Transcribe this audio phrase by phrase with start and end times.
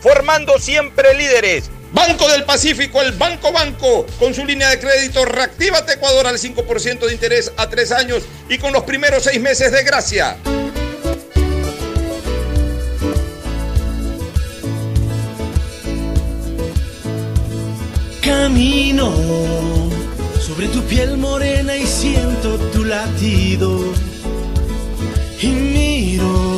[0.00, 1.70] formando siempre líderes.
[1.92, 7.06] Banco del Pacífico, el Banco Banco, con su línea de crédito Reactívate Ecuador al 5%
[7.06, 10.36] de interés a tres años y con los primeros seis meses de gracia.
[18.20, 19.12] Camino
[20.40, 23.80] sobre tu piel morena y siento tu latido.
[25.40, 26.57] Y miro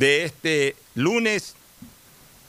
[0.00, 1.56] de este lunes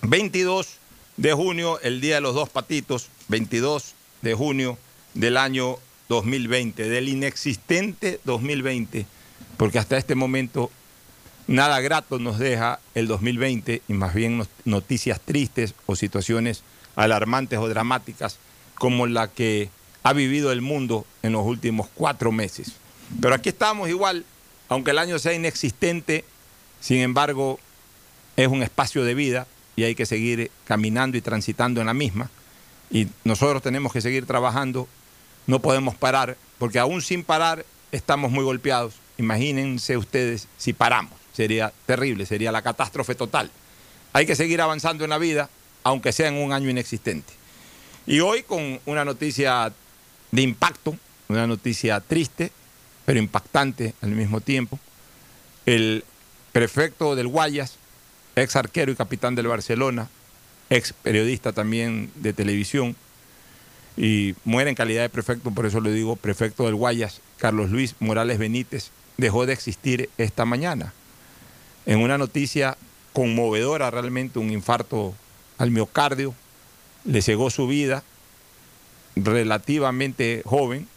[0.04, 0.78] 22
[1.18, 4.78] de junio, el Día de los Dos Patitos, 22 de junio
[5.16, 5.76] del año
[6.08, 9.06] 2020, del inexistente 2020,
[9.58, 10.72] porque hasta este momento
[11.48, 16.64] nada grato nos deja el 2020 y más bien noticias tristes o situaciones
[16.96, 18.38] alarmantes o dramáticas
[18.76, 19.70] como la que
[20.04, 22.72] ha vivido el mundo en los últimos cuatro meses.
[23.22, 24.24] Pero aquí estamos igual,
[24.70, 26.24] aunque el año sea inexistente,
[26.82, 27.60] sin embargo,
[28.36, 32.30] es un espacio de vida y hay que seguir caminando y transitando en la misma.
[32.90, 34.88] Y nosotros tenemos que seguir trabajando,
[35.48, 38.96] no podemos parar, porque aún sin parar estamos muy golpeados.
[39.18, 43.52] Imagínense ustedes si paramos, sería terrible, sería la catástrofe total.
[44.12, 45.50] Hay que seguir avanzando en la vida,
[45.84, 47.32] aunque sea en un año inexistente.
[48.08, 49.72] Y hoy con una noticia
[50.32, 50.98] de impacto,
[51.28, 52.52] una noticia triste,
[53.06, 54.80] pero impactante al mismo tiempo.
[55.66, 56.04] El
[56.52, 57.78] prefecto del Guayas,
[58.36, 60.10] ex arquero y capitán del Barcelona,
[60.70, 62.96] ex periodista también de televisión,
[63.98, 67.96] y muere en calidad de prefecto, por eso le digo prefecto del Guayas, Carlos Luis
[68.00, 70.94] Morales Benítez, dejó de existir esta mañana.
[71.86, 72.78] En una noticia
[73.14, 75.14] conmovedora realmente, un infarto
[75.58, 76.34] al miocardio,
[77.04, 78.04] le cegó su vida,
[79.16, 80.88] relativamente joven,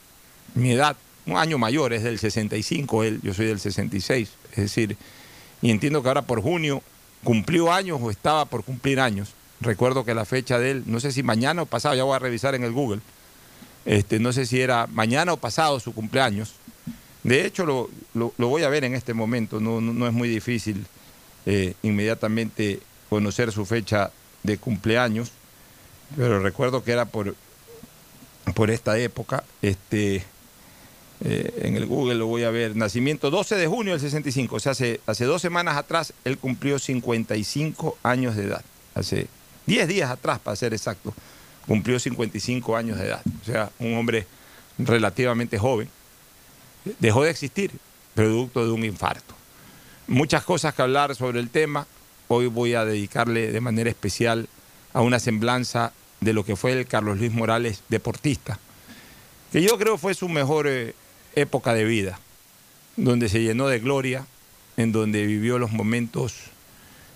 [0.54, 0.96] mi edad,
[1.26, 4.96] un año mayor, es del 65, él, yo soy del 66, es decir,
[5.64, 6.82] y entiendo que ahora por junio
[7.24, 9.32] cumplió años o estaba por cumplir años.
[9.62, 12.18] Recuerdo que la fecha de él, no sé si mañana o pasado, ya voy a
[12.18, 13.00] revisar en el Google,
[13.86, 16.56] este, no sé si era mañana o pasado su cumpleaños.
[17.22, 20.84] De hecho, lo, voy a ver en este momento, no, es muy difícil
[21.46, 24.10] eh, inmediatamente conocer su fecha
[24.42, 25.32] de cumpleaños,
[26.14, 27.34] pero recuerdo que era por,
[28.54, 29.44] por esta época.
[29.62, 30.24] Este,
[31.22, 34.60] eh, en el Google lo voy a ver, nacimiento 12 de junio del 65, o
[34.60, 38.64] sea, hace, hace dos semanas atrás él cumplió 55 años de edad,
[38.94, 39.28] hace
[39.66, 41.14] 10 días atrás para ser exacto,
[41.66, 44.26] cumplió 55 años de edad, o sea, un hombre
[44.78, 45.88] relativamente joven,
[46.98, 47.70] dejó de existir,
[48.14, 49.34] producto de un infarto.
[50.06, 51.86] Muchas cosas que hablar sobre el tema,
[52.28, 54.48] hoy voy a dedicarle de manera especial
[54.92, 58.58] a una semblanza de lo que fue el Carlos Luis Morales deportista,
[59.52, 60.94] que yo creo fue su mejor eh,
[61.36, 62.18] época de vida,
[62.96, 64.26] donde se llenó de gloria,
[64.76, 66.34] en donde vivió los momentos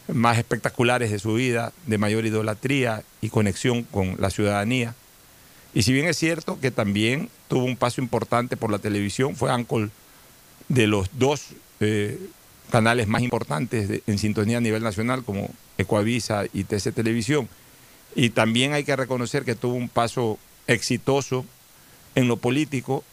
[0.09, 4.95] más espectaculares de su vida, de mayor idolatría y conexión con la ciudadanía.
[5.75, 9.51] Y si bien es cierto que también tuvo un paso importante por la televisión, fue
[9.51, 9.91] áncol
[10.69, 11.49] de los dos
[11.81, 12.19] eh,
[12.71, 17.49] canales más importantes en sintonía a nivel nacional, como Ecoavisa y TC Televisión.
[18.15, 21.45] Y también hay que reconocer que tuvo un paso exitoso
[22.15, 23.05] en lo político.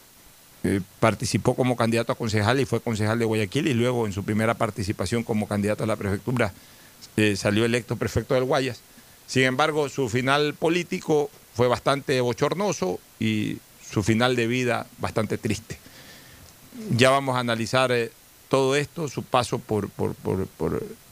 [0.68, 4.24] Eh, participó como candidato a concejal y fue concejal de Guayaquil y luego en su
[4.24, 6.52] primera participación como candidato a la prefectura
[7.16, 8.80] eh, salió electo prefecto del Guayas.
[9.28, 13.58] Sin embargo, su final político fue bastante bochornoso y
[13.88, 15.78] su final de vida bastante triste.
[16.90, 18.10] Ya vamos a analizar eh,
[18.48, 19.88] todo esto, su paso por,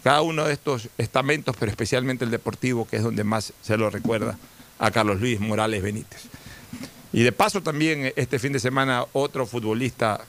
[0.03, 3.89] cada uno de estos estamentos, pero especialmente el deportivo, que es donde más se lo
[3.89, 4.37] recuerda
[4.81, 6.23] a Carlos Luis Morales Benítez.
[7.15, 10.21] Y de paso también eh, este fin de semana otro futbolista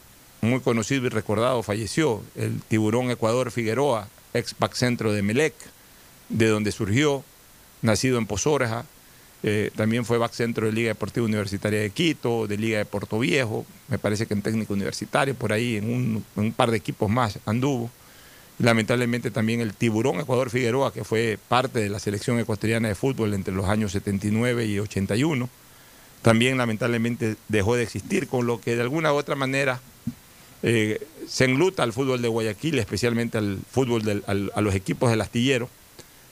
[0.42, 5.56] muy conocido y recordado falleció, el tiburón Ecuador Figueroa, ex centro de Melec,
[6.30, 7.24] de donde surgió,
[7.82, 8.86] nacido en Pozorja,
[9.42, 13.18] eh, también fue back centro de Liga Deportiva Universitaria de Quito, de Liga de Puerto
[13.18, 16.78] Viejo, me parece que en técnico universitario, por ahí en un, en un par de
[16.78, 17.90] equipos más anduvo.
[18.60, 23.34] Lamentablemente también el tiburón Ecuador Figueroa, que fue parte de la selección ecuatoriana de fútbol
[23.34, 25.50] entre los años 79 y 81,
[26.26, 29.80] también lamentablemente dejó de existir, con lo que de alguna u otra manera
[30.64, 35.12] eh, se engluta al fútbol de Guayaquil, especialmente al fútbol del- al- a los equipos
[35.12, 35.70] del astillero,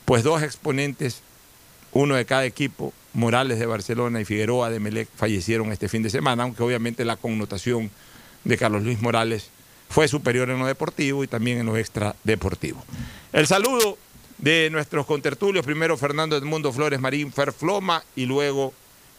[0.05, 1.21] pues dos exponentes,
[1.91, 6.09] uno de cada equipo, Morales de Barcelona y Figueroa de Melec, fallecieron este fin de
[6.09, 7.91] semana, aunque obviamente la connotación
[8.45, 9.49] de Carlos Luis Morales
[9.89, 12.83] fue superior en lo deportivo y también en lo extradeportivo.
[13.31, 13.99] El saludo
[14.39, 18.73] de nuestros contertulios, primero Fernando Edmundo Flores Marín Ferfloma y luego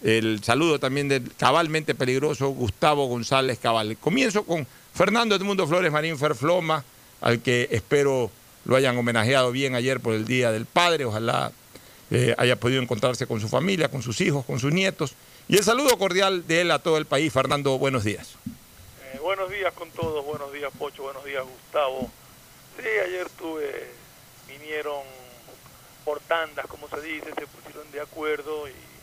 [0.05, 3.97] el saludo también del cabalmente peligroso Gustavo González Cabal.
[3.97, 6.85] Comienzo con Fernando Edmundo Flores Marín Ferfloma,
[7.23, 8.31] al que espero
[8.67, 11.07] lo hayan homenajeado bien ayer por el Día del Padre.
[11.07, 11.53] Ojalá
[12.11, 15.15] eh, haya podido encontrarse con su familia, con sus hijos, con sus nietos.
[15.49, 17.33] Y el saludo cordial de él a todo el país.
[17.33, 18.35] Fernando, buenos días.
[19.15, 22.11] Eh, buenos días con todos, buenos días Pocho, buenos días Gustavo.
[22.77, 23.87] Sí, ayer tuve,
[24.49, 25.01] vinieron
[26.05, 28.94] por tandas, como se dice, se pusieron de acuerdo y,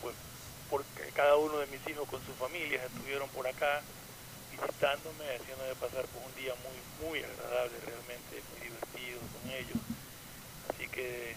[0.00, 0.14] pues
[0.70, 3.80] porque cada uno de mis hijos con sus familias estuvieron por acá
[4.50, 9.78] visitándome, haciéndome pasar por un día muy, muy agradable, realmente muy divertido con ellos.
[10.68, 11.36] Así que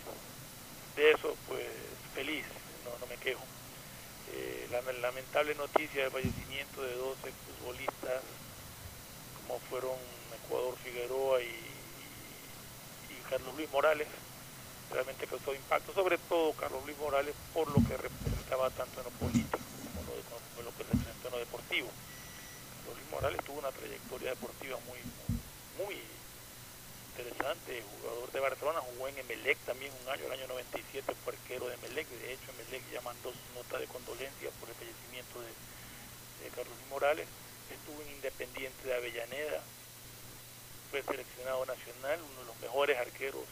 [0.95, 1.65] de eso pues
[2.13, 2.45] feliz,
[2.85, 3.43] no, no me quejo.
[4.33, 8.21] Eh, la lamentable noticia del fallecimiento de 12 futbolistas,
[9.41, 9.97] como fueron
[10.45, 11.71] Ecuador Figueroa y
[13.29, 14.07] Carlos Luis Morales,
[14.91, 19.11] realmente causó impacto, sobre todo Carlos Luis Morales por lo que representaba tanto en lo
[19.11, 19.59] político
[19.95, 21.89] como lo, lo que representó en lo deportivo.
[22.83, 24.99] Carlos Luis Morales tuvo una trayectoria deportiva muy,
[25.79, 25.95] muy
[27.11, 31.67] interesante, jugador de Barcelona, jugó en Emelec también un año, el año 97 fue arquero
[31.67, 35.51] de Emelec, de hecho Emelec ya mandó su nota de condolencia por el fallecimiento de,
[36.43, 37.27] de Carlos Luis Morales,
[37.71, 39.61] estuvo en Independiente de Avellaneda,
[40.89, 43.43] fue seleccionado nacional, uno de los mejores arqueros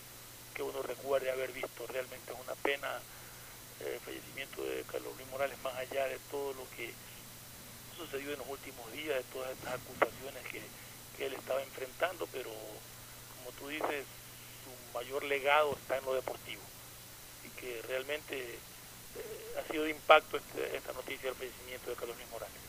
[0.59, 2.99] que uno recuerde haber visto, realmente es una pena
[3.79, 6.91] eh, el fallecimiento de Carlos Luis Morales, más allá de todo lo que
[7.95, 10.59] sucedió en los últimos días, de todas estas acusaciones que,
[11.15, 14.03] que él estaba enfrentando, pero como tú dices,
[14.67, 16.61] su mayor legado está en lo deportivo
[17.47, 22.17] y que realmente eh, ha sido de impacto este- esta noticia del fallecimiento de Carlos
[22.17, 22.59] Luis Morales.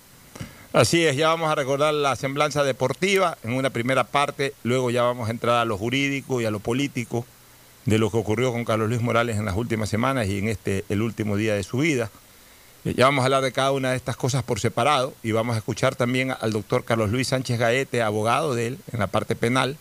[0.72, 5.02] Así es, ya vamos a recordar la semblanza deportiva en una primera parte, luego ya
[5.02, 7.26] vamos a entrar a lo jurídico y a lo político
[7.90, 10.84] de lo que ocurrió con Carlos Luis Morales en las últimas semanas y en este
[10.88, 12.08] el último día de su vida.
[12.84, 15.56] Eh, Ya vamos a hablar de cada una de estas cosas por separado y vamos
[15.56, 19.34] a escuchar también al doctor Carlos Luis Sánchez Gaete, abogado de él en la parte
[19.34, 19.76] penal,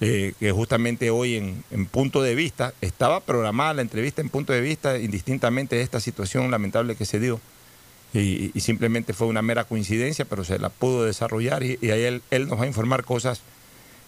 [0.00, 4.52] eh, que justamente hoy en, en punto de vista, estaba programada la entrevista en punto
[4.52, 7.40] de vista indistintamente de esta situación lamentable que se dio
[8.12, 12.22] y, simplemente fue una mera coincidencia, pero se la pudo desarrollar y, y ahí él,
[12.30, 13.42] él nos va a informar cosas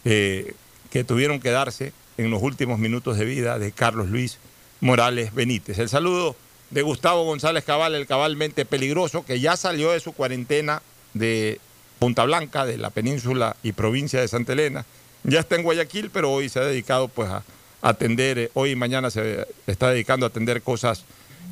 [0.05, 0.55] eh,
[0.91, 1.93] que tuvieron que darse
[2.25, 4.39] en los últimos minutos de vida de Carlos Luis
[4.81, 5.79] Morales Benítez.
[5.79, 6.37] El saludo
[6.71, 10.83] de Gustavo González Cabal, el cabalmente peligroso, que ya salió de su cuarentena
[11.15, 11.61] de
[11.99, 14.85] Punta Blanca, de la península y provincia de Santa Elena.
[15.25, 17.43] Ya está en Guayaquil, pero hoy se ha dedicado pues a
[17.81, 21.05] atender, eh, hoy y mañana se está dedicando a atender cosas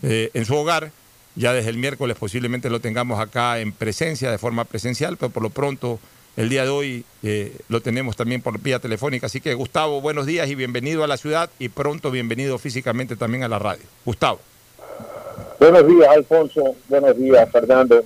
[0.03, 0.93] eh, en su hogar.
[1.35, 5.43] Ya desde el miércoles posiblemente lo tengamos acá en presencia, de forma presencial, pero por
[5.43, 5.99] lo pronto
[6.37, 9.27] el día de hoy eh, lo tenemos también por vía telefónica.
[9.27, 13.43] Así que Gustavo, buenos días y bienvenido a la ciudad y pronto bienvenido físicamente también
[13.43, 13.85] a la radio.
[14.05, 14.41] Gustavo.
[15.59, 16.77] Buenos días, Alfonso.
[16.89, 18.05] Buenos días, Fernando.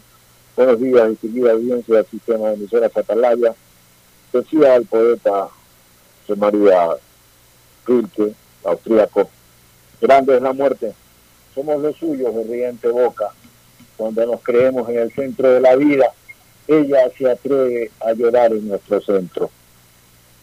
[0.57, 3.55] Buenos días, distinguida audiencia del sistema de emisoras Atalaya.
[4.33, 5.49] Decía el poeta
[6.26, 6.88] José María
[7.87, 8.33] Rilke,
[8.64, 9.29] austríaco,
[10.00, 10.93] grande es la muerte.
[11.55, 13.29] Somos los suyos de riente boca.
[13.97, 16.07] Cuando nos creemos en el centro de la vida,
[16.66, 19.50] ella se atreve a llorar en nuestro centro.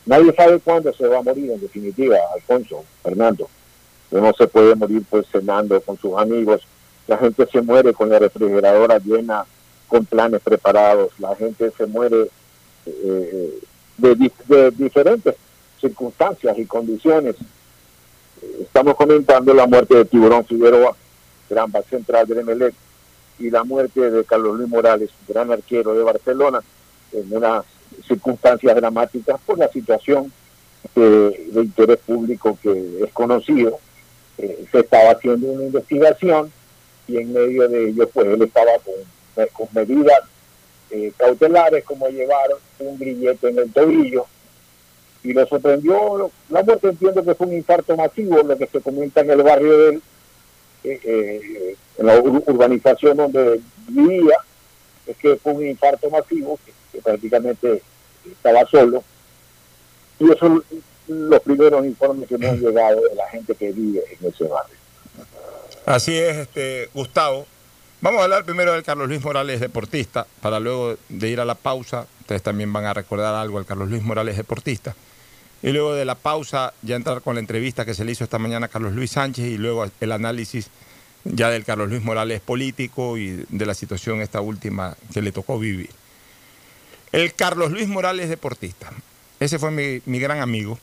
[0.05, 3.49] Nadie sabe cuándo se va a morir, en definitiva, Alfonso, Fernando.
[4.11, 6.61] No se puede morir pues cenando con sus amigos.
[7.07, 9.45] La gente se muere con la refrigeradora llena,
[9.87, 11.11] con planes preparados.
[11.19, 12.29] La gente se muere
[12.85, 13.59] eh,
[13.97, 15.35] de, de diferentes
[15.79, 17.35] circunstancias y condiciones.
[18.61, 20.95] Estamos comentando la muerte de Tiburón Figueroa,
[21.49, 22.73] gran central del Emelec,
[23.39, 26.61] y la muerte de Carlos Luis Morales, gran arquero de Barcelona,
[27.11, 27.65] en unas
[28.07, 30.31] circunstancias dramáticas por la situación
[30.95, 33.79] de, interés público que es conocido.
[34.37, 36.51] Eh, se estaba haciendo una investigación
[37.07, 40.19] y en medio de ello, pues él estaba con, con medidas
[40.91, 44.25] eh, cautelares como llevar un grillete en el tobillo
[45.23, 49.21] y lo sorprendió la muerte entiendo que fue un infarto masivo lo que se comenta
[49.21, 50.01] en el barrio de él
[50.83, 54.37] en la urbanización donde vivía
[55.05, 57.81] es que fue un infarto masivo que, prácticamente
[58.29, 59.03] estaba solo.
[60.19, 60.63] Y esos son
[61.07, 64.75] los primeros informes que me han llegado de la gente que vive en ese barrio.
[65.85, 67.47] Así es este Gustavo.
[68.01, 71.55] Vamos a hablar primero del Carlos Luis Morales deportista, para luego de ir a la
[71.55, 74.95] pausa, ustedes también van a recordar algo al Carlos Luis Morales deportista,
[75.61, 78.39] y luego de la pausa ya entrar con la entrevista que se le hizo esta
[78.39, 80.69] mañana a Carlos Luis Sánchez y luego el análisis
[81.23, 85.59] ya del Carlos Luis Morales político y de la situación esta última que le tocó
[85.59, 85.89] vivir.
[87.11, 88.91] El Carlos Luis Morales deportista,
[89.39, 90.79] ese fue mi, mi gran amigo,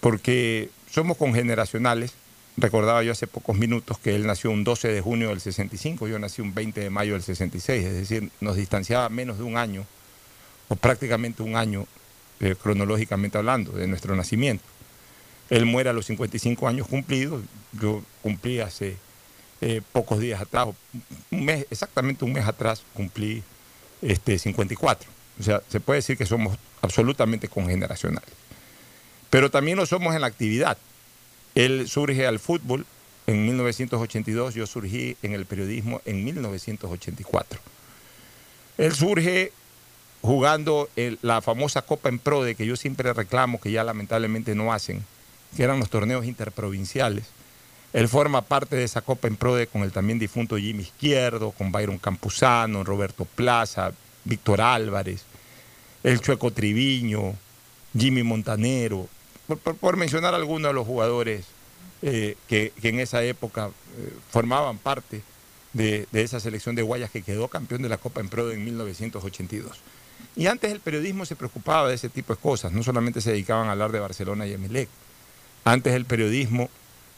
[0.00, 2.14] porque somos congeneracionales
[2.60, 6.18] Recordaba yo hace pocos minutos que él nació un 12 de junio del 65, yo
[6.18, 9.86] nací un 20 de mayo del 66, es decir, nos distanciaba menos de un año,
[10.66, 11.86] o prácticamente un año,
[12.40, 14.64] eh, cronológicamente hablando, de nuestro nacimiento.
[15.50, 17.42] Él muere a los 55 años cumplidos,
[17.80, 18.96] yo cumplí hace
[19.60, 20.68] eh, pocos días atrás,
[21.30, 23.42] un mes, exactamente un mes atrás cumplí
[24.02, 25.08] este, 54.
[25.40, 28.30] O sea, se puede decir que somos absolutamente congeneracionales.
[29.30, 30.78] Pero también lo somos en la actividad.
[31.54, 32.86] Él surge al fútbol
[33.26, 37.60] en 1982, yo surgí en el periodismo en 1984.
[38.78, 39.52] Él surge
[40.22, 40.88] jugando
[41.22, 45.04] la famosa Copa en Pro de que yo siempre reclamo, que ya lamentablemente no hacen,
[45.56, 47.24] que eran los torneos interprovinciales.
[47.92, 51.72] Él forma parte de esa Copa en Pro con el también difunto Jimmy Izquierdo, con
[51.72, 53.92] Byron Campuzano, Roberto Plaza,
[54.24, 55.22] Víctor Álvarez,
[56.02, 57.34] el Chueco Triviño,
[57.96, 59.08] Jimmy Montanero,
[59.80, 61.46] por, mencionar algunos de los jugadores
[62.02, 65.22] eh, que, en esa época eh, formaban parte
[65.72, 69.78] de, esa selección de Guayas que quedó campeón de la Copa en Pro en 1982.
[70.36, 73.68] Y antes el periodismo se preocupaba de ese tipo de cosas, no solamente se dedicaban
[73.68, 74.88] a hablar de Barcelona y Emelec.
[75.64, 76.70] Antes el periodismo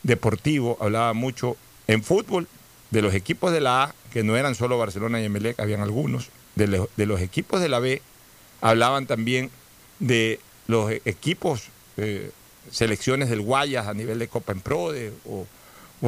[0.03, 2.49] deportivo hablaba mucho en fútbol
[2.91, 6.31] de los equipos de la A, que no eran solo Barcelona y Emelec, habían algunos,
[6.55, 8.03] de, de los equipos de la B,
[8.61, 9.51] hablaban también
[9.99, 12.31] de los equipos eh,
[12.71, 14.93] selecciones del Guayas a nivel de Copa en Pro
[15.27, 15.47] o,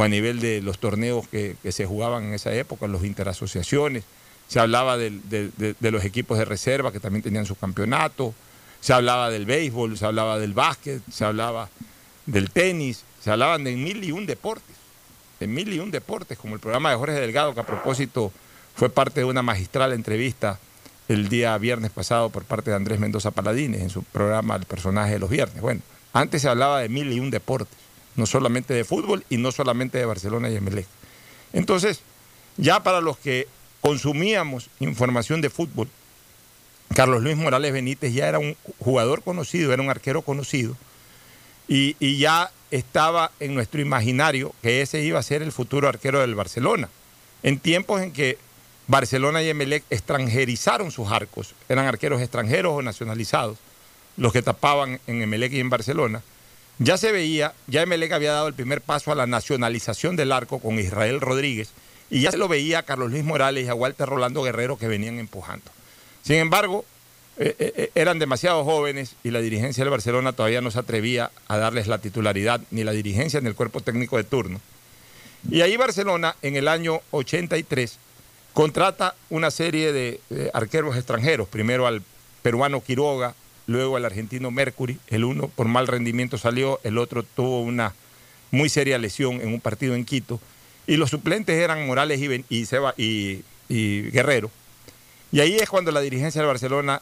[0.02, 4.04] a nivel de los torneos que, se jugaban en esa época, los interasociaciones.
[4.52, 5.18] Se hablaba de,
[5.80, 8.34] los equipos de reserva que también tenían su campeonato.
[8.82, 11.70] Se hablaba del béisbol, se hablaba del básquet, se hablaba
[12.26, 14.76] del tenis, se hablaban de mil y un deportes.
[15.40, 18.30] De mil y un deportes, como el programa de Jorge Delgado, que a propósito
[18.74, 20.58] fue parte de una magistral entrevista
[21.08, 25.12] el día viernes pasado por parte de Andrés Mendoza Paladines en su programa El personaje
[25.12, 25.62] de los viernes.
[25.62, 25.80] Bueno,
[26.12, 27.78] antes se hablaba de mil y un deportes,
[28.16, 30.86] no solamente de fútbol y no solamente de Barcelona y Emelec.
[31.54, 32.02] Entonces,
[32.58, 33.48] ya para los que
[33.82, 35.88] consumíamos información de fútbol,
[36.94, 40.76] Carlos Luis Morales Benítez ya era un jugador conocido, era un arquero conocido,
[41.68, 46.34] y, ya estaba en nuestro imaginario que ese iba a ser el futuro arquero del
[46.34, 46.88] Barcelona,
[47.42, 48.38] en tiempos en que
[48.86, 53.58] Barcelona y Emelec extranjerizaron sus arcos, eran arqueros extranjeros o nacionalizados,
[54.16, 56.22] los que tapaban en Emelec y en Barcelona.
[56.78, 60.58] Ya se veía, ya Emelec había dado el primer paso a la nacionalización del arco
[60.58, 61.72] con Israel Rodríguez
[62.12, 64.86] y ya se lo veía a Carlos Luis Morales y a Walter Rolando Guerrero que
[64.86, 65.64] venían empujando.
[66.22, 66.84] Sin embargo,
[67.38, 71.30] eh, eh, eh, eran demasiado jóvenes y la dirigencia del Barcelona todavía no se atrevía
[71.48, 74.60] a darles la titularidad, ni la dirigencia ni el cuerpo técnico de turno.
[75.50, 77.96] Y ahí Barcelona, en el año 83,
[78.52, 82.02] contrata una serie de, de arqueros extranjeros, primero al
[82.42, 83.34] peruano Quiroga,
[83.66, 87.94] luego al argentino Mercury, el uno por mal rendimiento salió, el otro tuvo una
[88.50, 90.40] muy seria lesión en un partido en Quito,
[90.86, 94.50] y los suplentes eran Morales y, y Seba- y- y Guerrero.
[95.30, 97.00] Y ahí es cuando la dirigencia del Barcelona,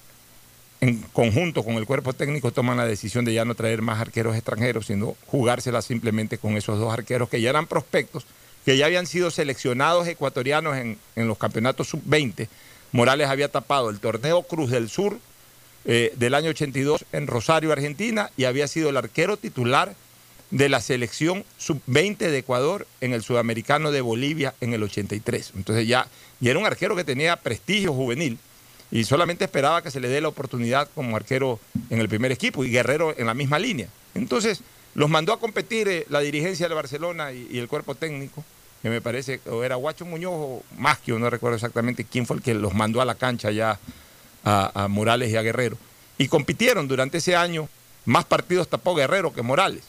[0.81, 4.35] en conjunto con el cuerpo técnico, toman la decisión de ya no traer más arqueros
[4.37, 8.25] extranjeros, sino jugársela simplemente con esos dos arqueros que ya eran prospectos,
[8.65, 12.49] que ya habían sido seleccionados ecuatorianos en, en los campeonatos sub-20.
[12.93, 15.19] Morales había tapado el torneo Cruz del Sur
[15.87, 19.95] eh, del año 82 en Rosario, Argentina, y había sido el arquero titular
[20.50, 25.52] de la selección sub-20 de Ecuador en el sudamericano de Bolivia en el 83.
[25.57, 26.09] Entonces ya,
[26.40, 28.38] y era un arquero que tenía prestigio juvenil
[28.90, 32.64] y solamente esperaba que se le dé la oportunidad como arquero en el primer equipo
[32.64, 33.88] y Guerrero en la misma línea.
[34.14, 34.62] Entonces
[34.95, 38.45] los mandó a competir eh, la dirigencia de Barcelona y, el cuerpo técnico,
[38.83, 42.42] que me parece, o era Guacho Muñoz o Masquio, no recuerdo exactamente quién fue el
[42.42, 43.78] que los mandó a la cancha ya
[44.42, 45.78] a, a Morales y a Guerrero.
[46.19, 47.69] Y compitieron durante ese año,
[48.04, 49.85] más partidos tapó Guerrero que Morales.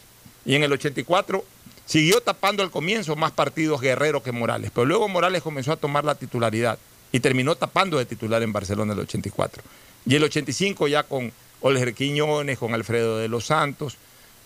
[0.46, 1.44] Y en el 84
[1.86, 6.06] siguió tapando al comienzo más partidos Guerrero que Morales, pero luego Morales comenzó a tomar
[6.06, 6.78] la titularidad
[7.12, 9.62] y terminó tapando de titular en Barcelona el 84.
[10.06, 11.32] Y el 85 ya con
[11.62, 13.98] Olger Quiñones, con Alfredo de los Santos,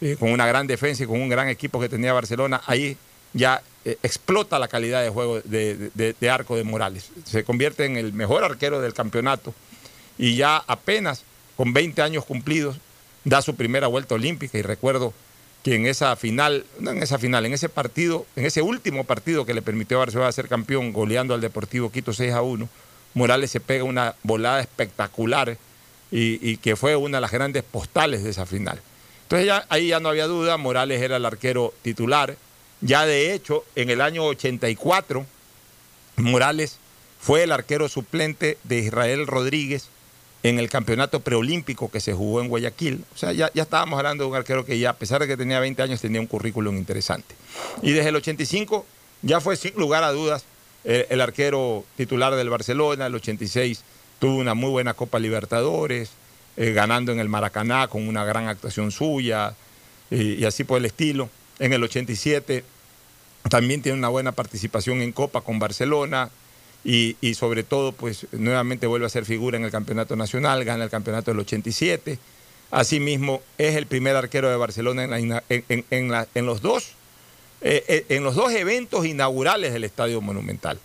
[0.01, 2.97] eh, con una gran defensa y con un gran equipo que tenía Barcelona, ahí
[3.33, 7.11] ya eh, explota la calidad de juego de, arco de Morales.
[7.25, 9.53] Se convierte en el mejor arquero del campeonato
[10.17, 11.23] y ya apenas
[11.55, 12.77] con 20 años cumplidos
[13.23, 15.13] da su primera vuelta olímpica y recuerdo
[15.65, 19.47] que en esa final, no en esa final, en ese partido, en ese último partido
[19.47, 22.69] que le permitió a Barcelona ser campeón goleando al Deportivo Quito 6 a 1,
[23.15, 25.57] Morales se pega una volada espectacular
[26.11, 28.79] y, que fue una de las grandes postales de esa final.
[29.23, 32.37] Entonces ahí ya no había duda, Morales era el arquero titular.
[32.81, 35.25] Ya de hecho, en el año 84,
[36.17, 36.77] Morales
[37.19, 39.89] fue el arquero suplente de Israel Rodríguez
[40.49, 43.03] en el campeonato preolímpico que se jugó en Guayaquil.
[43.15, 45.59] O sea, ya, estábamos hablando de un arquero que ya, a pesar de que tenía
[45.59, 47.33] 20 años, tenía un currículum interesante.
[47.81, 48.85] Y desde el 85
[49.23, 50.45] ya fue sin lugar a dudas
[50.83, 53.07] el, arquero titular del Barcelona.
[53.07, 53.81] El 86
[54.19, 56.11] tuvo una muy buena Copa Libertadores,
[56.57, 59.55] eh, ganando en el Maracaná con una gran actuación suya
[60.11, 61.27] y así por el estilo.
[61.57, 62.63] En el 87
[63.49, 66.29] también tiene una buena participación en Copa con Barcelona
[66.85, 70.83] y, y sobre todo, pues nuevamente vuelve a ser figura en el campeonato nacional, gana
[70.83, 72.19] el campeonato del 87.
[72.69, 76.91] Asimismo, es el primer arquero de Barcelona en, los dos,
[77.61, 80.79] eh, eh, en los dos eventos inaugurales del Estadio Monumental.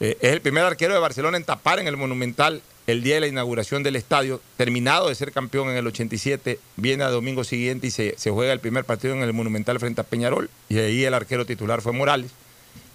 [0.00, 3.22] Eh, es el primer arquero de Barcelona en tapar en el Monumental el día de
[3.22, 7.86] la inauguración del estadio, terminado de ser campeón en el 87, viene al domingo siguiente
[7.86, 11.04] y se, se juega el primer partido en el Monumental frente a Peñarol, y ahí
[11.04, 12.30] el arquero titular fue Morales.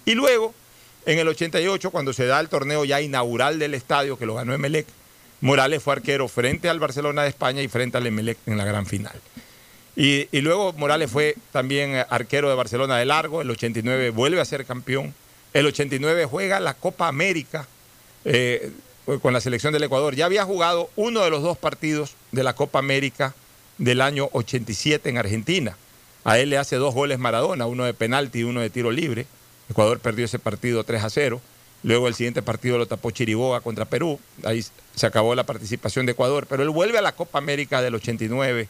[0.04, 0.54] Y luego,
[1.06, 4.54] en el 88, cuando se da el torneo ya inaugural del estadio, que lo ganó
[4.54, 4.86] Emelec,
[5.40, 8.86] Morales fue arquero frente al Barcelona de España y frente al Emelec en la gran
[8.86, 9.18] final.
[9.96, 14.64] Y, luego Morales fue también arquero de Barcelona de largo, el 89 vuelve a ser
[14.64, 15.14] campeón,
[15.52, 17.66] el 89 juega la Copa América
[18.24, 18.70] eh,
[19.20, 20.14] con la selección del Ecuador.
[20.14, 23.34] Ya había jugado uno de los dos partidos de la Copa América
[23.78, 25.76] del año 87 en Argentina.
[26.24, 29.26] A él le hace dos goles Maradona, uno de penalti y uno de tiro libre.
[29.70, 31.40] Ecuador perdió ese partido 3 a 0.
[31.82, 34.20] Luego el siguiente partido lo tapó Chiriboga contra Perú.
[34.44, 36.46] Ahí se acabó la participación de Ecuador.
[36.48, 38.68] Pero él vuelve a la Copa América del 89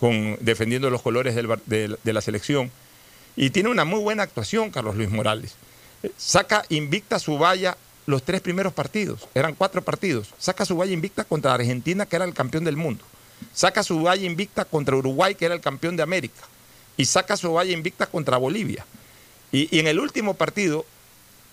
[0.00, 2.70] con, defendiendo los colores de, de la selección.
[3.34, 5.54] Y tiene una muy buena actuación Carlos Luis Morales.
[6.02, 9.28] Eh, Saca invicta su valla los tres primeros partidos.
[9.34, 10.32] Eran cuatro partidos.
[10.38, 13.04] Saca su valla invicta contra Argentina, que era el campeón del mundo.
[13.52, 16.42] Saca su valla invicta contra Uruguay, que era el campeón de América.
[16.96, 18.86] Y saca su valla invicta contra Bolivia.
[19.56, 20.84] Y, en el último partido,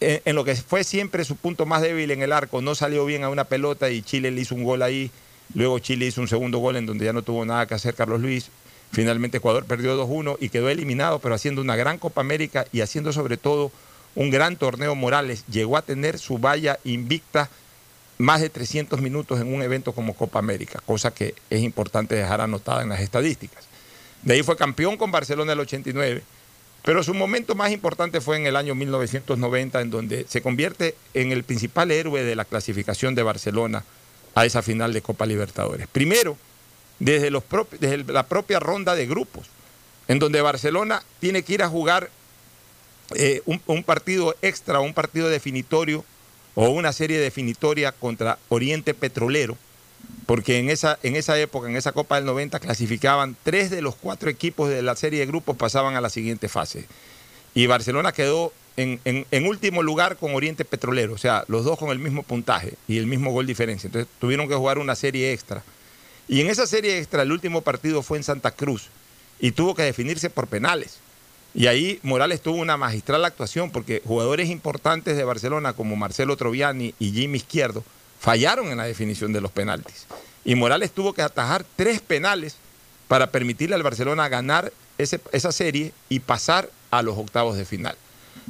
[0.02, 3.06] en, en lo que fue siempre su punto más débil en el arco, no salió
[3.06, 5.10] bien a una pelota y Chile le hizo un gol ahí.
[5.54, 8.20] Luego Chile hizo un segundo gol en donde ya no tuvo nada que hacer Carlos
[8.20, 8.50] Luis.
[8.92, 13.14] Finalmente Ecuador perdió 2-1 y quedó eliminado, pero haciendo una gran Copa América y haciendo
[13.14, 13.72] sobre todo
[14.16, 15.46] un gran torneo Morales.
[15.48, 17.50] Llegó a tener su valla invicta
[18.18, 22.42] más de 300 minutos en un evento como Copa América, cosa que es importante dejar
[22.42, 23.64] anotada en las estadísticas.
[24.24, 26.22] De ahí fue campeón con Barcelona el 89,
[26.84, 31.32] pero su momento más importante fue en el año 1990, en donde se convierte en
[31.32, 33.86] el principal héroe de la clasificación de Barcelona
[34.36, 35.88] a esa final de Copa Libertadores.
[35.88, 36.38] Primero,
[37.00, 39.48] desde, la propia ronda de grupos,
[40.08, 42.10] en donde Barcelona tiene que ir a jugar
[43.16, 46.04] eh, un partido extra, un partido definitorio
[46.56, 49.58] o una serie definitoria contra Oriente Petrolero,
[50.26, 53.96] porque en esa, en esa época, en esa Copa del 90, clasificaban tres de los
[53.96, 56.86] cuatro equipos de la serie de grupos, pasaban a la siguiente fase.
[57.54, 61.90] Y Barcelona quedó en, en- último lugar con Oriente Petrolero, o sea, los dos con
[61.90, 63.88] el mismo puntaje y el mismo gol diferencia.
[63.88, 65.64] Entonces tuvieron que jugar una serie extra.
[66.28, 68.88] Y en esa serie extra, el último partido fue en Santa Cruz
[69.40, 71.00] y tuvo que definirse por penales.
[71.54, 76.96] Y ahí Morales tuvo una magistral actuación porque jugadores importantes de Barcelona como Marcelo Troviani
[76.98, 77.84] y Jimmy Izquierdo
[78.24, 80.08] fallaron en la definición de los penaltis.
[80.46, 82.56] Y Morales tuvo que atajar tres penales
[83.10, 87.98] para permitirle al Barcelona ganar esa serie y pasar a los octavos de final.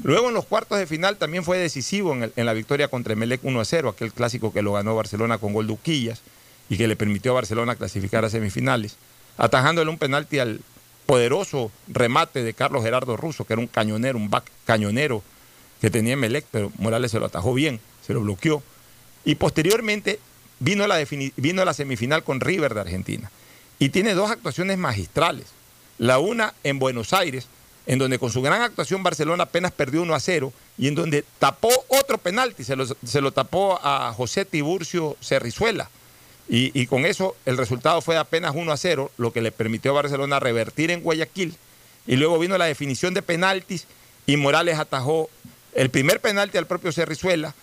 [0.04, 3.60] Luego en los cuartos de final también fue decisivo en, la victoria contra Emelec 1
[3.60, 6.22] a 0, aquel clásico que lo ganó Barcelona con gol de Uquillas
[6.70, 8.98] y que le permitió a Barcelona clasificar a semifinales,
[9.38, 10.62] atajándole un penalti al
[11.08, 15.24] poderoso remate de Carlos Gerardo Russo, que era un cañonero, un back cañonero
[15.82, 18.62] que tenía Emelec, pero Morales se lo atajó bien, se lo bloqueó.
[19.26, 20.20] Y posteriormente
[20.60, 21.06] vino la,
[21.38, 23.32] vino la semifinal con River de Argentina.
[23.80, 25.48] Y tiene dos actuaciones magistrales.
[25.98, 27.48] La una en Buenos Aires,
[27.86, 31.26] en donde con su gran actuación Barcelona apenas perdió 1 a 0 y en donde
[31.40, 35.90] tapó otro penalti, se lo, se lo tapó a José Tiburcio Cerrizuela.
[36.50, 39.52] Y, y con eso el resultado fue de apenas 1 a 0, lo que le
[39.52, 41.56] permitió a Barcelona revertir en Guayaquil.
[42.08, 43.86] Y luego vino la definición de penaltis
[44.26, 45.30] y Morales atajó
[45.74, 47.54] el primer penalti al propio Cerrizuela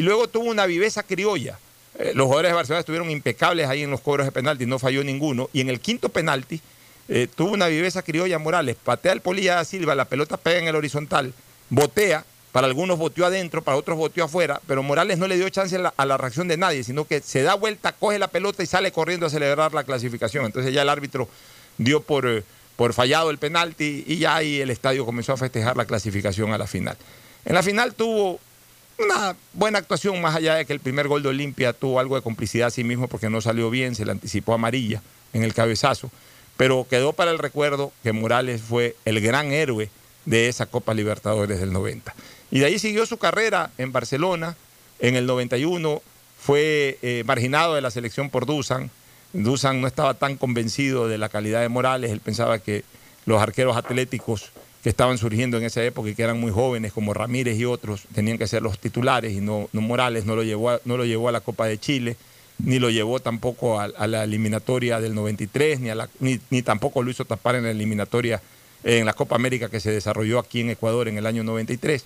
[0.00, 1.58] y luego tuvo una viveza criolla.
[1.98, 5.04] Eh, los jugadores de Barcelona estuvieron impecables ahí en los cobros de penalti, no falló
[5.04, 5.50] ninguno.
[5.52, 6.58] Y en el quinto penalti
[7.10, 10.68] eh, tuvo una viveza criolla Morales, patea el Polilla da Silva, la pelota pega en
[10.68, 11.34] el horizontal,
[11.68, 15.76] botea, para algunos boteó adentro, para otros boteó afuera, pero Morales no le dio chance
[15.76, 18.62] a la, a la reacción de nadie, sino que se da vuelta, coge la pelota
[18.62, 20.46] y sale corriendo a celebrar la clasificación.
[20.46, 21.28] Entonces ya el árbitro
[21.76, 22.42] dio por, eh,
[22.74, 26.58] por fallado el penalti y ya ahí el estadio comenzó a festejar la clasificación a
[26.58, 26.96] la final.
[27.44, 28.40] En la final tuvo
[29.00, 32.22] una buena actuación, más allá de que el primer gol de Olimpia tuvo algo de
[32.22, 36.10] complicidad a sí mismo porque no salió bien, se le anticipó amarilla en el cabezazo,
[36.56, 39.90] pero quedó para el recuerdo que Morales fue el gran héroe
[40.24, 42.14] de esa Copa Libertadores del 90.
[42.50, 44.56] Y de ahí siguió su carrera en Barcelona,
[44.98, 46.02] en el 91
[46.38, 48.90] fue eh, marginado de la selección por Dusan,
[49.32, 52.84] Dusan no estaba tan convencido de la calidad de Morales, él pensaba que
[53.26, 54.50] los arqueros atléticos
[54.82, 58.02] que estaban surgiendo en esa época y que eran muy jóvenes, como Ramírez y otros,
[58.14, 61.04] tenían que ser los titulares y no, no Morales, no lo, llevó a, no lo
[61.04, 62.16] llevó a la Copa de Chile,
[62.58, 67.02] ni lo llevó tampoco a, la eliminatoria del 93, ni, a la, ni, ni tampoco
[67.02, 68.40] lo hizo tapar en la eliminatoria
[68.82, 72.04] en la Copa América que se desarrolló aquí en Ecuador en el año 93.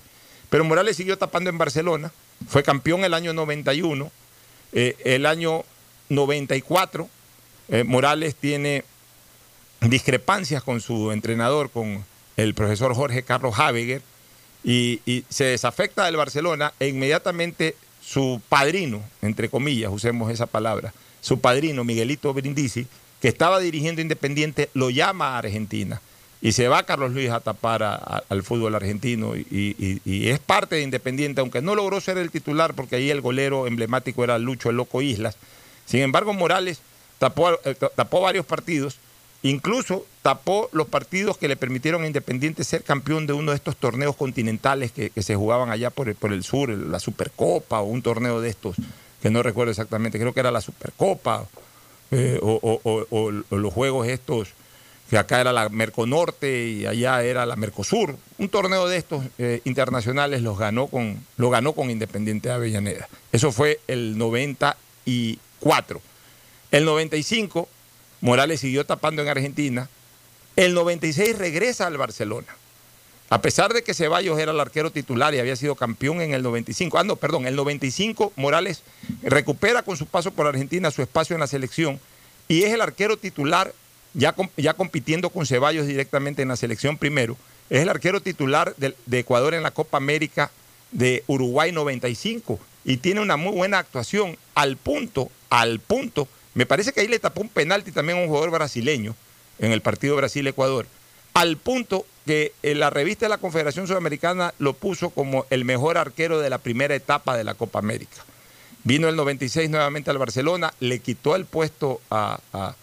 [0.50, 2.12] Pero Morales siguió tapando en Barcelona,
[2.48, 4.10] fue campeón el año 91,
[4.72, 5.64] eh, el año
[6.08, 7.08] 94,
[7.68, 8.84] eh, Morales tiene
[9.80, 12.04] discrepancias con su entrenador, con
[12.36, 14.02] el profesor Jorge Carlos Habeger,
[14.64, 21.40] y, se desafecta del Barcelona e inmediatamente su padrino, entre comillas, usemos esa palabra, su
[21.40, 22.86] padrino Miguelito Brindisi,
[23.20, 26.00] que estaba dirigiendo Independiente, lo llama a Argentina
[26.44, 27.82] y se va Carlos Luis a tapar
[28.28, 32.96] al fútbol argentino y, es parte de Independiente, aunque no logró ser el titular porque
[32.96, 35.38] ahí el golero emblemático era Lucho el Loco Islas.
[35.86, 36.80] Sin embargo, Morales
[37.18, 38.98] tapó, eh, tapó varios partidos,
[39.44, 43.76] incluso tapó los partidos que le permitieron a Independiente ser campeón de uno de estos
[43.76, 48.48] torneos continentales que, se jugaban allá por el, sur, la Supercopa o un torneo de
[48.48, 48.76] estos,
[49.22, 51.46] que no recuerdo exactamente, creo que era la Supercopa
[52.10, 54.48] eh, o, los juegos estos
[55.10, 58.16] que acá era la Merconorte y allá era la Mercosur.
[58.38, 63.08] Un torneo de estos eh, internacionales los ganó con, lo ganó con Independiente de Avellaneda.
[63.30, 66.00] Eso fue el 94.
[66.70, 67.68] El 95,
[68.24, 69.90] Morales siguió tapando en Argentina.
[70.56, 72.46] El 96 regresa al Barcelona.
[73.28, 76.42] A pesar de que Ceballos era el arquero titular y había sido campeón en el
[76.42, 76.98] 95.
[76.98, 78.82] Ah, no, perdón, el 95 Morales
[79.22, 82.00] recupera con su paso por Argentina su espacio en la selección
[82.48, 83.74] y es el arquero titular,
[84.14, 87.36] ya, ya compitiendo con Ceballos directamente en la selección primero,
[87.68, 90.50] es el arquero titular del- de, Ecuador en la Copa América
[90.92, 96.92] de Uruguay 95 y tiene una muy buena actuación al punto, al punto, me parece
[96.92, 99.14] que ahí le tapó un penalti también a un jugador brasileño
[99.58, 100.86] en el partido Brasil-Ecuador,
[101.34, 105.98] al punto que en la revista de la Confederación Sudamericana lo puso como el mejor
[105.98, 108.24] arquero de la primera etapa de la Copa América.
[108.84, 112.74] Vino el 96 nuevamente al Barcelona, le quitó el puesto a, a-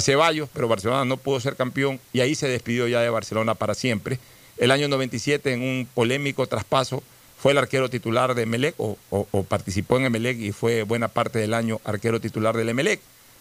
[0.00, 3.74] Ceballos, pero Barcelona no pudo ser campeón y ahí se despidió ya de Barcelona para
[3.74, 4.18] siempre.
[4.58, 7.02] El año 97, en un polémico traspaso,
[7.38, 11.08] fue el arquero titular de Emelec o, o- o participó en Emelec y fue buena
[11.08, 13.00] parte del año arquero titular del Emelec.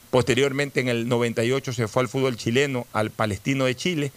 [0.09, 4.11] Posteriormente, en el 98, se fue al fútbol chileno, al Palestino de Chile,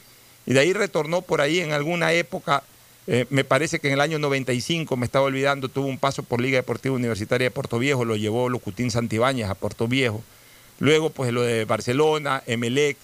[0.46, 2.62] y de ahí retornó por ahí en alguna época,
[3.07, 6.40] eh, me parece que en el año 95, me estaba olvidando, tuvo un paso por
[6.40, 10.22] Liga Deportiva Universitaria de Puerto Viejo, lo llevó Locutín Santibáñez a Puerto Viejo.
[10.79, 12.96] Luego, pues lo de Barcelona, Emelec,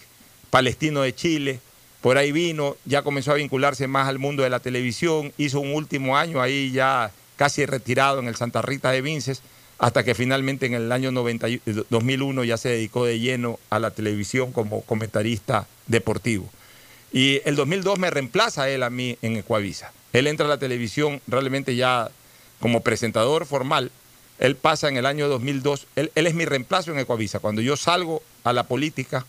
[0.51, 1.61] Palestino de Chile.
[2.01, 5.75] por ahí vino, ya comenzó a vincularse más al mundo de la televisión, hizo un
[5.75, 9.43] último año ahí ya casi retirado en el Santa Rita de Vinces,
[9.79, 11.61] hasta que finalmente en el año 90 y-
[11.91, 16.49] 2001 ya se dedicó de lleno a la televisión como comentarista deportivo.
[17.13, 19.93] Y el 2002 me reemplaza él a mí en Ecuavisa.
[20.13, 22.11] Él entra a la televisión realmente ya
[22.61, 23.91] como presentador formal.
[24.39, 25.87] Él pasa en el año 2002.
[25.97, 27.39] Él, él es mi reemplazo en Ecuavisa.
[27.39, 29.25] Cuando yo salgo a la política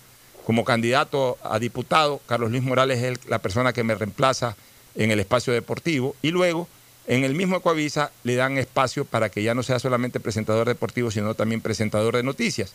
[0.46, 4.56] como candidato a diputado, Carlos Luis Morales es la persona que me reemplaza
[4.96, 6.16] en el espacio deportivo.
[6.22, 6.68] Y luego,
[7.08, 11.10] en el mismo Ecuavisa, le dan espacio para que ya no sea solamente presentador deportivo,
[11.10, 12.74] sino también presentador de noticias.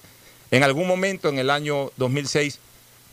[0.51, 2.59] En algún momento, en el año 2006,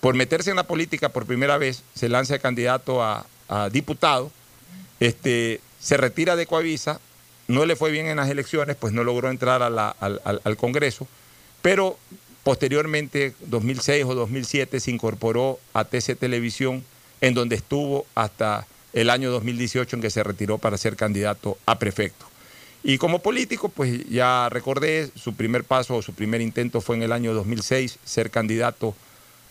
[0.01, 3.25] por meterse en la política por primera vez, se lanza candidato a,
[3.71, 4.31] diputado,
[4.99, 6.99] este, se retira de Coavisa,
[7.47, 11.07] no le fue bien en las elecciones, pues no logró entrar al- al Congreso,
[11.61, 11.97] pero
[12.43, 16.83] posteriormente, 2006 o 2007, se incorporó a TC Televisión,
[17.21, 21.79] en donde estuvo hasta el año 2018 en que se retiró para ser candidato a
[21.79, 22.25] prefecto.
[22.83, 27.03] Y como político, pues ya recordé, su primer paso o su primer intento fue en
[27.03, 28.95] el año 2006, ser candidato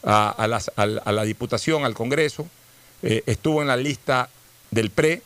[0.02, 2.48] a, la Diputación, al Congreso.
[3.02, 4.30] Eh, estuvo en la lista
[4.70, 5.22] del PRE,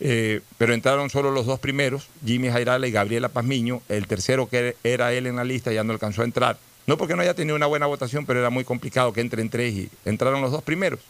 [0.00, 3.82] eh, pero entraron solo los dos primeros, Jimmy Jairala y Gabriela Pazmiño.
[3.88, 6.58] El tercero que era él en la lista ya no alcanzó a entrar.
[6.86, 9.74] No porque no haya tenido una buena votación, pero era muy complicado que entren tres
[9.74, 11.00] y entraron los dos primeros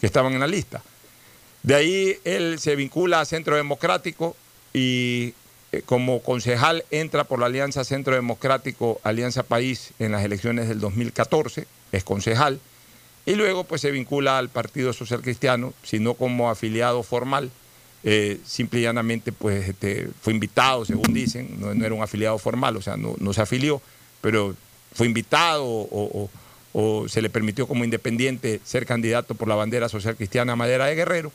[0.00, 0.82] que estaban en la lista.
[1.62, 4.36] De ahí él se vincula a Centro Democrático
[4.72, 5.34] y
[5.72, 10.80] eh, como concejal entra por la Alianza Centro Democrático, Alianza País en las elecciones del
[10.80, 12.60] 2014, es concejal,
[13.24, 17.50] y luego pues se vincula al Partido Social Cristiano, sino como afiliado formal,
[18.04, 22.76] eh, simple y llanamente pues este, fue invitado, según dicen, no, era un afiliado formal,
[22.76, 23.82] o sea, no, se afilió,
[24.20, 24.54] pero
[24.94, 26.30] fue invitado o, o-
[26.78, 30.94] o se le permitió como independiente ser candidato por la bandera social cristiana Madera de
[30.94, 31.32] Guerrero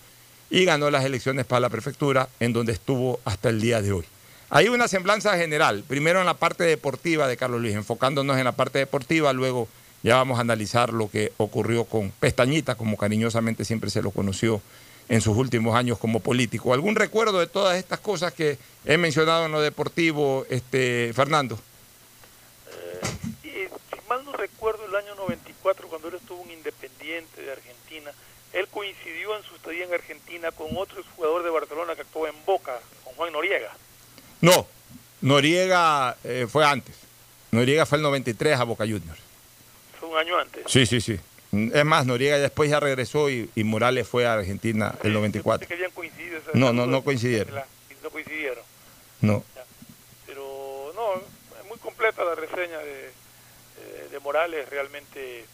[0.51, 4.05] y ganó las elecciones para la prefectura en donde estuvo hasta el día de hoy.
[4.49, 8.51] Hay una semblanza general, primero en la parte deportiva de Carlos Luis, enfocándonos en la
[8.51, 9.69] parte deportiva, luego
[10.03, 14.61] ya vamos a analizar lo que ocurrió con Pestañita, como cariñosamente siempre se lo conoció
[15.07, 16.73] en sus últimos años como político.
[16.73, 21.57] ¿Algún recuerdo de todas estas cosas que he mencionado en lo deportivo, este, Fernando?
[23.41, 27.70] Y si mal no recuerdo, el año 94, cuando él estuvo en Independiente de Argentina,
[28.53, 32.35] él coincidió en su estadía en Argentina con otro jugador de Barcelona que actuó en
[32.45, 33.71] Boca, con Juan Noriega.
[34.41, 34.67] No,
[35.21, 36.95] Noriega eh, fue antes.
[37.51, 39.19] Noriega fue el 93 a Boca Juniors.
[39.99, 40.63] Fue un año antes.
[40.67, 41.19] Sí, sí, sí.
[41.73, 45.59] Es más, Noriega después ya regresó y, y Morales fue a Argentina el Yo 94.
[45.59, 46.37] pensé que habían coincidido.
[46.37, 47.55] esas- No, no, no coincidieron.
[47.55, 47.65] La-
[48.01, 48.63] No coincidieron.
[49.19, 49.43] No.
[50.25, 51.15] Pero no,
[51.61, 54.67] es muy completa la reseña de, eh, de Morales.
[54.69, 55.45] Realmente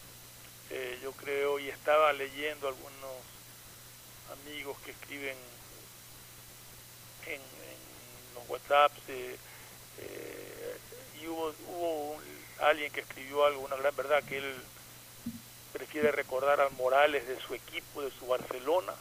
[0.69, 3.11] eh, yo creo y estaba leyendo algunos
[4.45, 5.37] amigos que escriben
[7.25, 9.37] en, en los WhatsApps eh,
[9.99, 10.77] eh,
[11.21, 12.23] y hubo, hubo un-
[12.59, 14.55] alguien que escribió algo, una gran verdad, que él
[15.73, 18.93] prefiere recordar a Morales de su equipo, de su Barcelona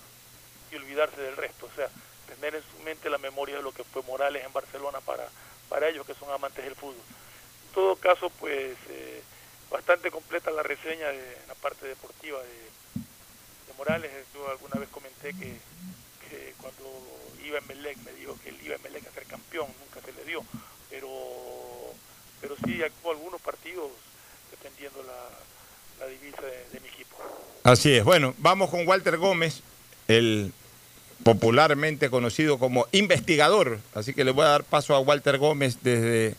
[0.71, 1.67] y olvidarse del resto.
[1.67, 1.89] O sea,
[2.29, 5.27] tener en su mente la memoria de lo que fue Morales en Barcelona para,
[5.69, 6.97] para ellos que son amantes del fútbol.
[7.69, 9.23] En todo caso, pues eh,
[9.71, 12.67] bastante completa la reseña de la parte deportiva de,
[13.77, 14.11] Morales.
[14.33, 15.55] Yo alguna vez comenté que,
[16.63, 16.83] cuando
[17.45, 20.13] iba en Melec me dijo que él iba en Melec a ser campeón, nunca se
[20.15, 20.43] le dio,
[20.89, 21.11] pero,
[22.41, 23.91] pero sí actuó algunos partidos
[24.51, 27.17] defendiendo la, la divisa de mi equipo.
[27.65, 28.05] Así es.
[28.05, 29.61] Bueno, vamos con Walter Gómez,
[30.09, 30.53] el
[31.23, 33.81] popularmente conocido como investigador.
[33.95, 36.37] Así que le voy a dar paso a Walter Gómez desde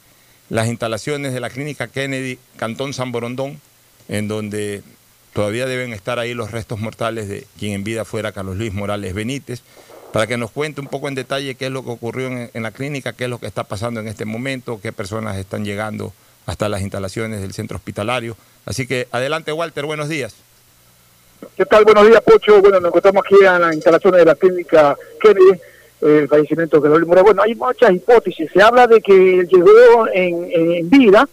[0.49, 3.59] las instalaciones de la Clínica Kennedy, Cantón San Borondón,
[4.07, 4.83] en donde
[5.33, 9.13] todavía deben estar ahí los restos mortales de quien en vida fuera Carlos Luis Morales
[9.13, 9.61] Benítez,
[10.13, 12.63] para que nos cuente un poco en detalle qué es lo que ocurrió en, en
[12.63, 16.13] la clínica, qué es lo que está pasando en este momento, qué personas están llegando
[16.45, 18.37] hasta las instalaciones del centro hospitalario.
[18.65, 20.35] Así que adelante Walter, buenos días.
[21.55, 21.83] ¿Qué tal?
[21.83, 22.61] Buenos días, Pocho.
[22.61, 25.59] Bueno, nos encontramos aquí en las instalaciones de la clínica Kennedy,
[26.01, 27.23] el fallecimiento de Carlos Morales.
[27.25, 28.49] Bueno, hay muchas hipótesis.
[28.51, 31.27] Se habla de que él llegó en, vida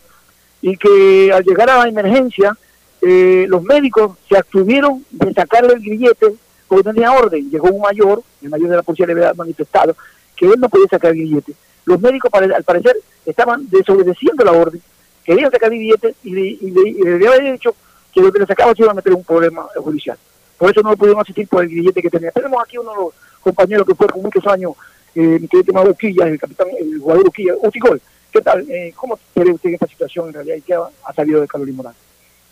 [0.63, 2.57] y que al llegar a la emergencia,
[3.03, 6.35] eh, los médicos se abstuvieron de sacarle el grillete
[6.67, 7.51] porque tenía orden.
[7.51, 9.95] Llegó un mayor, el mayor de la policía le había manifestado
[10.37, 11.53] que él no podía sacar el grillete.
[11.85, 12.97] Los médicos, al parecer,
[13.27, 14.81] estaban desobedeciendo la orden,
[15.25, 17.75] querían sacar el grillete y y le- y le había dicho
[18.13, 20.17] que lo que le sacaba se iba a meter un problema judicial.
[20.65, 22.31] Por eso no pudimos asistir por el grillete que tenía.
[22.31, 24.73] Tenemos aquí uno de los compañeros que fue con muchos años,
[25.15, 27.53] eh, mi querido Mauro Uquilla, el capitán, el jugador Uquilla.
[27.61, 28.01] Utigol,
[28.33, 28.65] ¿qué tal?
[28.71, 31.49] Eh, ¿Cómo se ve usted esta situación en realidad y qué ha, ha salido de
[31.49, 32.01] Carolina Morales?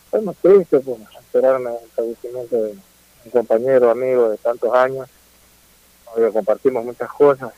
[0.04, 2.74] Estamos tristes por enterarme del fallecimiento de,
[3.24, 5.08] un compañero, amigo de tantos años,
[6.14, 7.50] donde compartimos muchas cosas,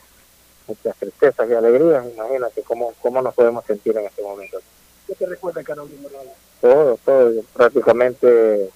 [0.67, 4.59] muchas tristezas y alegrías, imagínate cómo, cómo nos podemos sentir en este momento.
[5.05, 6.33] ¿Qué te recuerda, Carolina Morales?
[6.61, 8.69] Todo, todo, yo prácticamente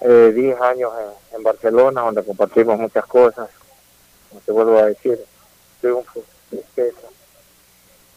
[0.00, 0.92] eh, 10 años
[1.32, 3.48] en, Barcelona, donde compartimos muchas cosas,
[4.28, 5.18] como te vuelvo a decir,
[5.80, 7.08] triunfo, tristeza,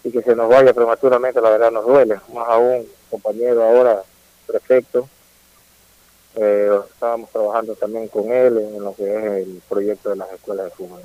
[0.04, 4.02] y que se nos vaya prematuramente, la verdad nos duele, más aún, compañero ahora,
[4.48, 5.08] prefecto,
[6.36, 10.66] eh, estábamos trabajando también con él en lo que es el proyecto de las escuelas
[10.66, 11.02] de fútbol.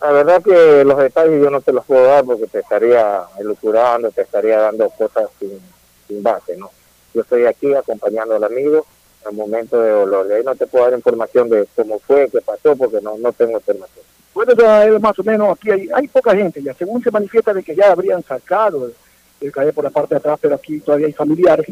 [0.00, 4.10] La verdad que los detalles yo no te los puedo dar porque te estaría elucurando,
[4.12, 5.60] te estaría dando cosas sin,
[6.06, 6.70] sin base, ¿no?
[7.18, 8.86] Yo estoy aquí acompañando al amigo
[9.28, 10.30] el momento de dolor.
[10.32, 13.54] Ahí no te puedo dar información de cómo fue, qué pasó, porque no, no tengo
[13.58, 14.04] información.
[14.32, 17.52] Bueno, ya es más o menos aquí hay, hay poca gente ya, según se manifiesta
[17.52, 18.94] de que ya habrían sacado el,
[19.40, 21.66] el calle por la parte de atrás, pero aquí todavía hay familiares.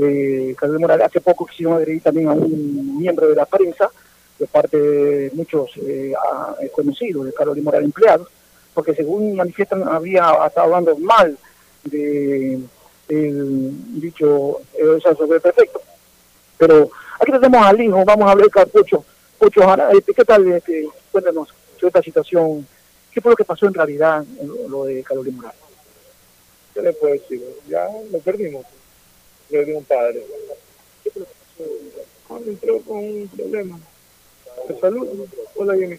[0.00, 3.88] Eh, Carlos Morales hace poco quisieron agredir también a un miembro de la prensa,
[4.36, 8.26] de parte de muchos eh, a- eh, conocidos de Carlos Morales empleados,
[8.74, 11.38] porque según manifiestan había estado hablando mal
[11.84, 12.58] de
[13.08, 15.80] el dicho eh, o sea, sobre el prefecto.
[16.56, 16.90] Pero
[17.20, 19.04] aquí tenemos al hijo, vamos a hablar con Pocho.
[19.38, 19.62] Pocho,
[20.14, 20.52] ¿qué tal?
[20.52, 22.66] Este, cuéntanos sobre esta situación.
[23.12, 25.60] ¿Qué fue lo que pasó en realidad lo, lo de Carolina Morales?
[26.74, 27.42] ¿Qué le puedo decir?
[27.68, 28.66] Ya lo perdimos.
[29.50, 30.24] Perdí un padre.
[32.26, 33.78] Cuando entró con un problema
[34.68, 35.96] de salud, hola Jimmy.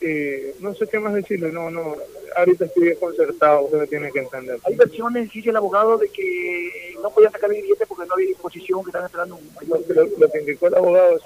[0.00, 1.96] Eh, no sé qué más decirle, no, no,
[2.36, 4.58] ahorita estoy desconcertado, usted me tiene que entender.
[4.64, 8.28] Hay versiones, dice el abogado, de que no podían sacar el billete porque no había
[8.28, 9.80] disposición, que estaban esperando un mayor.
[10.18, 11.22] Lo, que indicó el abogado es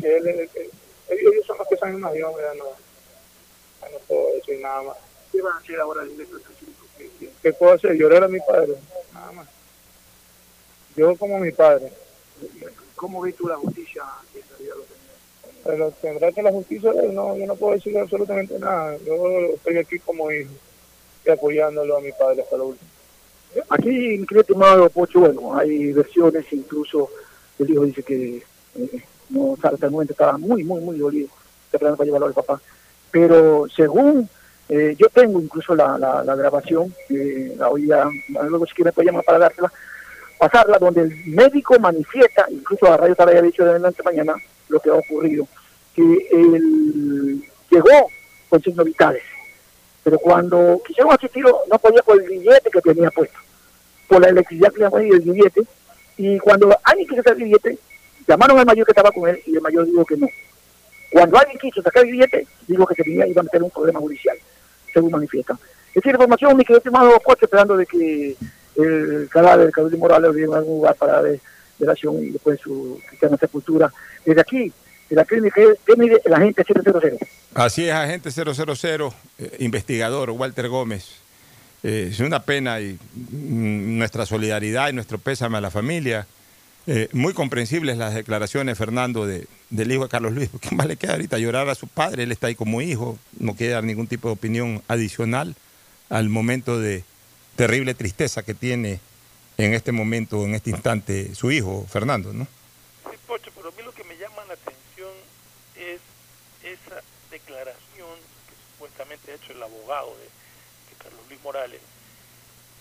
[0.00, 2.64] que él, ellos son los que saben más, yo no,
[3.90, 4.96] no puedo decir nada más.
[5.32, 6.40] ¿Qué van a hacer ahora el director
[6.96, 7.94] ¿Qué, qué puedo hacer?
[7.94, 8.74] Llorar a mi padre,
[9.12, 9.48] nada más.
[10.96, 11.92] Yo como mi padre.
[12.94, 14.02] ¿Cómo ves tú la justicia?
[15.68, 18.96] Pero tendrá que la justicia, no, yo no puedo decirle absolutamente nada.
[19.04, 20.50] Yo estoy aquí como hijo
[21.26, 22.90] y apoyándolo a mi padre hasta lo último.
[23.68, 27.10] Aquí, querido estimado Pocho, bueno, hay versiones, incluso
[27.58, 28.42] el hijo dice que
[28.76, 31.28] eh, no hasta el momento estaba muy, muy, muy dolido,
[31.70, 32.58] esperando para llevarlo al papá.
[33.10, 34.26] Pero según,
[34.70, 38.08] eh, yo tengo incluso la, la, la grabación, eh, la oía,
[38.48, 39.70] luego si quiere puede llamar para dársela,
[40.38, 44.34] pasarla, donde el médico manifiesta, incluso a Radio había dicho de adelante mañana
[44.68, 45.46] lo que ha ocurrido,
[45.94, 46.02] que
[46.32, 48.08] él llegó
[48.48, 49.22] con signos vitales,
[50.02, 53.38] pero cuando quisieron asistirlo no podía por el billete que tenía puesto,
[54.08, 55.62] por la electricidad que le había el billete,
[56.16, 57.78] y cuando alguien quiso sacar el billete,
[58.26, 60.28] llamaron al mayor que estaba con él y el mayor dijo que no.
[61.10, 64.00] Cuando alguien quiso sacar el billete, dijo que se venía iba a meter un problema
[64.00, 64.36] judicial,
[64.92, 65.58] según manifiesta.
[65.94, 68.36] Esa información, mi querido estimado Pocho, esperando de que
[68.76, 71.40] el cadáver de Carolina Morales lo lleven a algún lugar para ver
[71.78, 73.92] velación y después su cristiana sepultura.
[74.24, 74.72] Desde aquí,
[75.08, 77.18] de la clínica Kennedy, el agente 000.
[77.54, 81.06] Así es, agente 000, eh, investigador Walter Gómez.
[81.82, 86.26] Eh, es una pena y mm, nuestra solidaridad y nuestro pésame a la familia.
[86.86, 90.48] Eh, muy comprensibles las declaraciones, Fernando, de, del hijo de Carlos Luis.
[90.60, 91.38] ¿Qué más le queda ahorita?
[91.38, 94.32] Llorar a su padre, él está ahí como hijo, no quiere dar ningún tipo de
[94.32, 95.54] opinión adicional
[96.08, 97.04] al momento de
[97.56, 99.00] terrible tristeza que tiene
[99.58, 102.46] en este momento, en este instante, su hijo, Fernando, ¿no?
[103.10, 105.10] Sí, Pocho, pero a mí lo que me llama la atención
[105.74, 106.00] es
[106.62, 108.16] esa declaración
[108.48, 110.28] que supuestamente ha hecho el abogado de,
[111.02, 111.80] Carlos Luis Morales,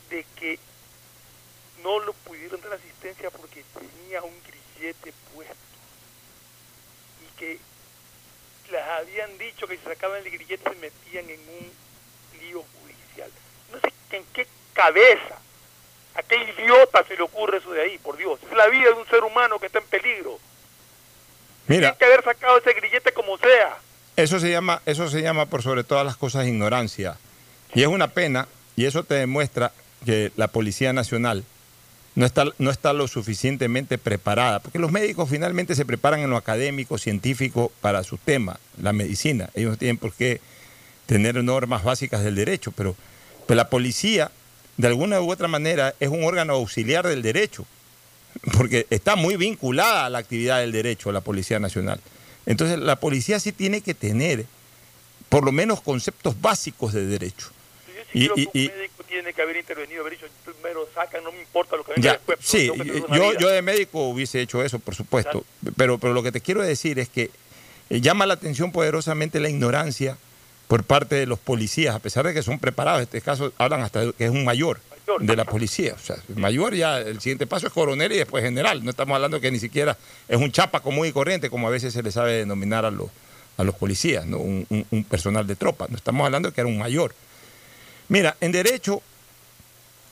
[0.09, 0.59] de que
[1.83, 5.55] no lo pudieron dar asistencia porque tenía un grillete puesto
[7.21, 7.59] y que
[8.71, 13.31] les habían dicho que si sacaban el grillete se metían en un lío judicial.
[13.71, 15.39] No sé en qué cabeza,
[16.17, 18.39] a qué idiota se le ocurre eso de ahí, por Dios.
[18.49, 20.39] Es la vida de un ser humano que está en peligro.
[21.67, 23.77] Mira, Tienen que haber sacado ese grillete como sea.
[24.15, 27.17] Eso se llama, eso se llama por sobre todas las cosas ignorancia.
[27.75, 29.71] Y es una pena, y eso te demuestra
[30.05, 31.43] que la Policía Nacional
[32.15, 36.37] no está, no está lo suficientemente preparada, porque los médicos finalmente se preparan en lo
[36.37, 39.51] académico, científico, para su tema, la medicina.
[39.53, 40.41] Ellos no tienen por qué
[41.05, 42.95] tener normas básicas del derecho, pero,
[43.45, 44.31] pero la policía,
[44.77, 47.65] de alguna u otra manera, es un órgano auxiliar del derecho,
[48.55, 51.99] porque está muy vinculada a la actividad del derecho, la Policía Nacional.
[52.45, 54.45] Entonces, la policía sí tiene que tener,
[55.29, 57.49] por lo menos, conceptos básicos de derecho.
[58.13, 61.31] Yo sí Y- que un médico tiene que haber intervenido, haber dicho, primero sacan, no
[61.31, 62.39] me importa lo que venga Ya, después.
[62.41, 63.39] sí, yo, vida".
[63.39, 65.43] yo de médico hubiese hecho eso, por supuesto.
[65.75, 67.31] Pero, pero lo que te quiero decir es que
[67.89, 70.17] eh, llama la atención poderosamente la ignorancia
[70.67, 72.99] por parte de los policías, a pesar de que son preparados.
[72.99, 74.79] En este caso hablan hasta que es un mayor
[75.21, 75.93] de la policía.
[75.95, 78.83] O sea, mayor ya, el siguiente paso es coronel y después general.
[78.83, 79.97] No estamos hablando que ni siquiera
[80.27, 83.07] es un chapa común y corriente, como a veces se le sabe denominar a los,
[83.57, 84.37] a los policías, ¿no?
[84.39, 85.87] un, un- un personal de tropa.
[85.89, 87.15] No estamos hablando de que era un mayor.
[88.09, 89.01] Mira, en derecho,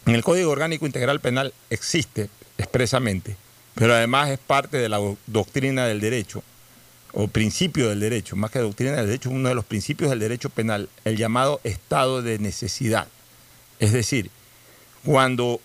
[0.06, 3.36] en el Código Orgánico Integral Penal existe expresamente,
[3.74, 6.42] pero además es parte de la do- doctrina del derecho,
[7.16, 10.50] o principio del derecho, más que doctrina del derecho, uno de los principios del derecho
[10.50, 13.08] penal, el llamado estado de necesidad.
[13.80, 14.30] Es decir,
[15.06, 15.62] cuando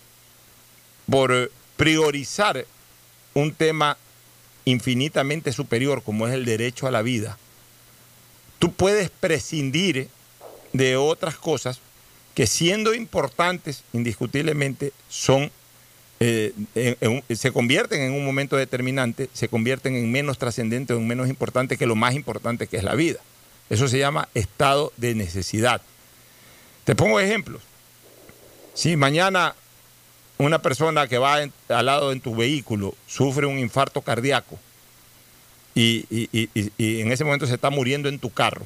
[1.09, 2.65] por priorizar
[3.33, 3.97] un tema
[4.63, 7.37] infinitamente superior como es el derecho a la vida,
[8.57, 10.07] tú puedes prescindir
[10.71, 11.79] de otras cosas
[12.33, 15.51] que siendo importantes indiscutiblemente son
[16.23, 16.53] eh,
[17.35, 21.77] se convierten en un momento determinante, se convierten en menos trascendentes o en menos importante
[21.77, 23.19] que lo más importante que es la vida.
[23.71, 25.81] Eso se llama estado de necesidad.
[26.83, 27.63] Te pongo ejemplos.
[28.75, 29.55] Si mañana
[30.37, 31.37] una persona que va
[31.69, 34.59] al lado en tu vehículo sufre un infarto cardíaco
[35.73, 38.65] y- y en ese momento se está muriendo en tu carro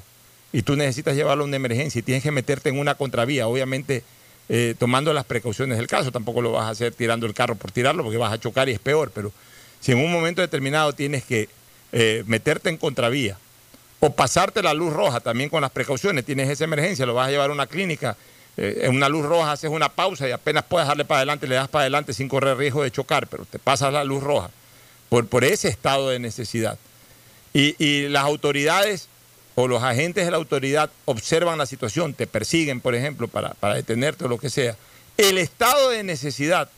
[0.52, 4.04] y tú necesitas llevarlo a una emergencia y tienes que meterte en una contravía, obviamente
[4.48, 7.72] eh, tomando las precauciones del caso, tampoco lo vas a hacer tirando el carro por
[7.72, 9.32] tirarlo porque vas a chocar y es peor, pero
[9.80, 11.50] si en un momento determinado tienes que
[11.92, 13.38] eh, meterte en contravía
[14.00, 17.32] o pasarte la luz roja también con las precauciones, tienes esa emergencia, lo vas a
[17.32, 18.18] llevar a una clínica,
[18.58, 21.56] eh, en una luz roja haces una pausa y apenas puedes darle para adelante, le
[21.56, 24.52] das para adelante sin correr riesgo de chocar, pero te pasas la luz roja
[25.10, 26.78] por, por ese estado de necesidad.
[27.54, 29.08] Y, y las autoridades
[29.56, 33.76] o los agentes de la autoridad observan la situación, te persiguen, por ejemplo, para, para
[33.76, 34.76] detenerte o lo que sea.
[35.18, 36.70] El estado de necesidad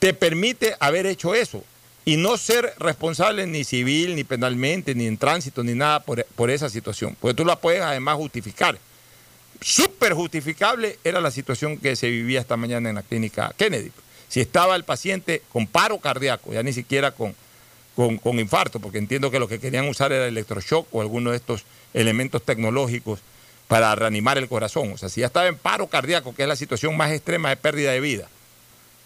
[0.00, 1.62] te permite haber hecho eso
[2.04, 6.50] y no ser responsable ni civil, ni penalmente, ni en tránsito, ni nada por, por
[6.50, 7.16] esa situación.
[7.20, 8.76] Porque tú la puedes además justificar.
[9.60, 13.92] Súper justificable era la situación que se vivía esta mañana en la clínica Kennedy.
[14.28, 17.34] Si estaba el paciente con paro cardíaco, ya ni siquiera con,
[17.94, 21.36] con, con infarto, porque entiendo que lo que querían usar era electroshock o alguno de
[21.36, 21.64] estos
[21.94, 23.20] elementos tecnológicos
[23.68, 24.92] para reanimar el corazón.
[24.92, 27.56] O sea, si ya estaba en paro cardíaco, que es la situación más extrema de
[27.56, 28.28] pérdida de vida.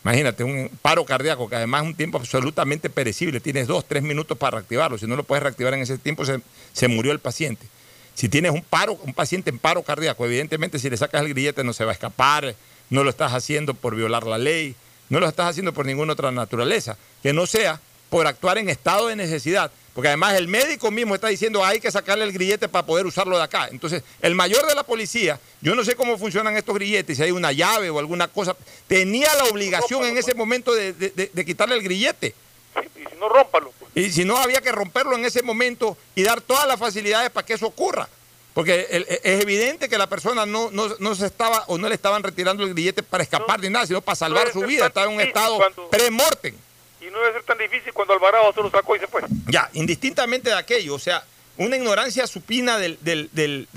[0.05, 3.41] Imagínate, un paro cardíaco que además es un tiempo absolutamente perecible.
[3.41, 4.97] Tienes dos, tres minutos para reactivarlo.
[4.97, 6.41] Si no lo puedes reactivar en ese tiempo, se,
[6.72, 7.66] se murió el paciente.
[8.14, 11.62] Si tienes un paro, un paciente en paro cardíaco, evidentemente si le sacas el grillete
[11.62, 12.55] no se va a escapar,
[12.91, 14.74] no lo estás haciendo por violar la ley,
[15.09, 17.80] no lo estás haciendo por ninguna otra naturaleza, que no sea
[18.11, 19.70] por actuar en estado de necesidad.
[19.99, 23.36] Porque además el médico mismo está diciendo hay que sacarle el grillete para poder usarlo
[23.36, 23.66] de acá.
[23.72, 27.32] Entonces, el mayor de la policía, yo no sé cómo funcionan estos grilletes, si hay
[27.32, 28.55] una llave o alguna cosa,
[28.86, 32.32] tenía la obligación en ese momento de, de- de- de quitarle el grillete.
[32.76, 33.72] Y si no, rómpalo.
[33.76, 33.90] pues.
[34.07, 37.44] Y si no, había que romperlo en ese momento y dar todas las facilidades para
[37.44, 38.09] que eso ocurra.
[38.55, 41.96] Porque e, es evidente que la persona no, no, no se estaba o no le
[41.96, 44.86] estaban retirando el grillete para escapar ni nada, sino para salvar su vida.
[44.86, 45.59] Estaba en un estado
[45.90, 46.55] pre-mortem.
[47.01, 49.22] Y no debe ser tan difícil cuando Alvarado se lo sacó y se fue.
[49.46, 51.24] Ya, indistintamente de aquello, o sea,
[51.57, 53.68] una ignorancia supina del, del, del,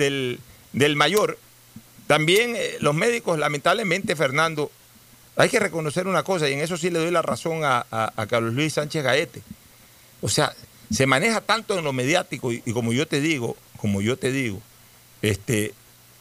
[0.73, 1.37] del- mayor.
[2.07, 4.71] También eh, los médicos, lamentablemente, Fernando,
[5.35, 8.11] hay que reconocer una cosa, y en eso sí le doy la razón a, a-
[8.15, 9.41] a Carlos Luis Sánchez Gaete.
[10.21, 10.53] O sea,
[10.91, 14.31] se maneja tanto en lo mediático, y, y como yo te digo, como yo te
[14.31, 14.61] digo,
[15.21, 15.73] este,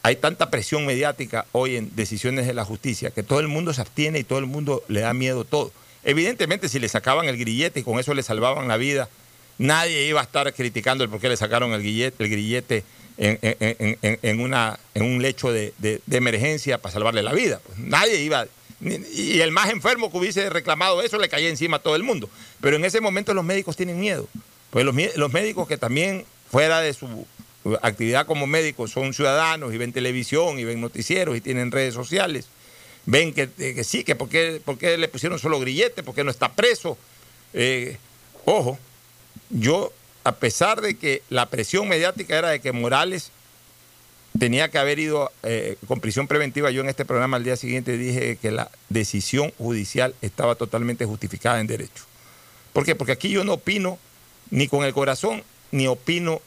[0.03, 3.81] hay tanta presión mediática hoy en decisiones de la justicia que todo el mundo se
[3.81, 5.71] abstiene y todo el mundo le da miedo todo.
[6.03, 9.09] Evidentemente, si le sacaban el grillete y con eso le salvaban la vida,
[9.57, 12.83] nadie iba a estar criticando el por qué le sacaron el grillete, el grillete
[13.17, 15.73] en, una, en un lecho de,
[16.09, 17.61] emergencia para salvarle la vida.
[17.65, 18.47] Pues nadie iba.
[19.13, 22.29] Y el más enfermo que hubiese reclamado eso le caía encima a todo el mundo.
[22.61, 24.27] Pero en ese momento los médicos tienen miedo.
[24.71, 27.27] Pues los, los médicos que también, fuera de su
[27.83, 32.47] actividad como médicos, son ciudadanos y ven televisión y ven noticieros y tienen redes sociales,
[33.05, 34.61] ven que, eh, que sí, que por qué,
[34.97, 36.97] le pusieron solo grillete, por qué no está preso.
[37.53, 37.97] Eh,
[38.45, 38.77] ojo,
[39.49, 39.91] yo,
[40.23, 43.31] a pesar de que la presión mediática era de que Morales
[44.39, 47.97] tenía que haber ido eh, con prisión preventiva, yo en este programa al día siguiente
[47.97, 52.05] dije que la decisión judicial estaba totalmente justificada en derecho.
[52.71, 52.95] ¿Por qué?
[52.95, 53.99] Porque aquí yo no opino
[54.49, 56.41] ni con el corazón, ni opino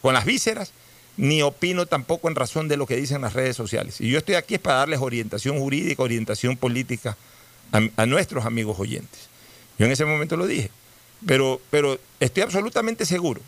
[0.00, 0.72] con las vísceras,
[1.16, 4.00] ni opino tampoco en razón de lo que dicen las redes sociales.
[4.00, 7.16] Y yo estoy aquí es para darles orientación jurídica, orientación política
[7.72, 9.28] a, a nuestros amigos oyentes.
[9.78, 10.70] Yo en ese momento lo dije.
[11.26, 13.40] Pero, pero estoy absolutamente seguro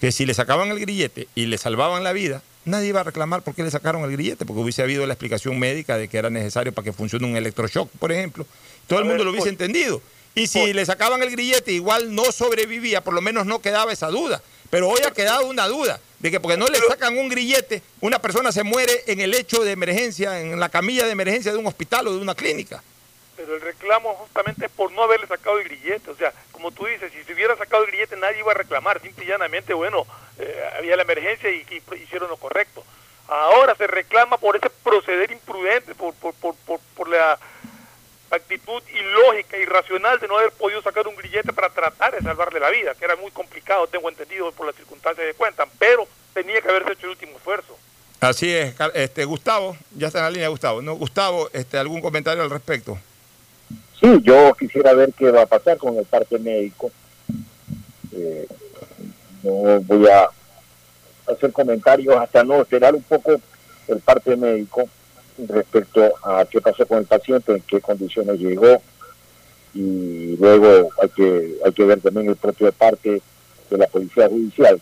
[0.00, 3.42] que si le sacaban el grillete y le salvaban la vida, nadie iba a reclamar
[3.42, 6.30] por qué le sacaron el grillete, porque hubiese habido la explicación médica de que era
[6.30, 8.46] necesario para que funcione un electroshock, por ejemplo.
[8.86, 10.02] Todo el mundo lo hubiese entendido.
[10.34, 14.08] Y si le sacaban el grillete, igual no sobrevivía, por lo menos no quedaba esa
[14.08, 14.42] duda.
[14.72, 18.18] Pero hoy ha quedado una duda de que porque no le sacan un grillete, una
[18.20, 21.66] persona se muere en el hecho de emergencia, en la camilla de emergencia de un
[21.66, 22.82] hospital o de una clínica.
[23.36, 26.10] Pero el reclamo justamente es por no haberle sacado el grillete.
[26.10, 29.02] O sea, como tú dices, si se hubiera sacado el grillete nadie iba a reclamar.
[29.02, 30.06] Simple y llanamente, bueno,
[30.38, 32.82] eh, había la emergencia y, y hicieron lo correcto.
[33.28, 37.38] Ahora se reclama por ese proceder imprudente, por, por, por, por, por la
[38.36, 42.70] actitud ilógica, irracional de no haber podido sacar un grillete para tratar de salvarle la
[42.70, 46.68] vida, que era muy complicado, tengo entendido por las circunstancias que cuentan, pero tenía que
[46.68, 47.76] haberse hecho el último esfuerzo.
[48.20, 50.94] Así es, este Gustavo, ya está en la línea Gustavo, ¿no?
[50.94, 52.98] Gustavo, este, ¿algún comentario al respecto?
[54.00, 56.90] Sí, yo quisiera ver qué va a pasar con el parte médico.
[58.12, 58.46] Eh,
[59.42, 60.28] no voy a
[61.32, 63.40] hacer comentarios hasta no esperar un poco
[63.88, 64.88] el parte médico
[65.48, 68.82] respecto a qué pasó con el paciente, en qué condiciones llegó
[69.74, 73.22] y luego hay que hay que ver también el propio parte
[73.70, 74.80] de la policía judicial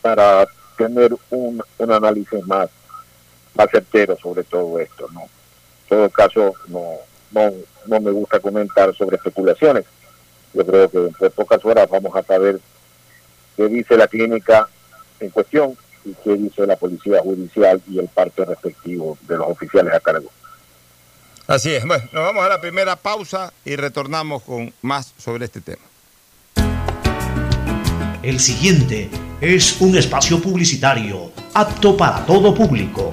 [0.00, 0.46] para
[0.78, 2.70] tener un, un análisis más
[3.54, 7.00] más certero sobre todo esto no en todo caso no
[7.32, 7.52] no
[7.86, 9.84] no me gusta comentar sobre especulaciones.
[10.52, 12.60] Yo creo que en pocas horas vamos a saber
[13.56, 14.68] qué dice la clínica
[15.20, 15.76] en cuestión
[16.06, 20.30] y qué dice la policía judicial y el parte respectivo de los oficiales a cargo.
[21.46, 21.84] Así es.
[21.84, 25.82] Bueno, nos vamos a la primera pausa y retornamos con más sobre este tema.
[28.22, 29.08] El siguiente
[29.40, 33.12] es un espacio publicitario apto para todo público.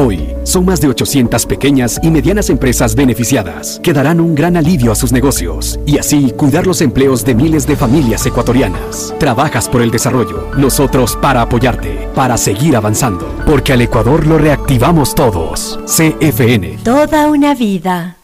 [0.00, 4.92] Hoy, son más de 800 pequeñas y medianas empresas beneficiadas que darán un gran alivio
[4.92, 9.12] a sus negocios y así cuidar los empleos de miles de familias ecuatorianas.
[9.18, 15.16] Trabajas por el desarrollo, nosotros para apoyarte, para seguir avanzando, porque al Ecuador lo reactivamos
[15.16, 15.80] todos.
[15.86, 16.78] CFN.
[16.84, 18.17] Toda una vida.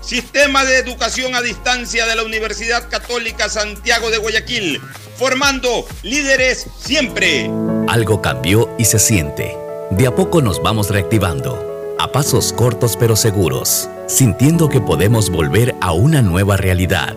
[0.00, 4.80] Sistema de Educación a Distancia de la Universidad Católica Santiago de Guayaquil,
[5.16, 7.50] formando líderes siempre.
[7.88, 9.56] Algo cambió y se siente.
[9.90, 15.74] De a poco nos vamos reactivando, a pasos cortos pero seguros, sintiendo que podemos volver
[15.80, 17.16] a una nueva realidad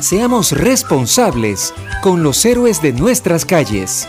[0.00, 4.08] Seamos responsables con los héroes de nuestras calles.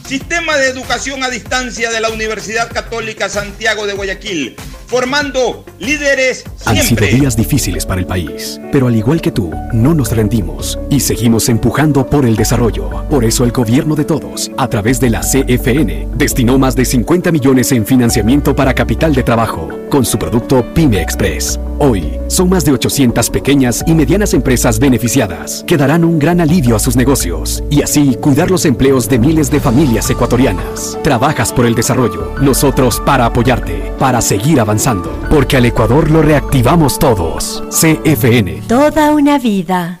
[0.05, 4.55] Sistema de educación a distancia de la Universidad Católica Santiago de Guayaquil,
[4.87, 7.07] formando líderes Han sido siempre.
[7.13, 11.47] días difíciles para el país, pero al igual que tú, no nos rendimos y seguimos
[11.47, 12.89] empujando por el desarrollo.
[13.09, 17.31] Por eso el gobierno de todos, a través de la CFN, destinó más de 50
[17.31, 21.59] millones en financiamiento para capital de trabajo con su producto Pyme Express.
[21.79, 26.75] Hoy, son más de 800 pequeñas y medianas empresas beneficiadas que darán un gran alivio
[26.75, 30.97] a sus negocios y así cuidar los empleos de miles de familias ecuatorianas.
[31.03, 36.99] Trabajas por el desarrollo, nosotros para apoyarte, para seguir avanzando, porque al Ecuador lo reactivamos
[36.99, 37.63] todos.
[37.69, 38.63] CFN.
[38.67, 40.00] Toda una vida.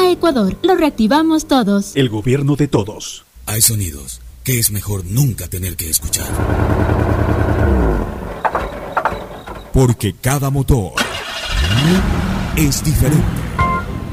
[0.11, 1.95] Ecuador, lo reactivamos todos.
[1.95, 3.23] El gobierno de todos.
[3.45, 6.27] Hay sonidos que es mejor nunca tener que escuchar.
[9.73, 10.93] Porque cada motor
[12.57, 13.25] es diferente.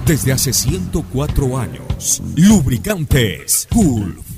[0.07, 4.38] Desde hace 104 años, Lubricantes Gulf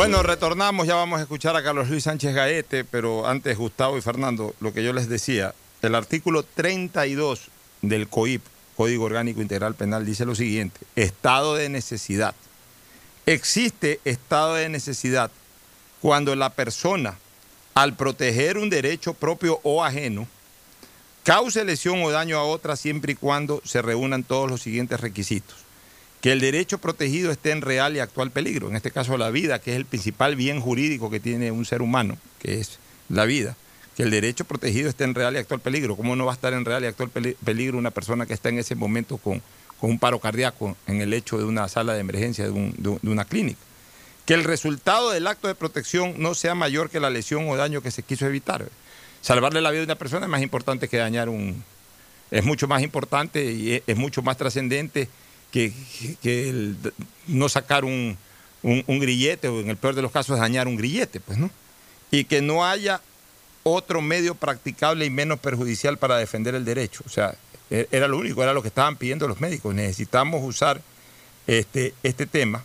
[0.00, 4.00] Bueno, retornamos, ya vamos a escuchar a Carlos Luis Sánchez Gaete, pero antes Gustavo y
[4.00, 7.48] Fernando, lo que yo les decía, el artículo 32
[7.82, 8.40] del COIP,
[8.78, 12.34] Código Orgánico Integral Penal, dice lo siguiente, estado de necesidad.
[13.26, 15.30] Existe estado de necesidad
[16.00, 17.18] cuando la persona,
[17.74, 20.26] al proteger un derecho propio o ajeno,
[21.24, 25.69] cause lesión o daño a otra siempre y cuando se reúnan todos los siguientes requisitos
[26.20, 29.58] que el derecho protegido esté en real y actual peligro, en este caso la vida,
[29.60, 33.56] que es el principal bien jurídico que tiene un ser humano, que es la vida,
[33.96, 35.96] que el derecho protegido esté en real y actual peligro.
[35.96, 38.58] ¿Cómo no va a estar en real y actual peligro una persona que está en
[38.58, 39.42] ese momento con,
[39.80, 43.08] con un paro cardíaco en el hecho de una sala de emergencia de, un, de,
[43.08, 43.60] una clínica?
[44.26, 47.82] Que el resultado del acto de protección no sea mayor que la lesión o daño
[47.82, 48.68] que se quiso evitar.
[49.22, 51.64] Salvarle la vida de una persona es más importante que dañar un...
[52.30, 55.08] Es mucho más importante y es mucho más trascendente
[55.50, 55.72] que,
[56.22, 56.76] el,
[57.26, 58.16] no sacar un,
[58.62, 61.50] un, grillete o en el peor de los casos dañar un grillete, pues, ¿no?
[62.10, 63.00] Y que no haya
[63.62, 67.02] otro medio practicable y menos perjudicial para defender el derecho.
[67.06, 67.36] O sea,
[67.70, 69.74] era lo único, era lo que estaban pidiendo los médicos.
[69.74, 70.80] Necesitamos usar
[71.46, 72.64] este, este tema,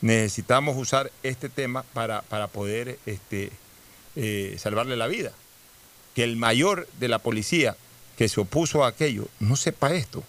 [0.00, 3.50] necesitamos usar este tema para, para poder este,
[4.16, 5.32] eh, salvarle la vida.
[6.14, 7.76] Que el mayor de la policía
[8.16, 10.22] que se opuso a aquello no sepa esto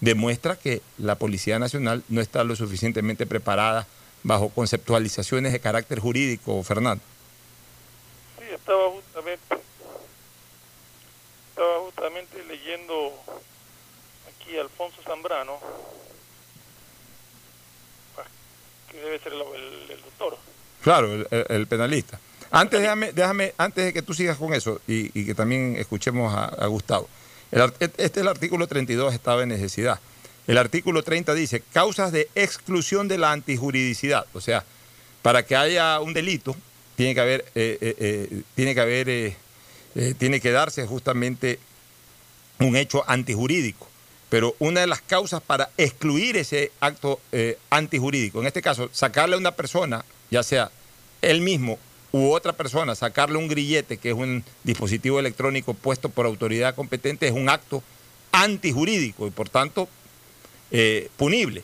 [0.00, 3.86] demuestra que la Policía Nacional no está lo suficientemente preparada
[4.22, 7.02] bajo conceptualizaciones de carácter jurídico, Fernando.
[8.38, 9.56] Sí, estaba justamente,
[11.50, 13.14] estaba justamente leyendo
[14.28, 15.58] aquí a Alfonso Zambrano,
[18.90, 20.36] que debe ser el, el, el doctor.
[20.82, 22.18] Claro, el, el, penalista.
[22.50, 26.34] Antes, déjame, déjame, antes de que tú sigas con eso y, y que también escuchemos
[26.34, 27.08] a, a Gustavo.
[27.52, 29.98] El, este es el artículo 32, estado de necesidad.
[30.46, 34.26] El artículo 30 dice, causas de exclusión de la antijuridicidad.
[34.32, 34.64] O sea,
[35.22, 36.56] para que haya un delito,
[36.96, 39.36] tiene que haber, eh, eh, eh, tiene que haber,
[40.18, 41.58] tiene que darse justamente
[42.58, 43.88] un hecho antijurídico.
[44.28, 47.20] Pero una de las causas para excluir ese acto
[47.68, 50.70] antijurídico, en este caso, sacarle a una persona, ya sea
[51.20, 51.78] él mismo
[52.12, 57.26] u otra persona, sacarle un grillete, que es un dispositivo electrónico puesto por autoridad competente,
[57.28, 57.82] es un acto
[58.32, 59.88] antijurídico y por tanto
[60.70, 61.62] eh, punible.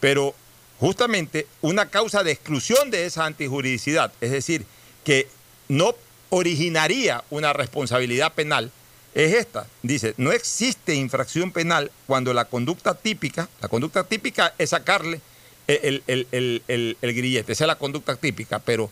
[0.00, 0.34] Pero
[0.80, 4.64] justamente una causa de exclusión de esa antijuridicidad, es decir,
[5.04, 5.28] que
[5.68, 5.94] no
[6.30, 8.70] originaría una responsabilidad penal,
[9.14, 9.66] es esta.
[9.82, 15.20] Dice, no existe infracción penal cuando la conducta típica, la conducta típica es sacarle
[15.66, 18.90] el, el- el- el- el grillete, esa es la conducta típica, pero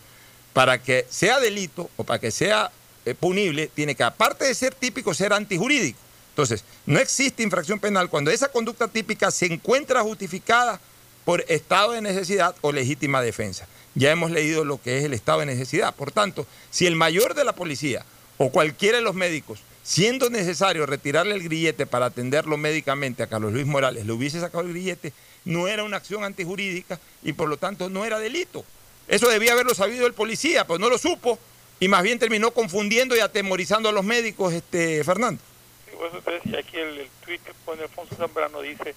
[0.52, 2.70] para que sea delito o para que sea
[3.04, 5.98] eh, punible, tiene que, aparte de ser típico, ser antijurídico.
[6.30, 10.80] Entonces, no existe infracción penal cuando esa conducta típica se encuentra justificada
[11.24, 13.66] por estado de necesidad o legítima defensa.
[13.94, 15.94] Ya hemos leído lo que es el estado de necesidad.
[15.94, 18.04] Por tanto, si el mayor de la policía
[18.38, 23.52] o cualquiera de los médicos, siendo necesario retirarle el grillete para atenderlo médicamente a Carlos
[23.52, 25.12] Luis Morales, le hubiese sacado el grillete,
[25.44, 28.64] no era una acción antijurídica y por lo tanto no era delito.
[29.10, 31.36] Eso debía haberlo sabido el policía, pero no lo supo
[31.80, 35.42] y más bien terminó confundiendo y atemorizando a los médicos, este Fernando.
[35.84, 38.94] Sí, por eso usted decía aquí el, el tuit que pone Alfonso Zambrano dice,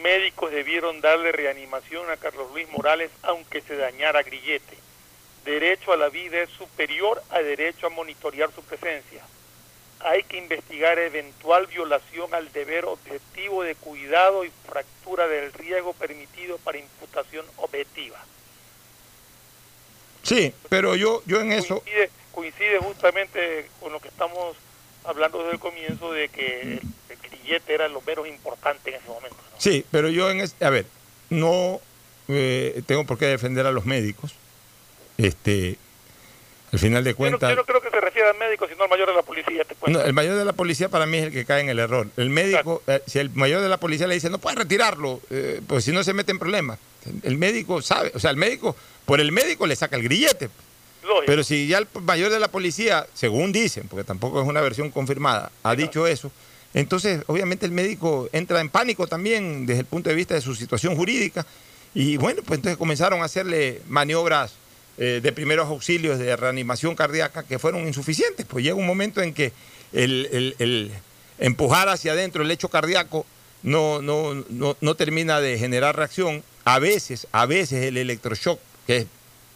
[0.00, 4.78] médicos debieron darle reanimación a Carlos Luis Morales aunque se dañara grillete.
[5.44, 9.24] Derecho a la vida es superior a derecho a monitorear su presencia.
[9.98, 16.58] Hay que investigar eventual violación al deber objetivo de cuidado y fractura del riesgo permitido
[16.58, 18.24] para imputación objetiva.
[20.22, 21.80] Sí, pero yo, yo en eso...
[21.80, 24.56] Coincide, coincide justamente con lo que estamos
[25.04, 29.08] hablando desde el comienzo de que el, el grillete era lo menos importante en ese
[29.08, 29.36] momento.
[29.58, 30.86] Sí, pero yo en es- a ver,
[31.30, 31.80] no
[32.28, 34.32] eh, tengo por qué defender a los médicos.
[35.18, 35.76] Este,
[36.72, 38.84] al final de Yo no, cuentas, yo no creo que se refiera al médico, sino
[38.84, 39.62] al mayor de la policía.
[39.64, 41.78] Te no, el mayor de la policía para mí es el que cae en el
[41.78, 42.08] error.
[42.16, 45.60] El médico, eh, si el mayor de la policía le dice no puede retirarlo, eh,
[45.66, 46.78] pues si no se mete en problemas.
[47.24, 50.48] El médico sabe, o sea, el médico por el médico le saca el grillete.
[51.26, 54.90] Pero si ya el mayor de la policía, según dicen, porque tampoco es una versión
[54.90, 56.30] confirmada, ha dicho eso,
[56.72, 60.54] entonces obviamente el médico entra en pánico también desde el punto de vista de su
[60.54, 61.44] situación jurídica.
[61.94, 64.54] Y bueno, pues entonces comenzaron a hacerle maniobras
[64.98, 68.46] eh, de primeros auxilios de reanimación cardíaca que fueron insuficientes.
[68.46, 69.52] Pues llega un momento en que
[69.92, 70.90] el, el-
[71.38, 73.26] empujar hacia adentro el hecho cardíaco
[73.62, 76.42] no, no, no, no termina de generar reacción.
[76.64, 79.06] A veces, a veces el electroshock, que es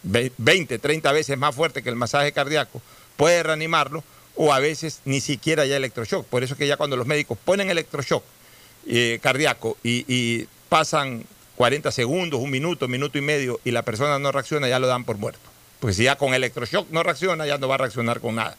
[0.03, 2.81] ve- 20, 30 veces más fuerte que el masaje cardíaco,
[3.15, 4.03] puede reanimarlo,
[4.35, 6.25] o a veces ni siquiera ya electroshock.
[6.27, 8.23] Por eso es que ya cuando los médicos ponen electroshock
[8.87, 11.23] eh, cardíaco y pasan
[11.57, 15.03] 40 segundos, un minuto, minuto y medio, y la persona no reacciona, ya lo dan
[15.03, 15.39] por muerto.
[15.79, 18.55] Pues si ya con electroshock no reacciona, ya no va a reaccionar con nada.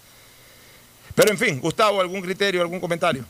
[1.14, 3.24] Pero en fin, Gustavo, ¿algún criterio, algún comentario?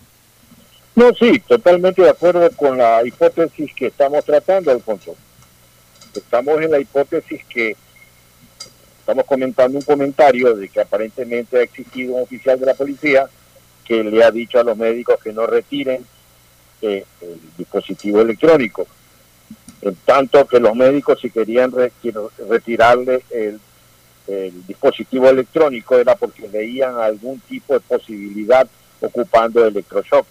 [0.95, 5.14] No, sí, totalmente de acuerdo con la hipótesis que estamos tratando, Alfonso.
[6.14, 7.77] Estamos en la hipótesis que
[9.01, 13.29] estamos comentando un comentario de que aparentemente ha existido un oficial de la policía
[13.85, 16.05] que le ha dicho a los médicos que no retiren
[16.81, 18.87] eh, el dispositivo electrónico.
[19.83, 21.72] En tanto que los médicos si querían
[22.49, 23.61] retirarle el,
[24.66, 28.68] dispositivo electrónico era porque veían algún tipo de posibilidad
[29.01, 30.26] ocupando electroshock.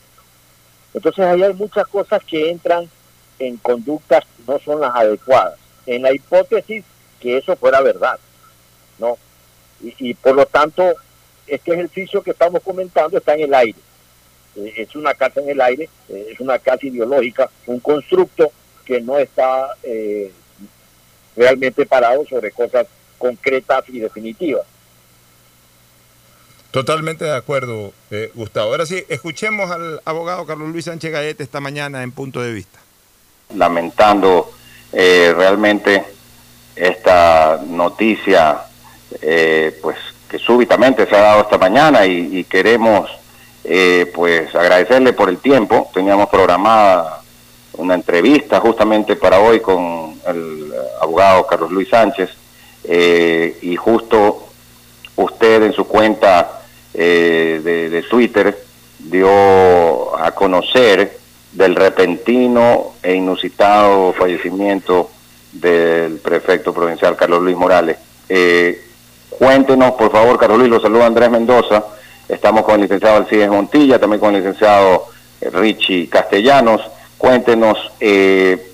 [0.93, 2.87] Entonces ahí hay muchas cosas que entran
[3.39, 5.57] en conductas que no son las adecuadas.
[5.87, 6.83] En la hipótesis
[7.19, 8.19] que eso fuera verdad,
[8.99, 9.17] ¿no?
[9.81, 10.93] Y, y por lo tanto,
[11.47, 13.79] este ejercicio que estamos comentando está en el aire.
[14.57, 18.51] Eh, es una casa en el aire, eh, es una casa ideológica, un constructo
[18.87, 20.31] que no está eh,
[21.35, 24.65] realmente parado sobre cosas concretas y definitivas.
[26.71, 28.71] Totalmente de acuerdo, eh, Gustavo.
[28.71, 32.79] Ahora sí, escuchemos al abogado Carlos Luis Sánchez Gaete esta mañana en punto de vista.
[33.55, 34.51] lamentando
[34.93, 36.03] eh, realmente
[36.75, 38.59] esta noticia
[39.21, 39.97] eh, pues
[40.29, 43.09] que súbitamente se ha dado esta mañana y, y queremos
[43.63, 47.21] eh, pues agradecerle por el tiempo teníamos programada
[47.77, 52.29] una entrevista justamente para hoy con el eh, abogado Carlos Luis Sánchez
[52.83, 54.47] eh, y justo
[55.17, 56.61] usted en su cuenta
[56.93, 58.57] eh, de, Twitter
[58.97, 61.17] dio a conocer
[61.51, 65.09] del repentino e inusitado fallecimiento
[65.51, 67.97] del prefecto provincial Carlos Luis Morales.
[68.29, 68.81] Eh,
[69.29, 71.83] cuéntenos, por favor, Carlos Luis, lo saluda Andrés Mendoza.
[72.29, 75.07] Estamos con el licenciado Alcides Montilla, también con el licenciado
[75.41, 76.81] Richie Castellanos.
[77.17, 78.71] Cuéntenos eh,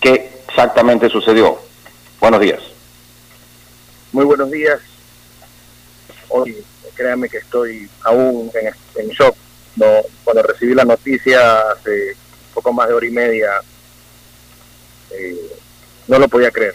[0.00, 1.58] qué exactamente sucedió.
[2.20, 2.60] Buenos días.
[4.12, 4.80] Muy buenos días.
[6.28, 6.62] Hoy,
[6.94, 8.50] créanme que estoy aún
[8.96, 9.34] en, shock.
[9.76, 9.86] No,
[10.24, 12.16] cuando recibí la noticia hace
[12.52, 13.50] poco más de hora y media,
[15.12, 15.50] eh,
[16.08, 16.74] no lo podía creer.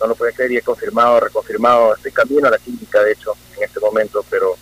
[0.00, 1.94] No lo podía creer y he confirmado, reconfirmado.
[1.94, 4.56] Estoy camino a la clínica, de hecho, en este momento, pero,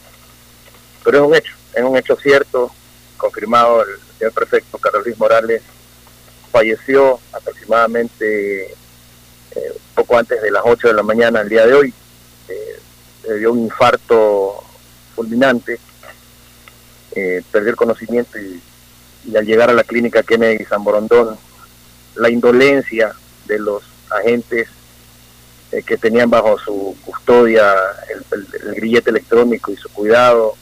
[1.03, 2.71] pero es un hecho, es un hecho cierto,
[3.17, 3.83] confirmado.
[3.83, 5.63] El señor prefecto Carlos Luis Morales
[6.53, 11.95] falleció aproximadamente eh, poco antes de las 8 de la mañana el día de hoy.
[12.49, 14.63] Eh, dio un infarto
[15.17, 15.81] fulminante
[17.17, 18.63] eh, perdió el conocimiento y,
[19.37, 21.37] al llegar a la clínica Kennedy San Borondón,
[22.15, 23.13] la indolencia
[23.47, 24.69] de los agentes
[25.73, 27.75] eh, que tenían bajo su custodia
[28.31, 30.55] el, grillete electrónico y su cuidado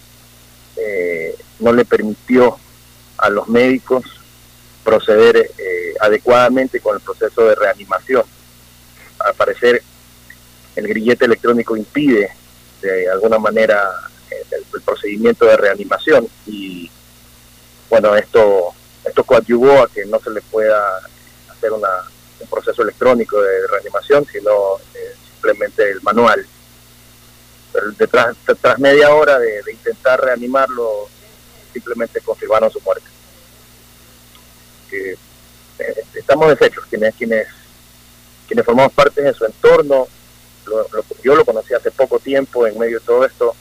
[1.58, 2.58] no le permitió
[3.21, 4.05] a los médicos
[4.83, 8.25] proceder eh, adecuadamente con el proceso de reanimación.
[9.18, 9.83] Al parecer,
[10.77, 12.31] el grillete electrónico impide
[12.81, 13.91] de alguna manera
[14.31, 16.91] eh, el, procedimiento de reanimación y
[17.91, 20.81] bueno, esto esto coadyuvó a que no se le pueda
[21.49, 21.89] hacer una,
[22.41, 26.47] un proceso electrónico de reanimación, sino eh, simplemente el manual.
[27.73, 31.09] Pero detrás, tras media hora de intentar reanimarlo,
[31.73, 33.07] simplemente confirmaron su muerte.
[34.93, 35.16] Eh,
[36.14, 37.47] estamos deshechos, quienes, quienes,
[38.47, 40.07] quienes formamos parte de su entorno,
[40.66, 43.55] lo- lo- yo lo conocí hace poco tiempo en medio de todo esto,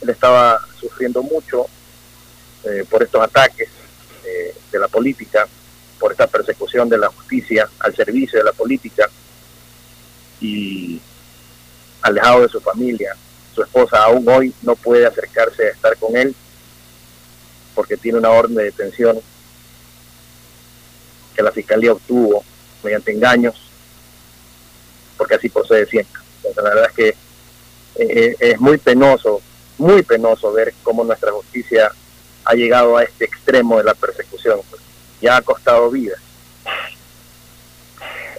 [0.00, 1.66] él estaba sufriendo mucho
[2.64, 3.68] eh, por estos ataques
[4.24, 5.46] eh, de la política,
[5.98, 9.08] por esta persecución de la justicia al servicio de la política
[10.40, 11.00] y
[12.02, 13.16] alejado de su familia.
[13.54, 16.34] Su esposa aún hoy no puede acercarse a estar con él
[17.78, 19.20] porque tiene una orden de detención
[21.36, 22.42] que la fiscalía obtuvo
[22.82, 23.54] mediante engaños,
[25.16, 26.20] porque así procede siempre.
[26.38, 27.16] Entonces, la verdad es que
[28.02, 29.40] eh, es muy penoso,
[29.78, 31.92] muy penoso ver cómo nuestra justicia
[32.44, 34.58] ha llegado a este extremo de la persecución.
[35.20, 36.18] Ya ha costado vidas.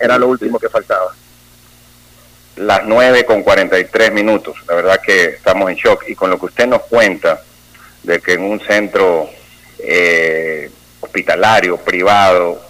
[0.01, 1.15] Era lo último que faltaba.
[2.57, 4.57] las 9 con 43 minutos.
[4.67, 7.41] La verdad que estamos en shock y con lo que usted nos cuenta
[8.03, 9.29] de que en un centro
[9.79, 10.69] eh,
[11.01, 12.61] hospitalario, privado,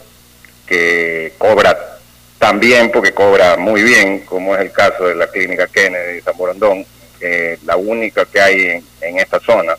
[0.68, 1.98] que cobra
[2.38, 6.22] tan bien, porque cobra muy bien, como es el caso de la clínica Kennedy de
[6.22, 6.86] San Borondón,
[7.22, 9.76] eh, la única que hay en, en esta zona,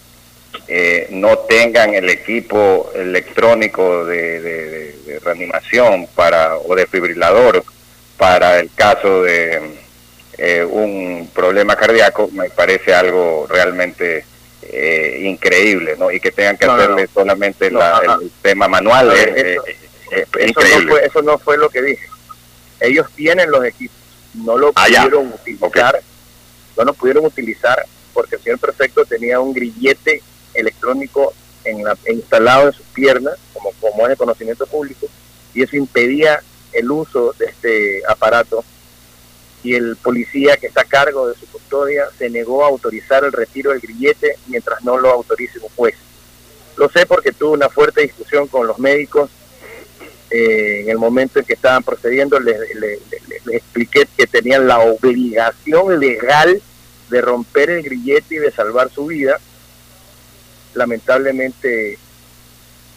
[0.68, 4.66] eh, no tengan el equipo electrónico de, de-
[5.06, 7.62] de- reanimación para o defibrilador
[8.16, 9.60] para el caso de
[10.38, 14.24] eh, un problema cardíaco me parece algo realmente
[14.72, 16.10] eh, increíble, ¿no?
[16.10, 17.08] Y que tengan que No, hacerle no.
[17.12, 19.76] solamente No, la- el tema manual es, eso- es-
[20.12, 20.90] es eso, no increíble.
[20.90, 22.06] fue, eso no fue lo que dije.
[22.80, 23.96] Ellos tienen los equipos,
[24.34, 25.02] no lo Ah, ya.
[25.02, 26.00] pudieron utilizar,
[26.76, 30.22] no lo pudieron utilizar porque el señor prefecto tenía un grillete
[30.54, 31.32] electrónico
[31.64, 35.06] en la, instalado en sus piernas, como, como es de conocimiento público,
[35.54, 36.40] y eso impedía
[36.72, 38.64] el uso de este aparato.
[39.62, 43.32] Y el policía que está a cargo de su custodia se negó a autorizar el
[43.32, 45.94] retiro del grillete mientras no lo autorice un juez.
[46.76, 49.30] Lo sé porque tuve una fuerte discusión con los médicos
[50.30, 52.38] eh, en el momento en que estaban procediendo.
[52.40, 52.56] Les,
[53.52, 56.62] expliqué que tenían la obligación legal
[57.10, 59.38] de romper el grillete y de salvar su vida.
[60.74, 61.98] Lamentablemente,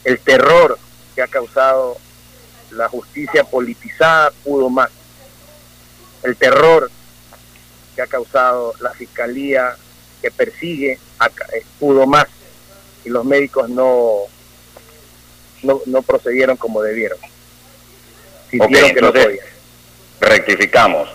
[0.03, 0.77] el terror
[1.15, 1.97] que ha causado
[2.71, 4.89] la justicia politizada pudo más.
[6.23, 6.89] El terror
[7.95, 9.75] que ha causado la fiscalía
[10.21, 12.25] que persigue a- eh, pudo más
[13.05, 14.21] y los médicos no
[15.63, 17.17] no, no procedieron como debieron.
[18.51, 19.39] Sintieron Ok, que no entonces,
[20.19, 21.09] rectificamos.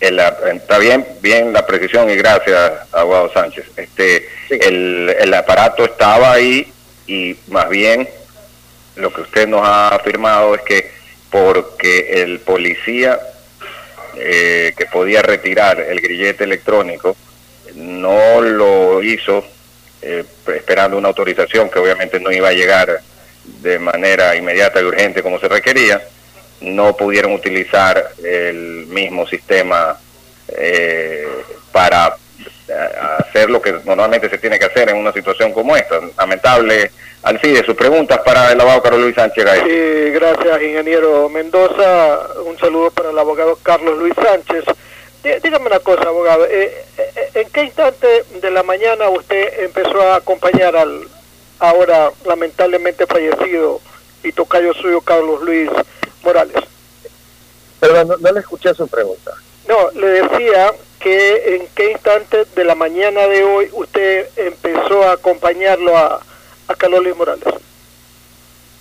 [0.00, 3.64] El- está bien, bien la precisión y gracias, abogado Sánchez.
[3.76, 6.72] Este, el, el aparato estaba ahí
[7.06, 8.08] y más bien
[8.96, 10.90] lo que usted nos ha afirmado es que
[11.30, 13.20] porque el policía
[14.16, 17.16] eh, que podía retirar el grillete electrónico
[17.74, 19.44] no lo hizo
[20.02, 23.00] eh, esperando una autorización que obviamente no iba a llegar
[23.44, 26.00] de manera inmediata y urgente como se requería,
[26.60, 29.98] no pudieron utilizar el mismo sistema
[30.48, 31.26] eh,
[31.72, 32.16] para
[33.18, 36.00] hacer lo que normalmente se tiene que hacer en una situación como esta.
[36.18, 36.90] Lamentable,
[37.22, 39.60] Alcide, sus preguntas para el abogado Carlos Luis Sánchez Gay.
[39.60, 42.20] Sí, gracias, ingeniero Mendoza.
[42.44, 44.64] Un saludo para el abogado Carlos Luis Sánchez.
[45.22, 46.46] Dí- Dígame una cosa, abogado.
[46.46, 51.02] eh, eh, ¿En qué instante de la mañana usted empezó a acompañar al
[51.60, 53.80] ahora lamentablemente fallecido
[54.24, 55.70] y tocayo suyo Carlos Luis
[56.22, 56.56] Morales?
[57.80, 59.32] Perdón, no, no le escuché su pregunta.
[59.68, 60.72] No, le decía
[61.02, 66.20] que en qué instante de la mañana de hoy usted empezó a acompañarlo a,
[66.68, 67.44] a Carlos Morales.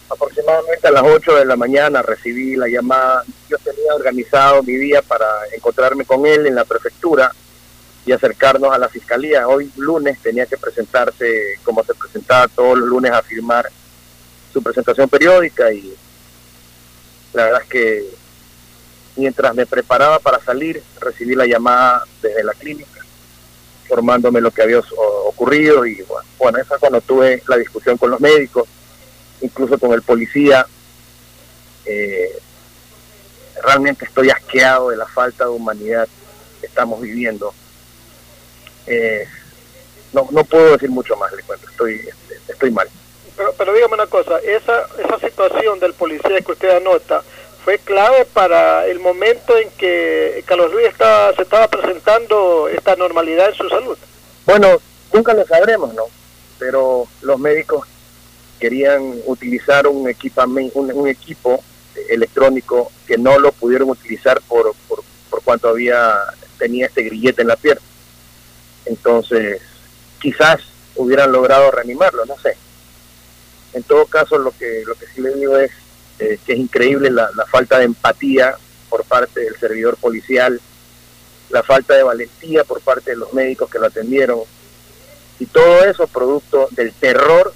[0.10, 3.24] Aproximadamente a las 8 de la mañana recibí la llamada.
[3.50, 7.32] Yo tenía organizado mi día para encontrarme con él en la prefectura
[8.06, 9.48] y acercarnos a la fiscalía.
[9.48, 13.70] Hoy lunes tenía que presentarse, como se presentaba todos los lunes, a firmar
[14.54, 15.96] su presentación periódica y
[17.34, 18.21] la verdad es que
[19.16, 23.02] mientras me preparaba para salir recibí la llamada desde la clínica
[23.92, 24.80] informándome lo que había
[25.26, 28.68] ocurrido y bueno, bueno, esa cuando tuve la discusión con los médicos,
[29.42, 30.66] incluso con el policía,
[31.86, 32.40] eh,
[33.62, 36.08] realmente estoy asqueado de la falta de humanidad
[36.62, 37.54] que estamos viviendo.
[38.88, 39.28] Eh,
[40.14, 42.00] no, no puedo decir mucho más, le cuento, estoy,
[42.48, 42.88] estoy mal.
[43.36, 47.24] Pero, pero dígame una cosa, esa, esa situación del policía que usted anota
[47.64, 53.50] fue clave para el momento en que Carlos Luis estaba, se estaba presentando esta normalidad
[53.50, 53.98] en su salud.
[54.46, 54.82] Bueno,
[55.14, 56.04] nunca lo sabremos, ¿no?
[56.58, 57.88] Pero los médicos
[58.60, 60.12] querían utilizar un,
[60.74, 61.64] un equipo
[62.10, 66.16] electrónico que no lo pudieron utilizar por, por, por cuanto había
[66.58, 67.82] tenía este grillete en la pierna.
[68.86, 69.62] Entonces,
[70.20, 70.62] quizás
[70.96, 72.56] hubieran logrado reanimarlo, no sé.
[73.74, 75.72] En todo caso, lo que lo que sí le digo es
[76.22, 78.56] eh, que es increíble la, la falta de empatía
[78.90, 80.62] por parte del servidor policial,
[81.50, 84.42] la falta de valentía por parte de los médicos que lo atendieron,
[85.40, 87.52] y todo eso producto del terror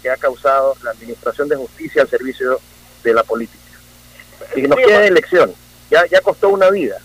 [0.00, 2.60] que ha causado la Administración de Justicia al servicio
[3.02, 3.64] de la política.
[4.54, 5.52] Y nos queda elección,
[5.90, 6.98] ya, ya costó una vida,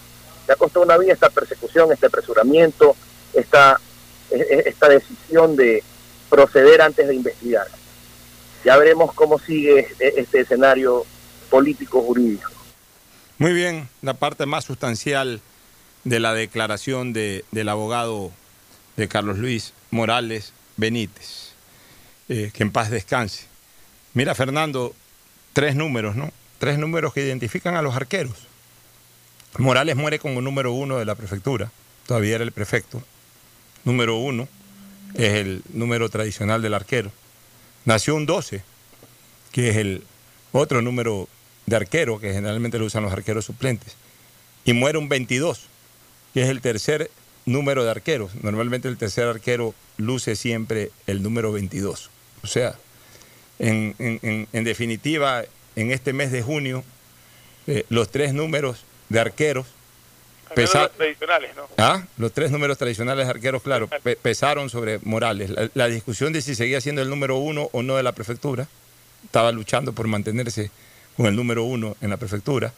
[0.47, 2.95] ya costó una vida esta persecución, este apresuramiento,
[3.33, 3.79] esta,
[4.29, 5.83] e- e- esta decisión de
[6.29, 7.67] proceder antes de investigar.
[8.63, 11.05] Ya veremos cómo sigue e- este escenario
[11.49, 12.51] político-jurídico.
[13.37, 15.41] Muy bien, la parte más sustancial
[16.03, 18.31] de la declaración de- del abogado
[18.97, 21.51] de Carlos Luis Morales Benítez.
[22.29, 23.45] Eh, que en paz descanse.
[24.13, 24.95] Mira, Fernando,
[25.53, 26.31] tres números, ¿no?
[26.59, 28.47] Tres números que identifican a los arqueros.
[29.57, 31.71] Morales muere como número uno de la prefectura,
[32.07, 33.01] todavía era el prefecto.
[33.83, 34.47] Número uno
[35.13, 37.11] es el número tradicional del arquero.
[37.85, 38.63] Nació un 12,
[39.51, 40.03] que es el
[40.51, 41.27] otro número
[41.65, 43.95] de arquero que generalmente lo usan los arqueros suplentes.
[44.65, 45.61] Y muere un 22,
[46.33, 47.09] que es el tercer
[47.45, 48.31] número de arqueros.
[48.43, 52.09] Normalmente el tercer arquero luce siempre el número 22.
[52.43, 52.75] O sea,
[53.59, 55.43] en, en- definitiva,
[55.75, 56.83] en este mes de junio,
[57.67, 59.67] eh, los tres números de arqueros
[60.55, 61.67] pesa- los tradicionales, ¿no?
[61.77, 65.49] Ah, los tres números tradicionales arqueros, claro, pe- pesaron sobre Morales.
[65.49, 68.67] La, la discusión de si seguía siendo el número uno o no de la prefectura,
[69.25, 70.71] estaba luchando por mantenerse
[71.17, 72.73] con el número uno en la prefectura.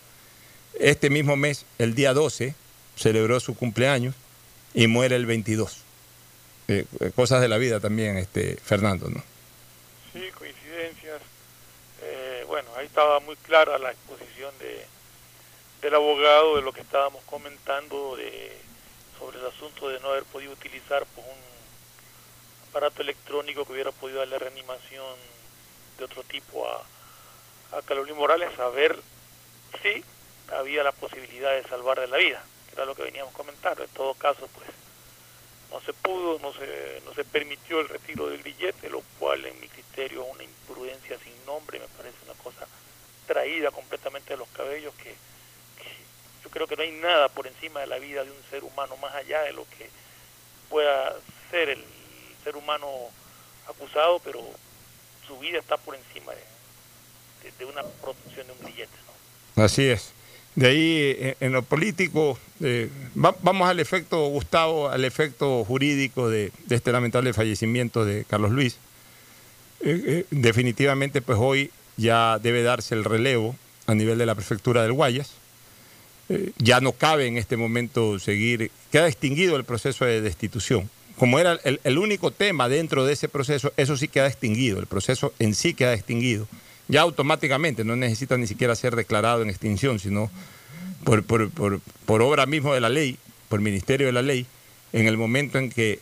[0.80, 2.56] Este mismo mes, el día 12,
[2.96, 4.16] celebró su cumpleaños
[4.74, 5.78] y muere el 22.
[6.68, 9.24] Eh, eh, cosas de la vida también, este Fernando, ¿no?
[10.14, 11.22] Sí, coincidencias.
[12.02, 14.86] Eh, bueno, ahí estaba muy clara la exposición de,
[15.84, 18.58] del abogado de lo que estábamos comentando de
[19.20, 24.20] sobre el asunto de no haber podido utilizar pues, un aparato electrónico que hubiera podido
[24.20, 25.18] darle reanimación
[25.98, 26.78] de otro tipo a,
[27.78, 28.98] a Carlos Luis Morales, a ver
[29.82, 30.06] si
[30.54, 33.84] había la posibilidad de salvarle la vida, que era lo que veníamos comentando.
[33.84, 34.70] En todo caso, pues
[35.70, 39.60] no se pudo, no se, no se permitió el retiro del billete, lo cual en
[39.60, 42.66] mi criterio es una imprudencia sin nombre, me parece una cosa
[43.28, 45.14] traída completamente de los cabellos que,
[46.54, 49.14] creo que no hay nada por encima de la vida de un ser humano más
[49.16, 49.90] allá de lo que
[50.70, 51.16] pueda
[51.52, 51.84] ser el
[52.44, 52.88] ser humano
[53.68, 54.40] acusado, pero
[55.28, 58.92] su vida está por encima de, una producción de un billete.
[59.56, 60.12] Así es.
[60.56, 66.52] De ahí, en lo político, eh, va- vamos al efecto, Gustavo, al efecto jurídico de,
[66.66, 68.78] de este lamentable fallecimiento de Carlos Luis.
[69.82, 73.56] Eh, eh, definitivamente, pues hoy ya debe darse el relevo
[73.88, 75.32] a nivel de la prefectura del Guayas.
[76.30, 80.90] Eh, ya no cabe en este momento seguir, queda extinguido el proceso de destitución.
[81.18, 85.34] Como era el, único tema dentro de ese proceso, eso sí queda extinguido, el proceso
[85.38, 86.48] en sí queda extinguido.
[86.88, 90.32] Ya automáticamente, no necesita ni siquiera ser declarado en extinción, sino
[91.04, 93.18] por, obra mismo de la ley,
[93.48, 94.48] por ministerio de la ley,
[94.92, 96.00] en el momento en que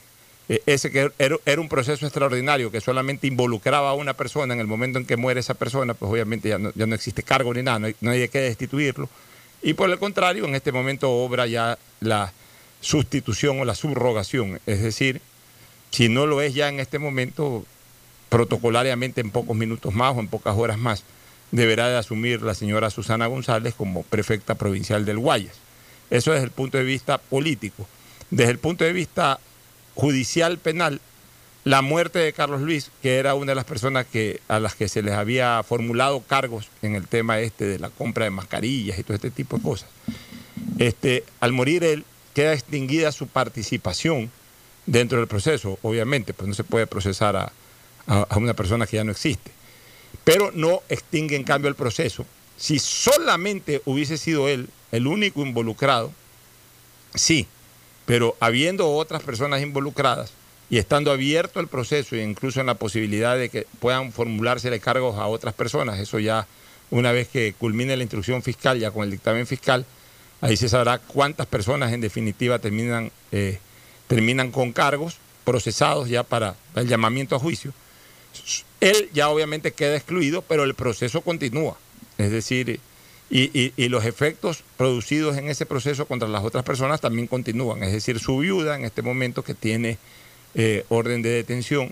[0.47, 4.67] eh, ese que era, un proceso extraordinario que solamente involucraba a una persona, en el
[4.67, 7.63] momento en que muere esa persona, pues obviamente ya no, ya no existe cargo ni
[7.63, 9.09] nada, no hay, no hay destituirlo.
[9.61, 12.33] Y por el contrario, en este momento obra ya la
[12.79, 15.21] sustitución o la subrogación, es decir,
[15.91, 17.65] si no lo es ya en este momento,
[18.29, 21.03] protocolariamente en pocos minutos más o en pocas horas más,
[21.51, 25.55] deberá de asumir la señora Susana González como prefecta provincial del Guayas.
[26.09, 27.87] Eso desde el punto de vista político.
[28.29, 29.39] Desde el punto de vista
[29.95, 31.01] judicial penal,
[31.63, 34.87] la muerte de Carlos Luis, que era una de las personas que, a las que
[34.89, 39.03] se les había formulado cargos en el tema este de la compra de mascarillas y
[39.03, 39.89] todo este tipo de cosas,
[40.79, 42.03] este, al morir él,
[42.33, 44.31] queda extinguida su participación
[44.87, 47.51] dentro del proceso, obviamente, pues no se puede procesar a,
[48.07, 49.51] a- a una persona que ya no existe.
[50.23, 52.25] Pero no extingue en cambio el proceso.
[52.57, 56.11] Si solamente hubiese sido él el único involucrado,
[57.13, 57.47] sí,
[58.05, 60.31] pero habiendo otras personas involucradas
[60.71, 65.17] y estando abierto el proceso e incluso en la posibilidad de que puedan formulársele cargos
[65.17, 66.47] a otras personas, eso ya
[66.91, 69.85] una vez que culmine la instrucción fiscal, ya con el dictamen fiscal,
[70.39, 73.59] ahí se sabrá cuántas personas en definitiva terminan, eh,
[74.07, 77.73] terminan con cargos procesados ya para el llamamiento a juicio.
[78.79, 81.77] Él ya obviamente queda excluido, pero el proceso continúa.
[82.17, 82.79] Es decir,
[83.29, 87.83] y, y, los efectos producidos en ese proceso contra las otras personas también continúan.
[87.83, 89.97] Es decir, su viuda en este momento que tiene
[90.55, 91.91] eh, orden de detención,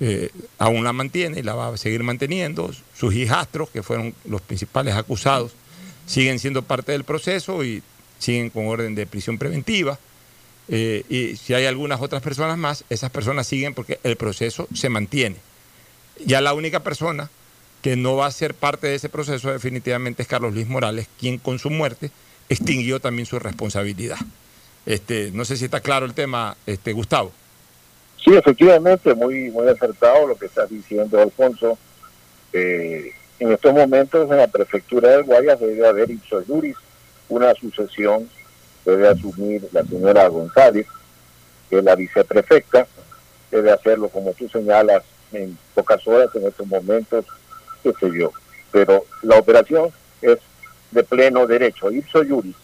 [0.00, 2.70] eh, aún la mantiene y la va a seguir manteniendo.
[2.96, 5.52] Sus hijastros, que fueron los principales acusados,
[6.06, 7.82] siguen siendo parte del proceso y
[8.18, 9.98] siguen con orden de prisión preventiva.
[10.68, 14.88] Eh, y si hay algunas otras personas más, esas personas siguen porque el proceso se
[14.88, 15.36] mantiene.
[16.24, 17.30] Ya la única persona
[17.82, 21.38] que no va a ser parte de ese proceso definitivamente es Carlos Luis Morales, quien
[21.38, 22.10] con su muerte
[22.48, 24.18] extinguió también su responsabilidad.
[24.86, 27.32] Este, no sé si está claro el tema, este, Gustavo.
[28.22, 31.78] Sí, efectivamente, muy, muy acertado lo que está diciendo, Alfonso.
[32.52, 36.76] Eh, en estos momentos en la prefectura de Guayas debe haber ipso juris
[37.28, 38.28] una sucesión,
[38.84, 40.86] debe asumir la señora González,
[41.70, 42.86] que es la viceprefecta,
[43.50, 45.02] debe hacerlo como tú señalas
[45.32, 47.24] en pocas horas en estos momentos,
[47.82, 48.32] qué sé yo.
[48.70, 49.90] Pero la operación
[50.20, 50.38] es
[50.90, 52.56] de pleno derecho, ipso juris.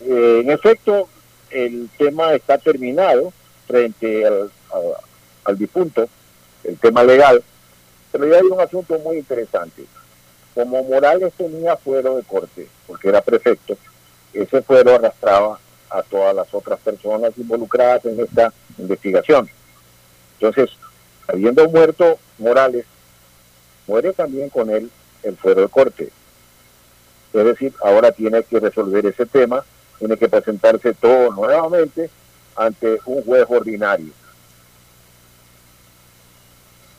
[0.00, 1.08] Eh, en efecto,
[1.50, 3.32] el tema está terminado
[3.66, 4.50] frente al,
[5.44, 6.08] al difunto,
[6.64, 7.42] el tema legal,
[8.12, 9.84] pero ya hay un asunto muy interesante.
[10.54, 13.76] Como Morales tenía fuero de corte, porque era prefecto,
[14.32, 15.58] ese fuero arrastraba
[15.90, 19.48] a todas las otras personas involucradas en esta investigación.
[20.38, 20.70] Entonces,
[21.28, 22.86] habiendo muerto Morales,
[23.86, 24.90] muere también con él
[25.22, 26.10] el fuero de corte.
[27.32, 29.64] Es decir, ahora tiene que resolver ese tema,
[29.98, 32.10] tiene que presentarse todo nuevamente
[32.56, 34.12] ante un juez ordinario.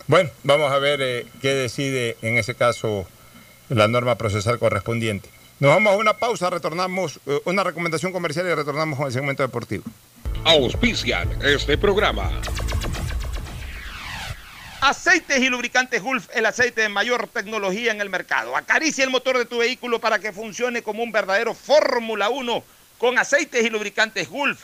[0.07, 3.05] Bueno, vamos a ver eh, qué decide en ese caso
[3.67, 5.29] la norma procesal correspondiente.
[5.59, 9.43] Nos vamos a una pausa, retornamos, eh, una recomendación comercial y retornamos con el segmento
[9.43, 9.83] deportivo.
[10.45, 12.31] Auspician este programa.
[14.79, 18.55] Aceites y lubricantes Gulf, el aceite de mayor tecnología en el mercado.
[18.55, 22.63] Acaricia el motor de tu vehículo para que funcione como un verdadero Fórmula 1
[22.97, 24.63] con aceites y lubricantes Gulf.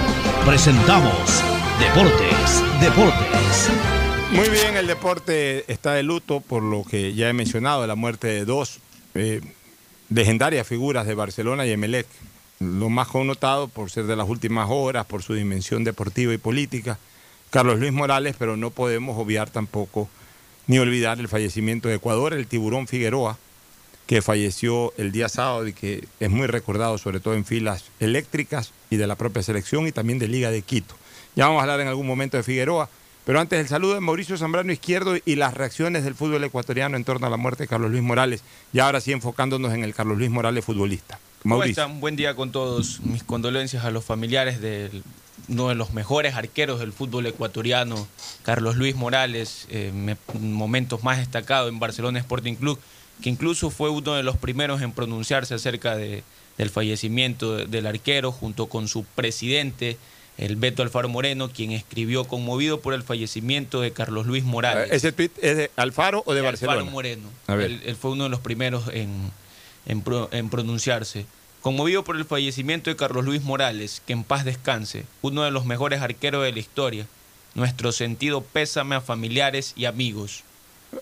[0.45, 1.43] presentamos
[1.79, 3.69] Deportes, Deportes.
[4.31, 8.27] Muy bien, el deporte está de luto por lo que ya he mencionado, la muerte
[8.27, 8.79] de dos
[9.13, 9.41] eh,
[10.09, 12.07] legendarias figuras de Barcelona y Emelec.
[12.59, 16.97] Lo más connotado por ser de las últimas horas, por su dimensión deportiva y política,
[17.49, 20.09] Carlos Luis Morales, pero no podemos obviar tampoco
[20.67, 23.37] ni olvidar el fallecimiento de Ecuador, el tiburón Figueroa,
[24.11, 28.73] que falleció el día sábado y que es muy recordado sobre todo en filas eléctricas
[28.89, 30.95] y de la propia selección y también de Liga de Quito.
[31.37, 32.89] Ya vamos a hablar en algún momento de Figueroa,
[33.23, 37.05] Pero antes, el saludo de Mauricio Zambrano Izquierdo y las reacciones del fútbol ecuatoriano en
[37.05, 38.43] torno a la muerte de Carlos Luis Morales.
[38.73, 41.17] Y ahora sí enfocándonos en el Carlos Luis Morales futbolista.
[41.43, 41.81] ¿Cómo Mauricio.
[41.83, 42.01] están?
[42.01, 42.99] Buen día con todos.
[43.05, 44.89] Mis condolencias a los familiares de
[45.47, 48.07] uno de los mejores arqueros del fútbol ecuatoriano,
[48.43, 52.77] Carlos Luis Morales, eh, me- momentos más destacados en Barcelona Sporting Club,
[53.21, 56.23] que incluso fue uno de los primeros en pronunciarse acerca de-
[56.57, 59.97] del fallecimiento de- del arquero, junto con su presidente,
[60.37, 64.89] el Beto Alfaro Moreno, quien escribió conmovido por el fallecimiento de Carlos Luis Morales.
[64.91, 66.79] ¿Ese tweet es de Alfaro o de, de Barcelona?
[66.79, 67.27] Alfaro Moreno.
[67.47, 67.67] A ver.
[67.71, 69.31] Él, él fue uno de los primeros en,
[69.85, 71.25] en pro- en pronunciarse.
[71.61, 75.65] Conmovido por el fallecimiento de Carlos Luis Morales, que en paz descanse, uno de los
[75.65, 77.05] mejores arqueros de la historia.
[77.53, 80.43] Nuestro sentido pésame a familiares y amigos.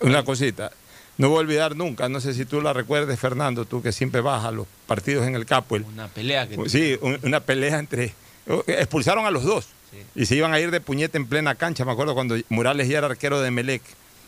[0.01, 0.71] Una cosita.
[1.19, 4.21] No voy a olvidar nunca, no sé si tú la recuerdes, Fernando, tú que siempre
[4.21, 5.83] vas a los partidos en el Capuel.
[5.93, 8.13] Una pelea que Sí, un- una pelea entre...
[8.65, 9.67] Expulsaron a los dos
[10.15, 11.85] y se iban a ir de puñete en plena cancha.
[11.85, 13.81] Me acuerdo cuando Morales ya era arquero de Melec,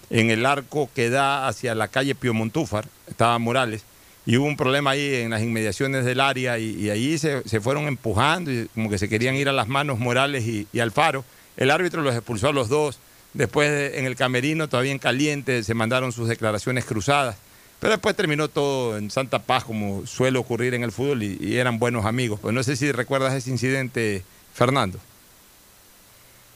[0.10, 3.84] en el arco que da hacia la calle Pío Montúfar, estaba Morales,
[4.26, 7.62] y hubo un problema ahí en las inmediaciones del área y, y ahí se, se
[7.62, 11.24] fueron empujando y como que se querían ir a las manos Morales y, y Alfaro.
[11.58, 13.00] El árbitro los expulsó a los dos.
[13.34, 17.38] Después de- en el camerino, todavía en caliente, se mandaron sus declaraciones cruzadas.
[17.80, 21.80] Pero después terminó todo en santa paz, como suele ocurrir en el fútbol, y, eran
[21.80, 22.40] buenos amigos.
[22.40, 24.99] Pues no sé si recuerdas ese incidente, Fernando.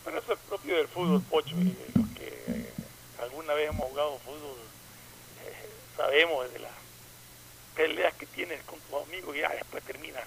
[0.04, 1.56] Bueno, eso es propio del fútbol, Pocho.
[1.56, 2.70] Y los que eh,
[3.24, 4.58] alguna vez hemos jugado fútbol,
[5.48, 6.72] eh, sabemos de las
[7.76, 10.20] peleas que tienes con tus amigos y ya después termina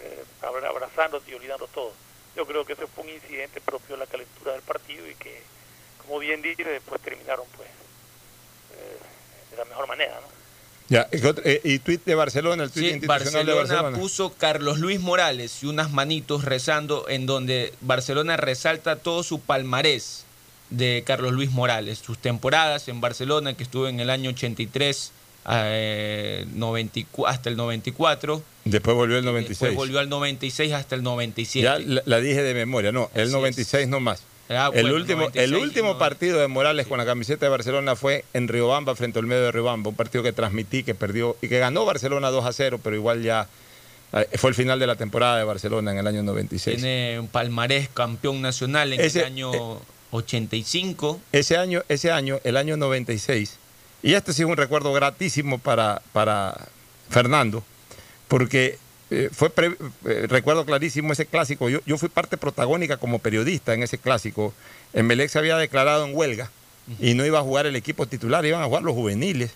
[0.00, 1.92] eh, abra- abrazándote y olvidando todo.
[2.36, 5.42] Yo creo que ese fue un incidente propio de la calentura del partido y que,
[5.98, 8.98] como bien dice, después terminaron pues eh,
[9.50, 10.42] de la mejor manera, ¿no?
[10.88, 13.98] Ya, ¿y eh, tweet de Barcelona, el tweet Sí, institucional Barcelona, de Barcelona.
[13.98, 20.26] puso Carlos Luis Morales y unas manitos rezando en donde Barcelona resalta todo su palmarés
[20.68, 25.12] de Carlos Luis Morales, sus temporadas en Barcelona que estuvo en el año 83
[25.50, 29.58] eh, 94 hasta el 94, Después volvió el 96.
[29.58, 31.64] después volvió al 96 hasta el 97.
[31.64, 34.22] Ya la, la dije de memoria, no, el Así 96 no más.
[34.48, 35.98] Ah, el bueno, último, 96 el último no.
[35.98, 39.52] partido de Morales con la camiseta de Barcelona fue en Riobamba frente al medio de
[39.52, 42.94] Riobamba, un partido que transmití, que perdió y que ganó Barcelona 2 a 0, pero
[42.94, 43.48] igual ya
[44.12, 46.76] eh, fue el final de la temporada de Barcelona en el año 96.
[46.76, 49.50] Tiene un palmarés campeón nacional en Ese- el año
[50.10, 51.20] 85.
[51.32, 53.58] Ese año, ese año, el año 96,
[54.02, 56.68] y este sí es un recuerdo gratísimo para, para
[57.10, 57.62] Fernando,
[58.28, 58.78] porque
[59.10, 61.68] eh, fue eh, recuerdo clarísimo ese clásico.
[61.68, 64.54] Yo, yo fui parte protagónica como periodista en ese clásico.
[64.92, 66.50] En Melec se había declarado en huelga
[66.98, 69.52] y no iba a jugar el equipo titular, iban a jugar los juveniles.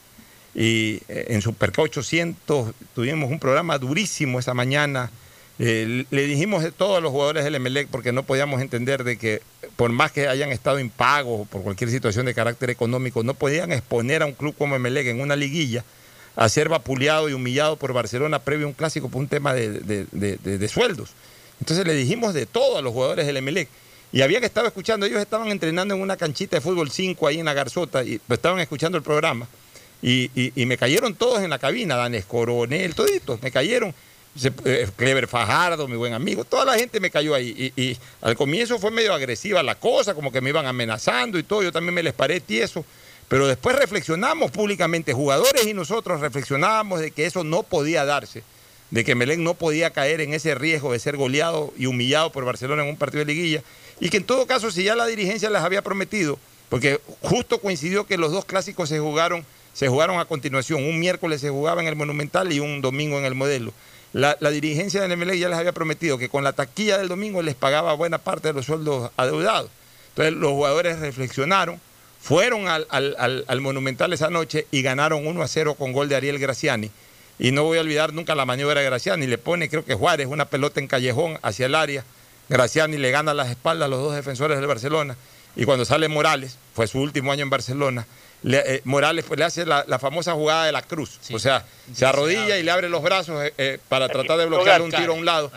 [0.54, 5.10] Y eh, en Superca 800 tuvimos un programa durísimo esa mañana.
[5.58, 9.40] Eh, le dijimos de todos los jugadores del Emelec porque no podíamos entender de que
[9.76, 14.22] por más que hayan estado impagos por cualquier situación de carácter económico, no podían exponer
[14.22, 15.82] a un club como Emelec en una liguilla
[16.34, 19.70] a ser vapuleado y humillado por Barcelona previo a un clásico por un tema de,
[19.80, 20.06] de-
[20.58, 21.10] de- sueldos.
[21.60, 23.68] Entonces le dijimos de todo a los jugadores del Emelec.
[24.12, 27.38] Y había que estaba escuchando, ellos estaban entrenando en una canchita de fútbol 5 ahí
[27.38, 29.48] en la Garzota y pues, estaban escuchando el programa.
[30.02, 33.94] Y, y- y me cayeron todos en la cabina, Danes Coronel, toditos, me cayeron.
[34.64, 37.72] Eh, Clever Fajardo, mi buen amigo, toda la gente me cayó ahí.
[37.76, 41.42] Y, y al comienzo fue medio agresiva la cosa, como que me iban amenazando y
[41.42, 42.84] todo, yo también me les paré tieso.
[43.28, 48.44] Pero después reflexionamos públicamente, jugadores y nosotros reflexionábamos de que eso no podía darse,
[48.90, 52.44] de que Melén no podía caer en ese riesgo de ser goleado y humillado por
[52.44, 53.62] Barcelona en un partido de liguilla,
[53.98, 56.38] y que en todo caso, si ya la dirigencia les había prometido,
[56.68, 61.40] porque justo coincidió que los dos clásicos se jugaron, se jugaron a continuación, un miércoles
[61.40, 63.72] se jugaba en el Monumental y un domingo en el Modelo.
[64.16, 67.54] La, dirigencia del MLE ya les había prometido que con la taquilla del domingo les
[67.54, 69.70] pagaba buena parte de los sueldos adeudados.
[70.10, 71.78] Entonces los jugadores reflexionaron,
[72.22, 76.08] fueron al, al- al- al Monumental esa noche y ganaron 1 a 0 con gol
[76.08, 76.90] de Ariel Graciani.
[77.38, 79.26] Y no voy a olvidar nunca la maniobra de Graciani.
[79.26, 82.02] Le pone, creo que Juárez, una pelota en callejón hacia el área.
[82.48, 85.14] Graciani le gana las espaldas a los dos defensores del Barcelona.
[85.56, 88.06] Y cuando sale Morales, fue su último año en Barcelona,
[88.42, 91.18] le- eh, Morales pues, le hace la, la famosa jugada de la cruz.
[91.32, 91.64] O sea,
[91.94, 95.12] se arrodilla y le abre los brazos eh, eh, para tratar de bloquear un tiro
[95.12, 95.50] a un lado.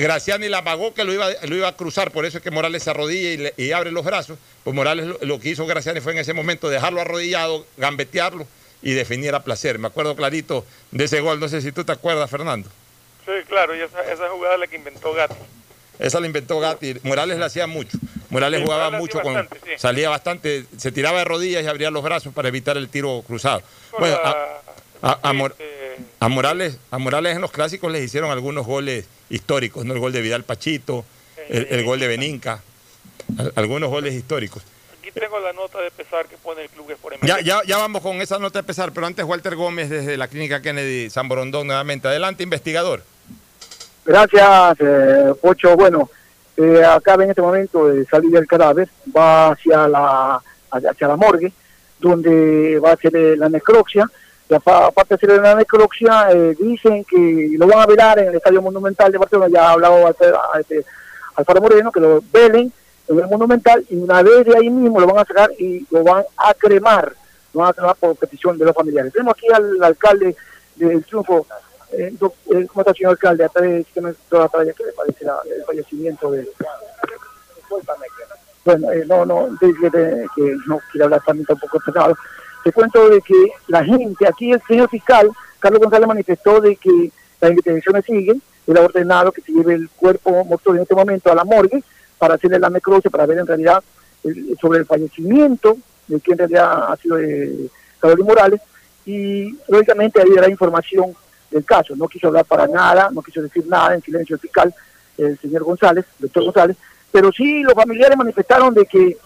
[0.00, 2.82] Graciani la pagó que lo iba, lo iba a cruzar, por eso es que Morales
[2.82, 4.38] se arrodilla y, le- y abre los brazos.
[4.64, 8.46] Pues Morales lo, lo que hizo Graciani fue en ese momento dejarlo arrodillado, gambetearlo
[8.82, 9.78] y definir a placer.
[9.78, 12.68] Me acuerdo clarito de ese gol, no sé si tú te acuerdas, Fernando.
[13.26, 15.34] Sí, claro, y esa, esa jugada es la que inventó Gatti.
[16.00, 16.96] Esa la inventó Gatti.
[17.02, 17.98] Morales la hacía mucho.
[18.30, 19.34] Morales jugaba mucho con.
[19.34, 19.72] bastante, sí.
[19.76, 23.62] Salía bastante, se tiraba de rodillas y abría los brazos para evitar el tiro cruzado.
[23.98, 24.60] Bueno, a,
[25.02, 29.06] a- a Mor- este, a Morales, a Morales en los clásicos les hicieron algunos goles
[29.28, 29.92] históricos, ¿no?
[29.94, 31.04] El gol de Vidal Pachito,
[31.48, 32.62] el, el gol de Beninca.
[33.38, 34.62] Al- algunos goles históricos.
[34.98, 38.00] Aquí tengo la nota de pesar que pone el club Sport Ya, ya, ya vamos
[38.02, 41.66] con esa nota de pesar, pero antes Walter Gómez desde la clínica Kennedy San Borondón
[41.66, 42.08] nuevamente.
[42.08, 43.02] Adelante, investigador.
[44.10, 45.76] Gracias, eh, Pocho.
[45.76, 46.10] Bueno,
[46.56, 50.42] eh, acaba en este momento de salir el cadáver, va hacia la,
[50.72, 51.52] hacia la morgue,
[52.00, 54.04] donde va a hacer eh, la necropsia.
[54.48, 58.28] Y apa- aparte de hacer la necropsia, eh, dicen que lo van a velar en
[58.30, 59.48] el Estadio Monumental de Barcelona.
[59.54, 60.10] Ya ha hablado a
[60.58, 60.84] este,
[61.36, 62.72] Alfaro Moreno, que lo velen
[63.06, 66.02] en el Monumental y una vez de ahí mismo lo van a sacar y lo
[66.02, 67.12] van a cremar.
[67.54, 69.12] Lo van a cremar por petición de los familiares.
[69.12, 70.34] Tenemos aquí al alcalde
[70.74, 71.46] del Triunfo.
[71.92, 73.44] Eh, eh, ¿Cómo está, señor alcalde?
[73.44, 76.48] A través de toda la trayectoria, ¿qué le parece la- el fallecimiento de...
[78.64, 82.16] Bueno, eh, no, no, de- de- que no quiero hablar también tampoco pesado.
[82.62, 87.10] Te cuento de que la gente, aquí el señor fiscal, Carlos González, manifestó de que
[87.40, 91.32] las investigaciones siguen, él ha ordenado que se lleve el cuerpo mortuorio en este momento
[91.32, 91.82] a la morgue
[92.18, 93.82] para hacerle la necropsia, para ver en realidad
[94.24, 95.76] el- sobre el fallecimiento
[96.06, 97.68] de quien en realidad ha sido eh,
[97.98, 98.60] Carolina Morales,
[99.06, 101.14] y lógicamente ahí dará información
[101.50, 101.94] del caso.
[101.96, 104.74] No quiso hablar para nada, no quiso decir nada en silencio el fiscal,
[105.18, 106.76] el señor González, el doctor González,
[107.10, 109.16] pero sí los familiares manifestaron de que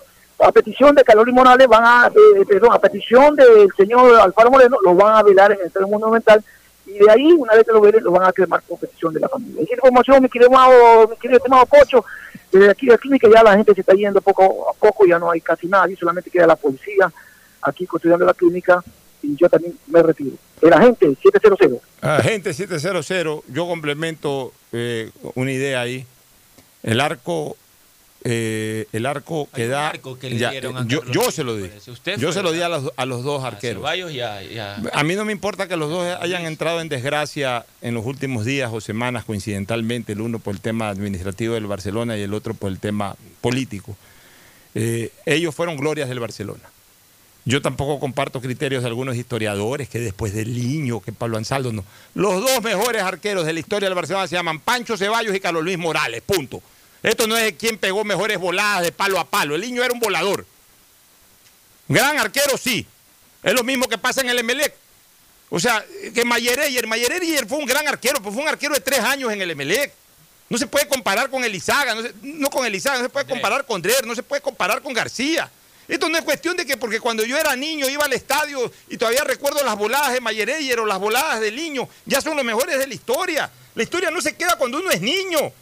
[0.40, 4.78] a petición de Carolina Morales van a, eh, perdón, a petición del señor Alfaro Moreno,
[4.82, 6.42] lo van a velar en el Estadio Monumental
[6.86, 9.20] y de ahí, una vez que lo velen, lo van a cremar por petición de
[9.20, 9.62] la familia.
[9.62, 12.04] Esa información, mi querido, Mao, mi querido estimado Pocho,
[12.52, 15.18] desde aquí de la clínica ya la gente se está yendo poco a poco, ya
[15.18, 17.10] no hay casi nadie, solamente queda la policía
[17.62, 18.82] aquí custodiando la clínica
[19.24, 20.36] y yo también me retiro.
[20.60, 21.80] El agente 700.
[22.00, 23.06] Agente 700,
[23.48, 26.06] yo complemento eh, una idea ahí.
[26.82, 27.56] El arco,
[28.24, 29.88] eh, el arco que da.
[29.88, 31.70] arco que le ya, dieron a yo, yo se lo di.
[31.86, 33.84] Usted Yo se lo di a los, a los dos arqueros.
[33.86, 38.44] A mí no me importa que los dos hayan entrado en desgracia en los últimos
[38.44, 42.54] días o semanas coincidentalmente, el uno por el tema administrativo del Barcelona y el otro
[42.54, 43.96] por el tema político.
[44.74, 46.64] Eh, ellos fueron glorias del Barcelona.
[47.46, 51.84] Yo tampoco comparto criterios de algunos historiadores que después del Liño, que Pablo Ansaldo no.
[52.14, 55.62] Los dos mejores arqueros de la historia del Barcelona se llaman Pancho Ceballos y Carlos
[55.62, 56.62] Luis Morales, punto.
[57.02, 59.54] Esto no es quien pegó mejores voladas de palo a palo.
[59.56, 60.46] El Liño era un volador.
[61.88, 62.86] Gran arquero, sí.
[63.42, 64.74] Es lo mismo que pasa en el Emelec.
[65.50, 65.84] O sea,
[66.14, 69.42] que Mayereyer, Mayereyer fue un gran arquero, pero fue un arquero de tres años en
[69.42, 69.92] el Emelec.
[70.48, 73.66] No se puede comparar con Elizaga, no, se- no con Elizaga, no se puede comparar
[73.66, 75.50] con Drer, no se puede comparar con García.
[75.86, 78.96] Esto no es cuestión de que porque cuando yo era niño iba al estadio y
[78.96, 82.78] todavía recuerdo las voladas de Mayereyer o las voladas de Niño, ya son los mejores
[82.78, 83.50] de la historia.
[83.74, 85.52] La historia no se queda cuando uno es niño.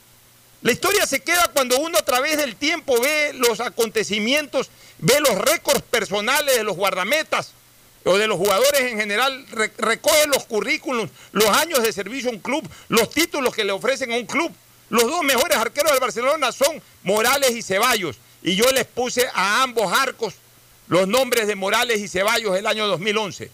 [0.63, 5.37] La historia se queda cuando uno a través del tiempo ve los acontecimientos, ve los
[5.37, 7.51] récords personales de los guardametas
[8.05, 12.33] o de los jugadores en general, re- recoge los currículums, los años de servicio a
[12.33, 14.53] un club, los títulos que le ofrecen a un club.
[14.89, 18.19] Los dos mejores arqueros del Barcelona son Morales y Ceballos.
[18.43, 20.35] Y yo les puse a ambos arcos
[20.89, 23.51] los nombres de Morales y Ceballos el año 2011.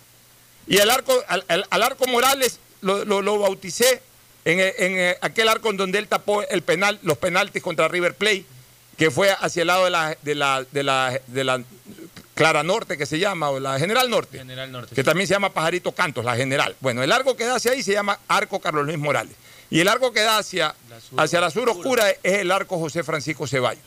[0.66, 4.02] Y el arco, al, al- al arco Morales lo, lo- lo bauticé
[4.44, 8.14] en, eh, en, aquel arco en donde él tapó el penal, los penaltis contra River
[8.14, 8.44] Plate,
[8.96, 11.62] que fue hacia el lado de la, de la, de la, de la
[12.34, 14.94] Clara Norte, que se llama, o la General Norte, General Norte.
[14.94, 16.74] que también se llama Pajarito Cantos, la General.
[16.80, 19.34] Bueno, el arco que da hacia ahí se llama Arco Carlos Luis Morales.
[19.70, 20.74] Y el arco que da hacia,
[21.16, 23.82] hacia la sur oscura es el arco José Francisco Ceballos.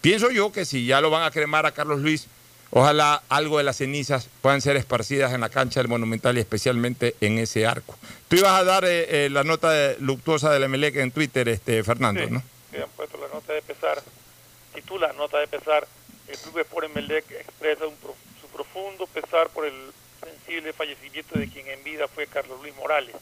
[0.00, 2.26] Pienso yo que si ya lo van a cremar a Carlos Luis,
[2.70, 7.14] ojalá algo de las cenizas puedan ser esparcidas en la cancha del Monumental y especialmente
[7.20, 7.96] en ese arco.
[8.28, 11.82] Tú ibas a dar eh, eh, la nota de- luctuosa del Emelec en Twitter, este,
[11.84, 12.42] Fernando, Sí, ¿no?
[12.70, 14.00] que han puesto la nota de pesar,
[14.74, 15.86] titula nota de pesar,
[16.28, 19.74] el club Sport Emelec expresa un pro- su profundo pesar por el
[20.24, 23.16] sensible fallecimiento de quien en vida fue Carlos Luis Morales,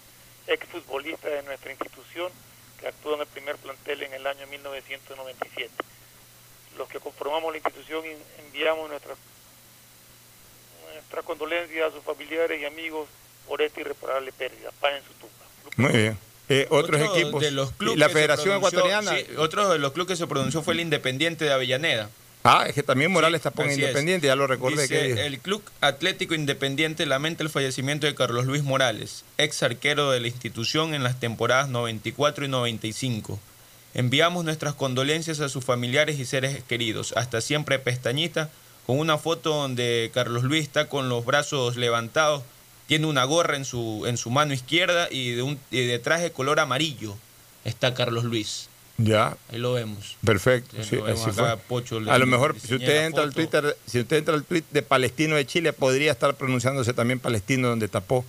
[0.46, 2.30] exfutbolista de nuestra institución
[2.80, 5.70] que actuó en el primer plantel en el año 1997.
[6.78, 9.14] Los que conformamos la institución in- enviamos nuestra,
[10.94, 13.09] nuestra condolencia a sus familiares y amigos
[13.46, 14.70] por esta irreparable pérdida.
[14.80, 15.34] Paz en su tumba.
[15.76, 16.18] Muy bien.
[16.48, 17.42] Eh, otros Otro equipos.
[17.42, 19.10] De los clubes la Federación Ecuatoriana.
[19.14, 22.09] sí, otro de los clubes que se pronunció fue el Independiente de Avellaneda.
[22.44, 23.88] Ah, es que también Morales tapó en Así es.
[23.88, 24.82] Independiente, ya lo recordé.
[24.82, 30.10] Dice, que el Club Atlético Independiente lamenta el fallecimiento de Carlos Luis Morales, ex arquero
[30.10, 33.38] de la institución en las temporadas 94 y 95.
[33.99, 37.12] Enviamos nuestras condolencias a sus familiares y seres queridos.
[37.16, 38.49] Hasta siempre pestañita,
[38.87, 42.45] con una foto donde Carlos Luis está con los brazos levantados,
[42.87, 46.31] tiene una gorra en su, en su mano izquierda y de, un, y de traje
[46.31, 47.16] color amarillo
[47.65, 48.69] está Carlos Luis.
[48.99, 50.16] Ya, Ahí lo vemos.
[50.25, 50.77] perfecto.
[50.85, 51.65] Sí, lo vemos así acá, fue.
[51.66, 53.35] Pocho le a lo mejor, si usted entra al.
[53.35, 57.66] Twitter, si usted entra al tweet de Palestino de Chile, podría estar pronunciándose también Palestino
[57.66, 58.25] donde tapó.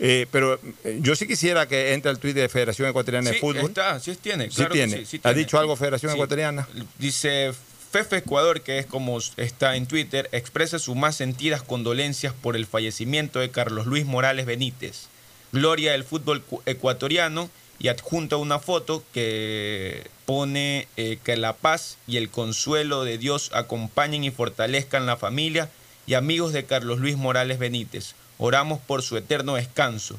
[0.00, 3.66] Eh, pero eh, yo sí quisiera que entre al tweet de Federación Ecuatoriana de Fútbol.
[3.66, 4.50] está, sí tiene.
[4.50, 4.98] Sí que tiene.
[4.98, 5.38] sí, sí ¿Ha tiene.
[5.38, 6.12] dicho algo Federación.
[6.12, 6.68] Ecuatoriana?
[6.98, 7.52] Dice
[7.90, 12.66] Fefe Ecuador, que es como está en Twitter, expresa sus más sentidas condolencias por el
[12.66, 15.06] fallecimiento de Carlos Luis Morales Benítez,
[15.52, 17.50] gloria del fútbol ecuatoriano,
[17.80, 23.50] y adjunta una foto que pone eh, que la paz y el consuelo de Dios
[23.54, 25.70] acompañen y fortalezcan la familia
[26.06, 28.14] y amigos de Carlos Luis Morales Benítez.
[28.38, 30.18] Oramos por su eterno descanso.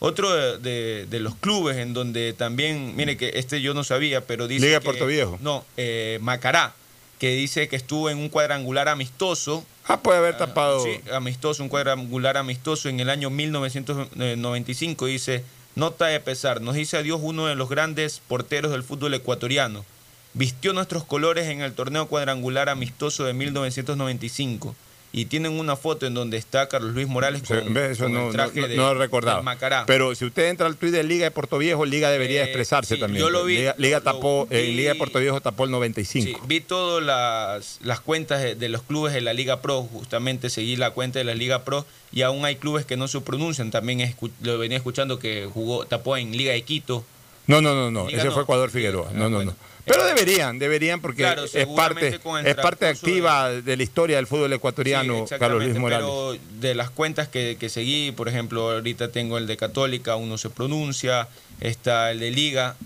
[0.00, 4.66] Otro de, los clubes en donde también, mire que este yo no sabía, pero dice.
[4.66, 5.38] Liga que, Puerto Viejo.
[5.42, 6.74] No, eh, Macará,
[7.18, 9.66] que dice que estuvo en un cuadrangular amistoso.
[9.86, 10.84] Ah, puede haber tapado.
[10.84, 15.06] sí, amistoso, un cuadrangular amistoso en el año 1995.
[15.06, 15.42] Dice:
[15.74, 19.84] Nota de pesar, nos dice adiós uno de los grandes porteros del fútbol ecuatoriano.
[20.32, 24.76] Vistió nuestros colores en el torneo cuadrangular amistoso de 1995
[25.18, 29.84] y tienen una foto en donde está Carlos Luis Morales con, el traje de, Macará.
[29.84, 32.96] Pero si usted entra al tweet de Liga de Puerto Viejo, Liga debería eh, expresarse
[32.98, 33.24] también.
[33.24, 33.66] Yo lo vi.
[33.78, 36.24] Liga, tapó, en Liga de Puerto Viejo tapó el 95.
[36.24, 40.76] Sí, vi todas las, las cuentas de, los clubes de la Liga Pro, justamente seguí
[40.76, 43.72] la cuenta de la Liga Pro y aún hay clubes que no se pronuncian.
[43.72, 47.04] También lo venía escuchando que jugó, tapó en Liga de Quito.
[47.48, 48.08] No, no, no, no.
[48.08, 49.10] Ese fue Ecuador Figueroa.
[49.12, 49.56] No, no, no.
[49.88, 53.76] Pero deberían, deberían porque es parte es parte activa de...
[53.76, 56.06] la historia del fútbol ecuatoriano, Carlos Luis Morales.
[56.06, 60.50] Pero de las cuentas que, seguí, por ejemplo, ahorita tengo el de Católica, uno se
[60.50, 61.28] pronuncia,
[61.60, 62.76] está el de Liga,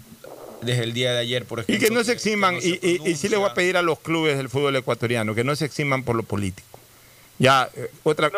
[0.63, 1.75] desde el día de ayer, por ejemplo.
[1.75, 4.37] Y que no se eximan, y, y, sí le voy a pedir a los clubes
[4.37, 6.79] del fútbol ecuatoriano, que no se eximan por lo político.
[7.39, 8.31] Ya, eh, otra,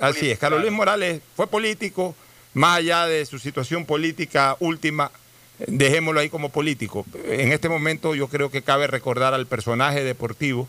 [0.00, 2.14] así es, Carlos Luis Morales fue político,
[2.54, 5.10] más allá de su situación política última,
[5.66, 7.04] dejémoslo ahí como político.
[7.24, 10.68] En este momento yo creo que cabe recordar al personaje deportivo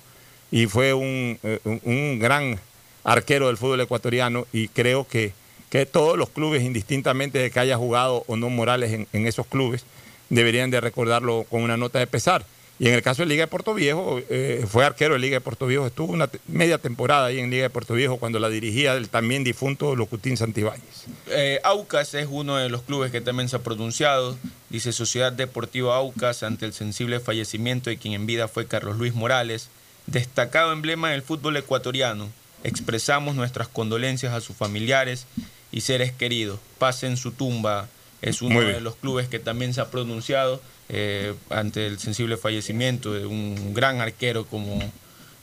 [0.51, 2.59] y fue un, eh, gran
[3.03, 5.33] arquero del fútbol ecuatoriano y creo que,
[5.69, 9.45] que, todos los clubes, indistintamente de que haya jugado o no Morales en, en esos
[9.45, 9.85] clubes,
[10.29, 12.45] deberían de recordarlo con una nota de pesar.
[12.79, 15.41] Y en el caso de Liga de Puerto Viejo, eh, fue arquero de Liga de
[15.41, 18.93] Puerto Viejo, estuvo una media temporada ahí en Liga de Puerto Viejo cuando la dirigía
[18.93, 21.07] el también difunto Locutín Santibáñez.
[21.27, 24.37] Eh, Aucas es uno de los clubes que también se ha pronunciado.
[24.69, 29.13] Dice Sociedad Deportiva Aucas ante el sensible fallecimiento de quien en vida fue Carlos Luis
[29.13, 29.67] Morales,
[30.05, 32.29] destacado emblema del fútbol ecuatoriano.
[32.63, 35.25] Expresamos nuestras condolencias a sus familiares
[35.73, 36.61] y seres queridos.
[36.77, 37.89] Paz en su tumba
[38.21, 43.13] es uno de los clubes que también se ha pronunciado eh, ante el sensible fallecimiento
[43.13, 44.79] de un gran arquero como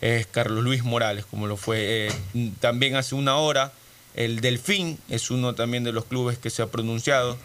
[0.01, 3.73] es Carlos Luis Morales, como lo fue eh, también hace una hora.
[4.15, 7.37] El Delfín es uno también de los clubes que se ha pronunciado.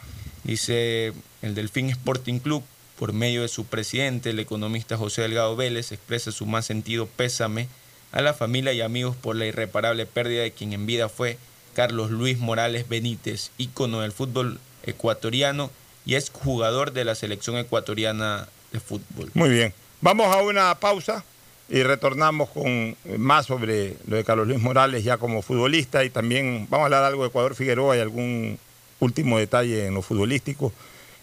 [0.44, 2.64] Dice el Delfín Sporting Club,
[2.98, 7.68] por medio de su presidente, el economista José Delgado Vélez, expresa su más sentido pésame
[8.12, 11.38] a la familia y amigos por la irreparable pérdida de quien en vida fue
[11.74, 15.72] Carlos Luis Morales Benítez, ícono del fútbol ecuatoriano
[16.06, 19.30] y es jugador de la selección ecuatoriana de fútbol.
[19.34, 19.74] Muy bien.
[20.02, 21.24] Vamos a una pausa
[21.70, 26.68] y retornamos con más sobre lo de Carlos Luis Morales ya como futbolista y también
[26.70, 28.60] vamos a hablar algo de Ecuador Figueroa y algún
[29.00, 30.74] último detalle en lo futbolístico.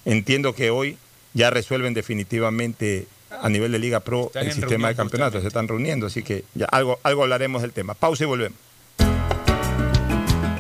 [0.05, 0.97] Entiendo que hoy
[1.35, 6.07] ya resuelven definitivamente a nivel de Liga Pro el sistema de campeonatos, se están reuniendo,
[6.07, 7.95] así que ya algo, algo hablaremos del tema.
[7.95, 8.59] Pausa y volvemos.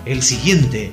[0.04, 0.92] El siguiente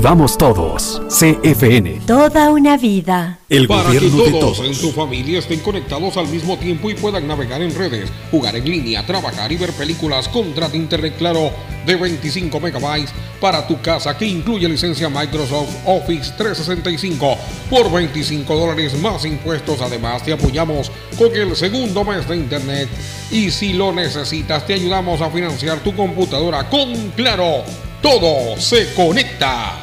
[0.37, 1.01] todos.
[1.09, 2.01] CFN.
[2.07, 3.37] Toda una vida.
[3.49, 7.61] El Para que todos, en su familia estén conectados al mismo tiempo y puedan navegar
[7.61, 11.51] en redes, jugar en línea, trabajar y ver películas, contrata internet claro
[11.85, 17.37] de 25 megabytes para tu casa que incluye licencia Microsoft Office 365
[17.69, 19.81] por 25 dólares más impuestos.
[19.81, 22.89] Además te apoyamos con el segundo mes de internet
[23.29, 27.90] y si lo necesitas te ayudamos a financiar tu computadora con Claro.
[28.01, 29.79] Todo se conecta.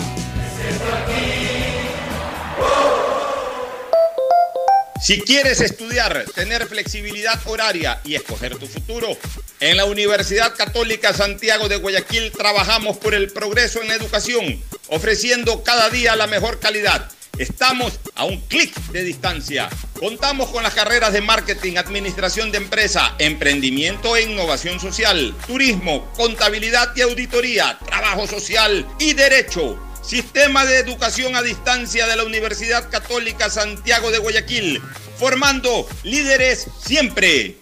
[5.00, 9.16] Si quieres estudiar, tener flexibilidad horaria y escoger tu futuro,
[9.60, 15.62] en la Universidad Católica Santiago de Guayaquil trabajamos por el progreso en la educación, ofreciendo
[15.62, 17.08] cada día la mejor calidad.
[17.38, 19.68] Estamos a un clic de distancia.
[19.98, 26.94] Contamos con las carreras de marketing, administración de empresa, emprendimiento e innovación social, turismo, contabilidad
[26.96, 29.78] y auditoría, trabajo social y derecho
[30.08, 34.80] Sistema de Educación a Distancia de la Universidad Católica Santiago de Guayaquil,
[35.18, 37.58] formando líderes siempre.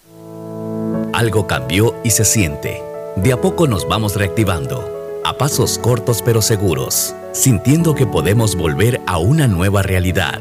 [1.12, 2.80] Algo cambió y se siente.
[3.16, 9.02] De a poco nos vamos reactivando, a pasos cortos pero seguros, sintiendo que podemos volver
[9.06, 10.40] a una nueva realidad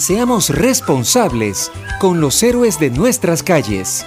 [0.00, 4.06] Seamos responsables con los héroes de nuestras calles.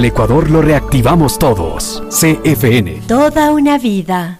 [0.00, 2.02] al Ecuador lo reactivamos todos.
[2.08, 3.02] CFN.
[3.06, 4.39] Toda una vida.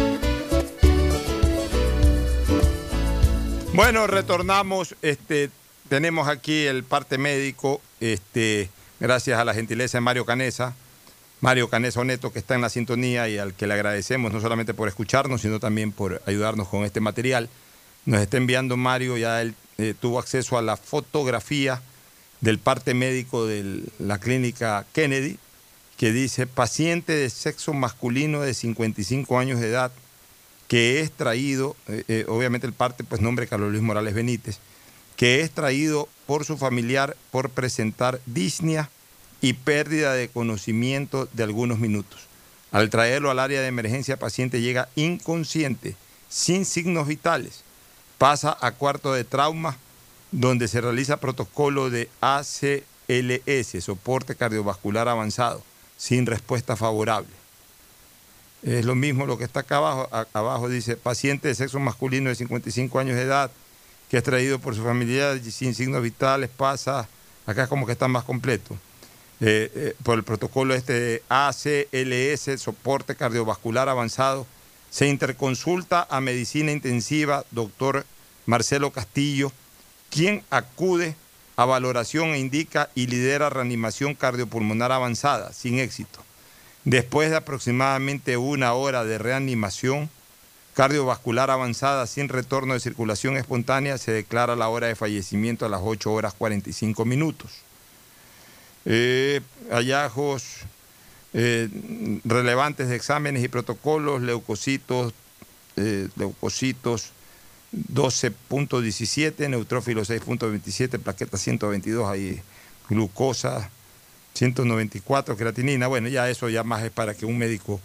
[3.73, 4.95] Bueno, retornamos.
[5.01, 5.49] Este,
[5.87, 8.69] tenemos aquí el parte médico, este,
[8.99, 10.75] gracias a la gentileza de Mario Canesa.
[11.39, 14.73] Mario Canesa Oneto, que está en la sintonía y al que le agradecemos no solamente
[14.73, 17.49] por escucharnos, sino también por ayudarnos con este material.
[18.05, 21.81] Nos está enviando Mario, ya él eh, tuvo acceso a la fotografía
[22.41, 25.39] del parte médico de la clínica Kennedy,
[25.97, 29.91] que dice paciente de sexo masculino de 55 años de edad,
[30.71, 34.59] que es traído, eh, eh, obviamente el parte, pues nombre Carlos Luis Morales Benítez,
[35.17, 38.89] que es traído por su familiar por presentar disnea
[39.41, 42.21] y pérdida de conocimiento de algunos minutos.
[42.71, 45.97] Al traerlo al área de emergencia, el paciente llega inconsciente,
[46.29, 47.65] sin signos vitales,
[48.17, 49.77] pasa a cuarto de trauma,
[50.31, 55.61] donde se realiza protocolo de ACLS, soporte cardiovascular avanzado,
[55.97, 57.40] sin respuesta favorable.
[58.63, 60.09] Es lo mismo lo que está acá abajo.
[60.33, 63.51] Abajo dice, paciente de sexo masculino de 55 años de edad,
[64.09, 67.07] que es traído por su familiar sin signos vitales, pasa,
[67.45, 68.77] acá es como que está más completo.
[69.39, 74.45] Eh, eh, por el protocolo este de ACLS, soporte cardiovascular avanzado,
[74.91, 78.05] se interconsulta a medicina intensiva, doctor
[78.45, 79.51] Marcelo Castillo,
[80.11, 81.15] quien acude
[81.55, 86.19] a valoración e indica y lidera reanimación cardiopulmonar avanzada, sin éxito.
[86.83, 90.09] Después de aproximadamente una hora de reanimación
[90.73, 95.81] cardiovascular avanzada sin retorno de circulación espontánea, se declara la hora de fallecimiento a las
[95.83, 97.51] 8 horas 45 minutos.
[98.85, 100.61] Eh, hallazgos
[101.33, 101.69] eh,
[102.23, 105.13] relevantes de exámenes y protocolos, leucocitos,
[105.75, 107.11] eh, leucocitos
[107.73, 112.41] 12.17, neutrófilo 6.27, plaqueta 122, ahí
[112.89, 113.69] glucosa
[114.33, 115.87] 194, creatinina.
[115.87, 117.79] Bueno, ya eso ya más es para que un médico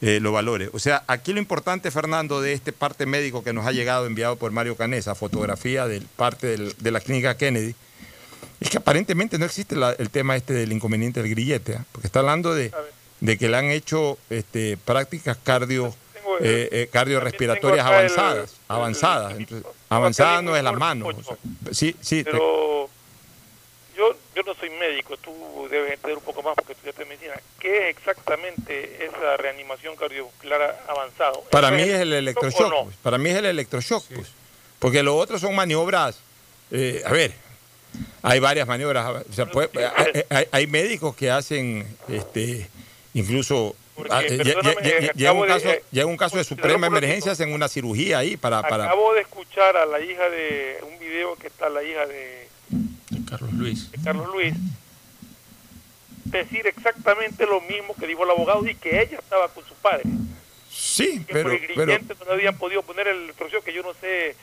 [0.00, 0.70] eh, lo valore.
[0.72, 4.36] O sea, aquí lo importante, Fernando, de este parte médico que nos ha llegado enviado
[4.36, 7.74] por Mario Canesa, fotografía del parte del- de la clínica Kennedy,
[8.60, 11.84] es que aparentemente no existe la- el tema este del inconveniente del grillete, ¿ah?
[11.90, 12.70] porque está hablando de,
[13.20, 15.92] de que le han hecho este, prácticas cardio,
[16.40, 19.34] eh, eh, cardiorrespiratorias el- avanzadas, avanzadas.
[19.36, 21.12] Entonces, avanzadas no es las manos.
[21.18, 21.36] o sea,
[21.72, 22.22] sí, sí.
[22.22, 22.88] te- Pero
[23.96, 25.32] yo, yo no soy médico, tú
[25.68, 27.34] debes entender un poco más porque estudiaste medicina.
[27.58, 31.42] ¿Qué es exactamente esa reanimación cardiovascular avanzado?
[31.50, 32.70] Para ¿Eso mí es el electroshock.
[32.70, 32.84] no?
[32.84, 32.96] pues.
[33.02, 34.04] Para mí es el electroshock.
[34.14, 34.28] Pues.
[34.78, 36.18] Porque lo otro son maniobras.
[36.70, 37.32] eh, a ver,
[38.22, 39.24] hay varias maniobras.
[39.28, 42.68] o sea, puede- hay, hay- hay médicos que hacen este
[43.14, 43.74] incluso.
[44.10, 47.68] ah, eh, eh, llega un de- caso, llega un caso de suprema emergencia, hacen una
[47.68, 48.62] cirugía ahí para.
[48.62, 52.46] para Acabo de escuchar a la hija de un video que está la hija de,
[53.28, 53.90] Carlos Luis.
[53.90, 54.54] de Carlos Luis
[56.30, 60.02] decir exactamente lo mismo que dijo el abogado y que ella estaba con su padre.
[60.70, 63.94] sí, que pero, por el pero, no habían podido poner el electroshock, que yo no
[63.94, 64.34] sé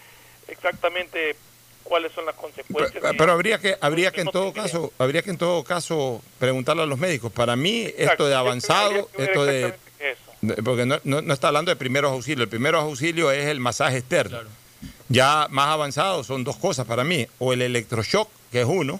[0.47, 1.35] exactamente
[1.83, 3.01] cuáles son las consecuencias.
[3.01, 6.83] pero, pero habría que habría que en todo caso habría que en todo caso preguntarle
[6.83, 7.31] a los médicos.
[7.31, 9.73] Para mí esto de avanzado, esto de
[10.41, 12.43] De- Porque no, no- no está hablando de primeros auxilios.
[12.43, 14.39] El primeros auxilio es el masaje externo.
[15.07, 17.25] Ya más avanzado son dos cosas para mí.
[17.39, 18.99] O el electroshock, que es uno,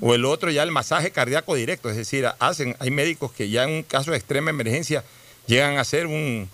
[0.00, 1.90] o el otro ya el masaje cardíaco directo.
[1.90, 5.04] Es decir, hacen, hay médicos que ya en un caso de extrema emergencia
[5.46, 6.48] llegan a hacer un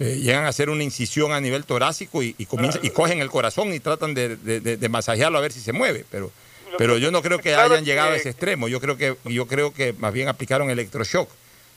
[0.00, 3.30] eh, llegan a hacer una incisión a nivel torácico y, y, comienza- y cogen el
[3.30, 6.04] corazón y tratan de, de- de- de masajearlo a ver si se mueve.
[6.10, 6.32] Pero,
[6.78, 8.66] pero yo no creo que hayan llegado a ese extremo.
[8.66, 11.28] Yo creo que, yo creo que más bien aplicaron electroshock.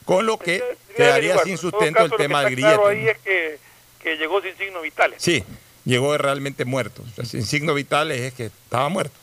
[0.04, 0.64] Con lo que
[0.96, 3.08] quedaría sin sustento el tema del está claro grillete.
[3.10, 3.60] ahí es que,
[4.02, 5.22] que llegó sin signos vitales.
[5.22, 5.44] Sí,
[5.86, 7.04] llegó realmente muerto.
[7.12, 9.16] O sea, sin signos vitales es que estaba muerto.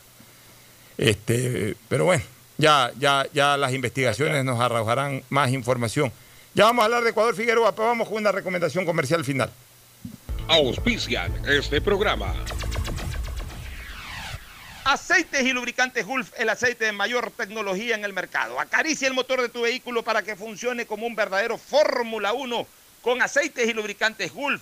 [0.97, 2.23] Este, pero bueno,
[2.57, 6.11] ya, ya, ya las investigaciones nos arrojarán más información.
[6.53, 9.51] Ya vamos a hablar de Ecuador Figueroa, pero vamos con una recomendación comercial final.
[10.47, 12.33] Auspician este programa.
[14.85, 18.59] Aceites y lubricantes Gulf, el aceite de mayor tecnología en el mercado.
[18.59, 22.67] Acaricia el motor de tu vehículo para que funcione como un verdadero Fórmula 1
[23.01, 24.61] con aceites y lubricantes Gulf.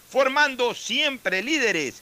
[0.11, 2.01] formando siempre líderes.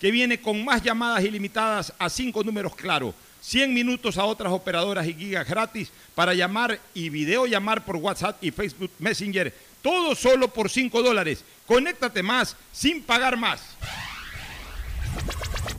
[0.00, 5.06] que viene con más llamadas ilimitadas a 5 números claro, 100 minutos a otras operadoras
[5.06, 10.70] y gigas gratis para llamar y videollamar por WhatsApp y Facebook Messenger, todo solo por
[10.70, 11.44] 5 dólares.
[11.66, 13.60] Conéctate más sin pagar más.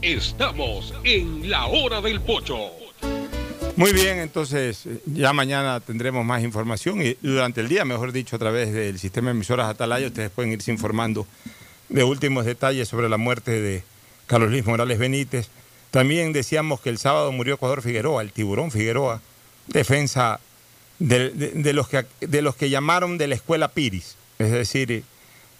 [0.00, 2.70] Estamos en la hora del pocho.
[3.76, 8.36] Muy bien, entonces eh, ya mañana tendremos más información y durante el día, mejor dicho,
[8.36, 11.26] a través del sistema de emisoras Atalaya, ustedes pueden irse informando
[11.88, 13.82] de últimos detalles sobre la muerte de
[14.32, 15.48] Carlos Luis Morales Benítez.
[15.90, 19.20] También decíamos que el sábado murió Ecuador Figueroa, el tiburón Figueroa,
[19.66, 20.40] defensa
[20.98, 25.04] de, los que llamaron de la escuela Piris, es decir,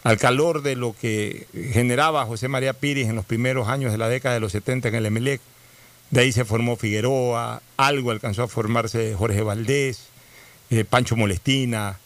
[0.05, 4.09] al calor de lo que generaba José María Piris en los primeros años de la
[4.09, 5.43] década de los 70 en el Emelec.
[6.11, 10.05] De ahí se formó Figueroa, algo alcanzó a formarse Jorge Valdés,
[10.71, 11.99] eh, Pancho Molestina,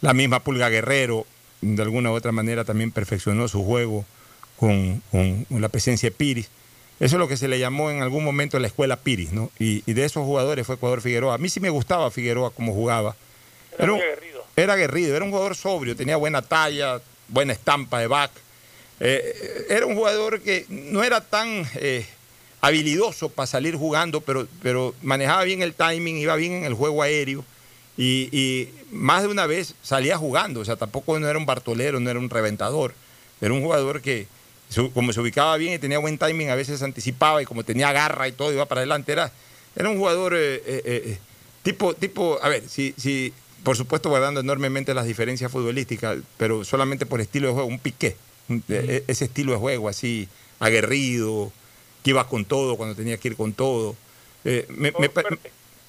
[0.00, 1.26] la misma Pulga Guerrero,
[1.60, 4.04] de alguna u otra manera también perfeccionó su juego
[4.58, 6.48] con, con- con la presencia de Piris.
[7.00, 9.50] Eso es lo que se le llamó en algún momento la escuela Piris, ¿no?
[9.58, 11.34] Y, y de esos jugadores fue Ecuador Figueroa.
[11.34, 13.14] A mí sí me gustaba Figueroa como jugaba.
[13.78, 14.00] Era, un-
[14.56, 18.32] era aguerrido, era un jugador sobrio, tenía buena talla, buena estampa de back.
[19.00, 22.04] Eh, era un jugador que no era tan eh,
[22.60, 27.02] habilidoso para salir jugando, pero, pero manejaba bien el timing, iba bien en el juego
[27.02, 27.44] aéreo
[27.96, 30.58] y, y más de una vez salía jugando.
[30.60, 32.94] O sea, tampoco no era un bartolero, no era un reventador.
[33.40, 34.26] Era un jugador que,
[34.68, 37.92] su- como se ubicaba bien y tenía buen timing, a veces anticipaba y como tenía
[37.92, 39.12] garra y todo, iba para adelante.
[39.12, 39.32] Era,
[39.76, 41.18] era un jugador eh, eh, eh,
[41.62, 43.32] tipo, tipo, a ver, si, si,
[43.62, 48.16] por supuesto guardando enormemente las diferencias futbolísticas, pero solamente por estilo de juego, un piqué.
[48.48, 50.28] un- eh, Ese estilo de juego así,
[50.60, 51.52] aguerrido,
[52.02, 53.94] que iba con todo cuando tenía que ir con todo.
[54.44, 55.10] Eh, me- me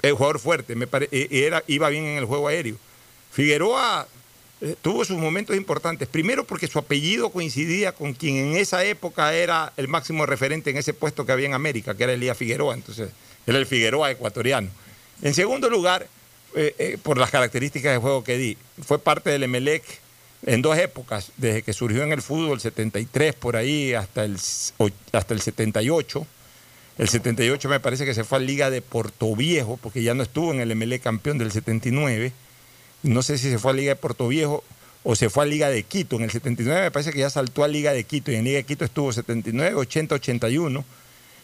[0.02, 2.76] eh, jugador fuerte, me pare- eh, era, iba bien en el juego aéreo.
[3.32, 4.08] Figueroa
[4.62, 6.08] eh, tuvo sus momentos importantes.
[6.08, 10.78] Primero porque su apellido coincidía con quien en esa época era el máximo referente en
[10.78, 12.74] ese puesto que había en América, que era Elías Figueroa.
[12.74, 13.10] Entonces,
[13.48, 14.70] era el Figueroa ecuatoriano.
[15.22, 16.08] En segundo lugar,
[16.56, 19.84] eh, eh, por las características de juego que di, fue parte del Emelec
[20.46, 24.38] en dos épocas, desde que surgió en el fútbol, 73 por ahí hasta el,
[25.12, 26.28] hasta el 78.
[26.98, 30.52] El 78 me parece que se fue a Liga de Portoviejo, porque ya no estuvo
[30.52, 32.34] en el MLE campeón del 79.
[33.04, 34.64] No sé si se fue a Liga de Portoviejo
[35.04, 36.18] o se fue a Liga de Quito.
[36.18, 38.58] En el 79 me parece que ya saltó a Liga de Quito y en Liga
[38.58, 40.86] de Quito estuvo 79, 80, 81.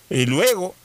[0.10, 0.76] Y luego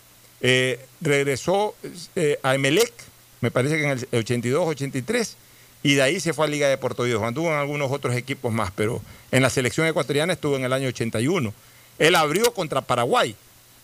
[0.41, 1.75] eh, regresó
[2.17, 2.93] eh, a Emelec,
[3.41, 5.37] me parece que en el 82, 83,
[5.83, 7.27] y de ahí se fue a Liga de Portoviejo.
[7.27, 10.89] Anduvo en algunos otros equipos más, pero en la selección ecuatoriana estuvo en el año
[10.89, 11.53] 81.
[11.99, 13.35] Él abrió contra Paraguay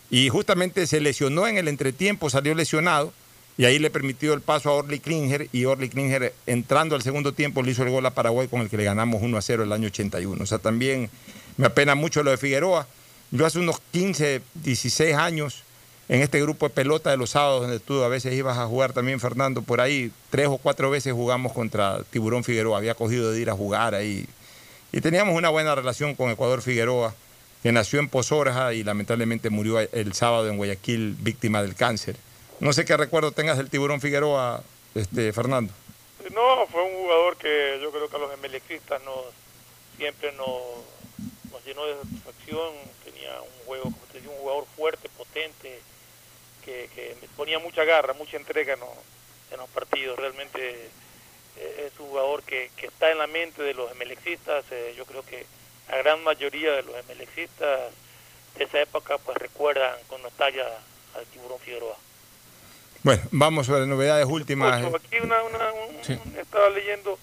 [0.09, 3.13] y justamente se lesionó en el entretiempo, salió lesionado
[3.57, 7.33] y ahí le permitió el paso a Orly Klinger y Orly Klinger entrando al segundo
[7.33, 9.63] tiempo le hizo el gol a Paraguay con el que le ganamos 1 a 0
[9.63, 10.43] el año 81.
[10.43, 11.09] O sea, también
[11.57, 12.87] me apena mucho lo de Figueroa.
[13.31, 15.63] Yo hace unos 15, 16 años
[16.07, 18.93] en este grupo de pelota de los sábados donde tú a veces ibas a jugar
[18.93, 22.77] también, Fernando, por ahí tres o cuatro veces jugamos contra Tiburón Figueroa.
[22.77, 24.27] Había cogido de ir a jugar ahí.
[24.91, 27.15] Y teníamos una buena relación con Ecuador Figueroa,
[27.63, 32.15] que nació en Pozorja y lamentablemente murió el sábado en Guayaquil víctima del cáncer.
[32.59, 34.63] No sé qué recuerdo tengas del Tiburón Figueroa,
[34.95, 35.71] este, Fernando.
[36.33, 39.25] No, fue un jugador que yo creo que a los emelecistas nos,
[39.95, 40.61] siempre nos,
[41.51, 42.73] nos llenó de satisfacción.
[43.03, 45.79] Tenía un juego, como te digo, un jugador fuerte, potente,
[46.65, 50.17] que, que ponía mucha garra, mucha entrega en los, partidos.
[50.17, 50.89] Realmente
[51.57, 54.65] eh, es un jugador que, que está en la mente de los emelexistas.
[54.71, 55.45] Eh, yo creo que
[55.89, 57.91] la gran mayoría de los emelexistas
[58.57, 60.65] de esa época pues recuerdan con nostalgia
[61.15, 61.97] al tiburón Figueroa.
[63.07, 64.83] Bueno, vamos sobre novedades últimas.
[64.83, 67.17] Ocho, aquí una, una- un- estaba leyendo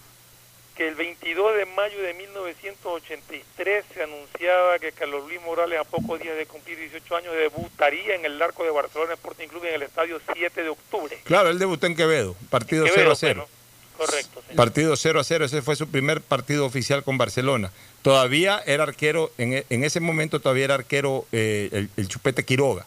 [0.74, 6.18] que el 22 de mayo de 1983 se anunciaba que Carlos Luis Morales a pocos
[6.18, 9.82] días de cumplir 18 años debutaría en el arco de Barcelona Sporting Club en el
[9.82, 11.18] estadio 7 de octubre.
[11.24, 13.46] Claro, él debutó en Quevedo, partido Quevedo, 0 a 0.
[13.46, 14.42] bueno, correcto.
[14.48, 14.56] sí.
[14.56, 17.70] Partido 0 a 0, ese fue su primer partido oficial con Barcelona.
[18.00, 22.86] Todavía era arquero, en, en ese momento todavía era arquero eh, el, el Chupete Quiroga.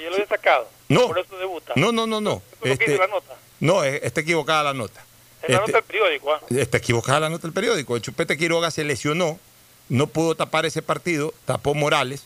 [0.00, 0.66] Y yo lo he sacado.
[0.88, 1.06] No.
[1.08, 1.74] Por eso debuta.
[1.76, 2.42] No, no, no, no.
[2.62, 3.34] Eso que Este, la nota.
[3.60, 5.04] no, eh, está equivocada la nota.
[5.42, 6.32] En la Este, nota del periódico.
[6.32, 6.40] ¿ah?
[6.50, 7.96] Está equivocada la nota del periódico.
[7.96, 9.38] El Chupete Quiroga se lesionó,
[9.88, 12.24] no pudo tapar ese partido, tapó Morales.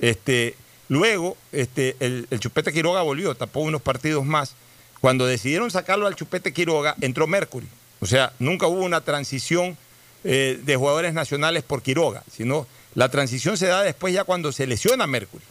[0.00, 0.54] Este,
[0.88, 4.54] luego, este, el, el Chupete Quiroga volvió, tapó unos partidos más.
[5.00, 7.66] Cuando decidieron sacarlo al Chupete Quiroga, entró Mercury.
[8.00, 9.76] O sea, nunca hubo una transición
[10.24, 14.66] eh, de jugadores nacionales por Quiroga, sino la transición se da después ya cuando se
[14.66, 15.44] lesiona Mercury.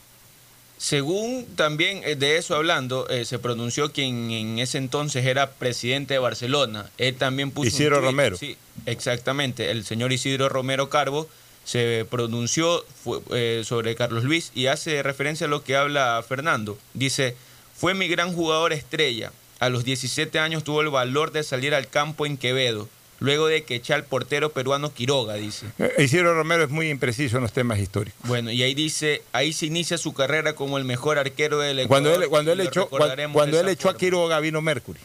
[0.77, 6.15] Según también eh, de eso hablando, eh, se pronunció quien en ese entonces era presidente
[6.15, 6.89] de Barcelona.
[6.97, 7.67] Él también puso.
[7.67, 8.37] Isidro Romero.
[8.37, 9.71] Sí, exactamente.
[9.71, 11.29] El señor Isidro Romero Carbo
[11.63, 16.77] se pronunció fue, eh, sobre Carlos Luis y hace referencia a lo que habla Fernando.
[16.93, 17.35] Dice:
[17.73, 19.31] Fue mi gran jugador estrella.
[19.59, 22.89] A los 17 años tuvo el valor de salir al campo en Quevedo.
[23.19, 25.65] Luego de que echa al portero peruano Quiroga, dice.
[25.79, 28.19] Eh, Isidro Romero es muy impreciso en los temas históricos.
[28.23, 31.87] Bueno, y ahí dice, ahí se inicia su carrera como el mejor arquero del Ecuador.
[32.03, 34.99] Cuando él, cuando él echó, cuando, cuando él echó a Quiroga vino Mercury.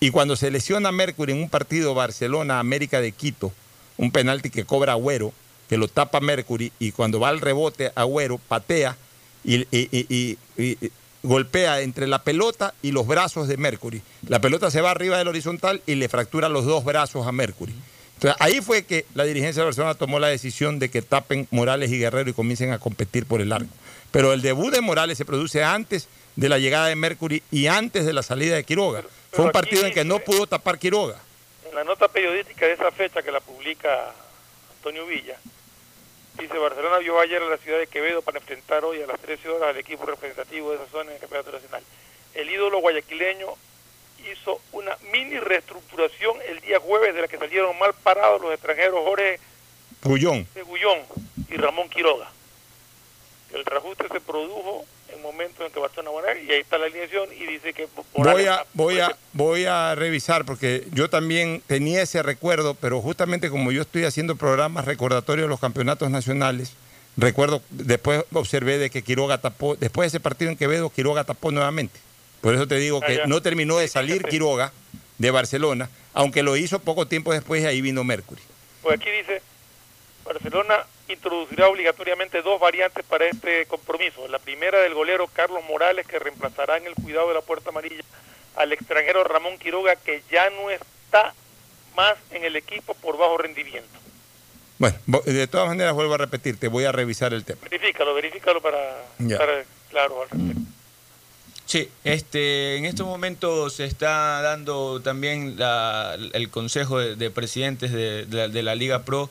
[0.00, 3.52] Y cuando se lesiona Mercury en un partido Barcelona-América de Quito,
[3.96, 5.32] un penalti que cobra Agüero,
[5.68, 8.96] que lo tapa Mercury, y cuando va al rebote Agüero patea
[9.44, 10.76] y- y- y- y
[11.22, 14.02] golpea entre la pelota y los brazos de Mercury.
[14.28, 17.74] La pelota se va arriba del horizontal y le fractura los dos brazos a Mercury.
[18.14, 21.90] Entonces ahí fue que la dirigencia de Barcelona tomó la decisión de que tapen Morales
[21.90, 23.72] y Guerrero y comiencen a competir por el arco.
[24.10, 28.04] Pero el debut de Morales se produce antes de la llegada de Mercury y antes
[28.04, 29.02] de la salida de Quiroga.
[29.32, 31.16] Fue un aquí partido en que no pudo tapar Quiroga.
[31.68, 34.12] En la nota periodística de esa fecha que la publica
[34.76, 35.36] Antonio Villa,
[36.42, 39.48] dice Barcelona vio ayer a la ciudad de Quevedo para enfrentar hoy a las 13
[39.48, 41.82] horas al equipo representativo de esa zona en el Campeonato Nacional.
[42.34, 43.46] El ídolo guayaquileño
[44.30, 49.04] hizo una mini reestructuración el día jueves de la que salieron mal parados los extranjeros
[49.04, 49.38] Jorge
[50.02, 50.48] Gullón.
[50.66, 50.98] Gullón
[51.48, 52.28] y Ramón Quiroga.
[53.52, 57.21] El reajuste se produjo en momentos en que Barcelona ganar, y ahí está la alineación
[58.14, 63.48] Voy a, voy, a, voy a revisar porque yo también tenía ese recuerdo, pero justamente
[63.48, 66.72] como yo estoy haciendo programas recordatorios de los campeonatos nacionales,
[67.16, 71.50] recuerdo, después observé de que Quiroga tapó, después de ese partido en Quevedo, Quiroga tapó
[71.50, 71.98] nuevamente.
[72.42, 74.72] Por eso te digo que no terminó de salir Quiroga
[75.18, 78.42] de Barcelona, aunque lo hizo poco tiempo después y ahí vino Mercury.
[78.82, 79.40] Pues aquí dice,
[80.24, 84.26] Barcelona introducirá obligatoriamente dos variantes para este compromiso.
[84.28, 88.02] La primera del golero Carlos Morales, que reemplazará en el cuidado de la puerta amarilla
[88.56, 91.34] al extranjero Ramón Quiroga, que ya no está
[91.96, 93.88] más en el equipo por bajo rendimiento.
[94.78, 97.60] Bueno, vo- de todas maneras vuelvo a repetirte, voy a revisar el tema.
[97.62, 98.78] Verifícalo, verifícalo para
[99.18, 99.36] Ya.
[99.36, 100.60] estar claro al respecto.
[101.66, 107.92] Sí, este, en estos momentos se está dando también la- el Consejo de, de Presidentes
[107.92, 109.30] de, de la, de la Liga Pro.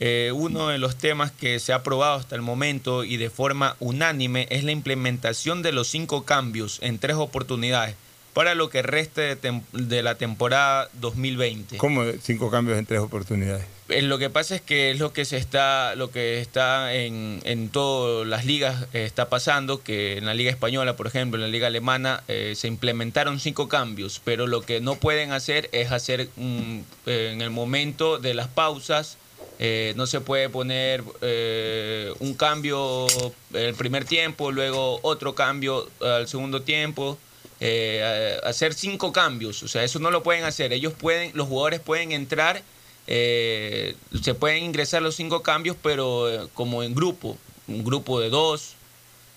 [0.00, 3.76] Eh, uno de los temas que se ha aprobado hasta el momento y de forma
[3.80, 7.96] unánime es la implementación de los cinco cambios en tres oportunidades
[8.32, 11.78] para lo que reste de, tem- de la temporada 2020.
[11.78, 13.64] ¿Cómo cinco cambios en tres oportunidades?
[13.88, 17.40] Eh, Lo que pasa es que es lo que se está, lo que está en,
[17.44, 21.42] en todas las ligas eh, está pasando, que en la liga española, por ejemplo, en
[21.42, 25.90] la liga alemana, eh, se implementaron cinco cambios, pero lo que no pueden hacer es
[25.90, 29.16] hacer mm, en el momento de las pausas.
[29.58, 33.06] Eh, no se puede poner eh, un cambio
[33.54, 37.18] el primer tiempo, luego otro cambio al segundo tiempo,
[37.60, 39.62] eh, hacer cinco cambios.
[39.64, 40.72] O sea, eso no lo pueden hacer.
[40.72, 42.62] Ellos pueden, los jugadores pueden entrar
[43.10, 48.28] eh, se pueden ingresar los cinco cambios, pero eh, como en grupo, un grupo de
[48.28, 48.74] dos.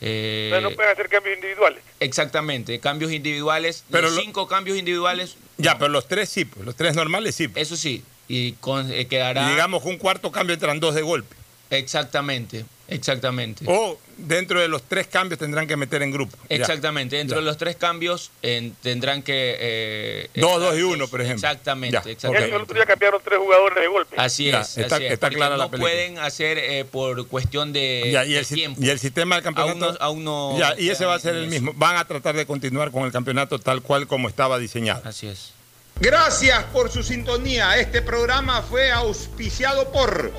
[0.01, 1.83] eh, Entonces no pueden hacer cambios individuales.
[2.01, 5.37] exactamente, cambios individuales, Pero los lo- cinco cambios individuales.
[5.57, 7.47] Ya, pero los tres sí, pues, los tres normales sí.
[7.55, 8.03] Eso sí,
[8.33, 9.47] y con- eh, quedará.
[9.47, 11.35] Y digamos que un cuarto cambio entran dos de golpe.
[11.69, 13.63] Exactamente, exactamente.
[13.67, 16.37] O dentro de los tres cambios tendrán que meter en grupo.
[16.49, 16.57] Ya.
[16.57, 17.39] Exactamente, dentro Ya.
[17.41, 19.55] de los tres cambios en- tendrán que...
[19.57, 21.47] eh, Dos, dos y uno, por ejemplo.
[21.47, 22.55] Exactamente, Ya, exactamente.
[22.55, 24.15] El otro día cambiaron tres jugadores de golpe.
[24.19, 25.91] Así Ya, es, está- así es, está porque clara la no película.
[25.93, 28.81] pueden hacer eh, por cuestión de, Ya, y, de el, tiempo.
[28.83, 29.85] y el sistema del campeonato.
[30.01, 31.71] Aún no- aún no Ya, y ese va a ser el mismo.
[31.75, 35.01] Van a tratar de continuar con el campeonato tal cual como estaba diseñado.
[35.05, 35.53] Así es.
[36.01, 37.77] Gracias por su sintonía.
[37.77, 40.31] Este programa fue auspiciado por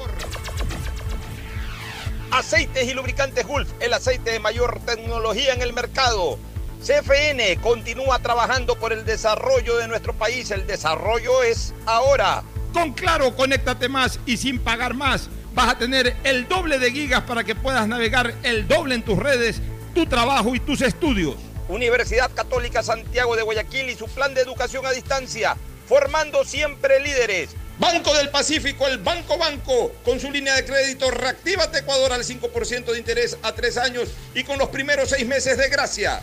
[2.32, 6.36] Aceites y Lubricantes Gulf, el aceite de mayor tecnología en el mercado.
[6.84, 10.50] CFN continúa trabajando por el desarrollo de nuestro país.
[10.50, 12.42] El desarrollo es ahora.
[12.72, 15.28] Con Claro, conéctate más y sin pagar más.
[15.54, 19.16] Vas a tener el doble de gigas para que puedas navegar el doble en tus
[19.16, 19.62] redes,
[19.94, 21.36] tu trabajo y tus estudios.
[21.72, 25.56] Universidad Católica Santiago de Guayaquil y su plan de educación a distancia,
[25.88, 27.56] formando siempre líderes.
[27.78, 32.84] Banco del Pacífico, el Banco Banco, con su línea de crédito Reactívate Ecuador al 5%
[32.84, 36.22] de interés a tres años y con los primeros seis meses de gracia.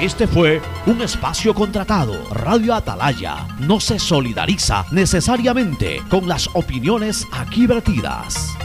[0.00, 2.28] Este fue un espacio contratado.
[2.30, 8.56] Radio Atalaya no se solidariza necesariamente con las opiniones aquí vertidas.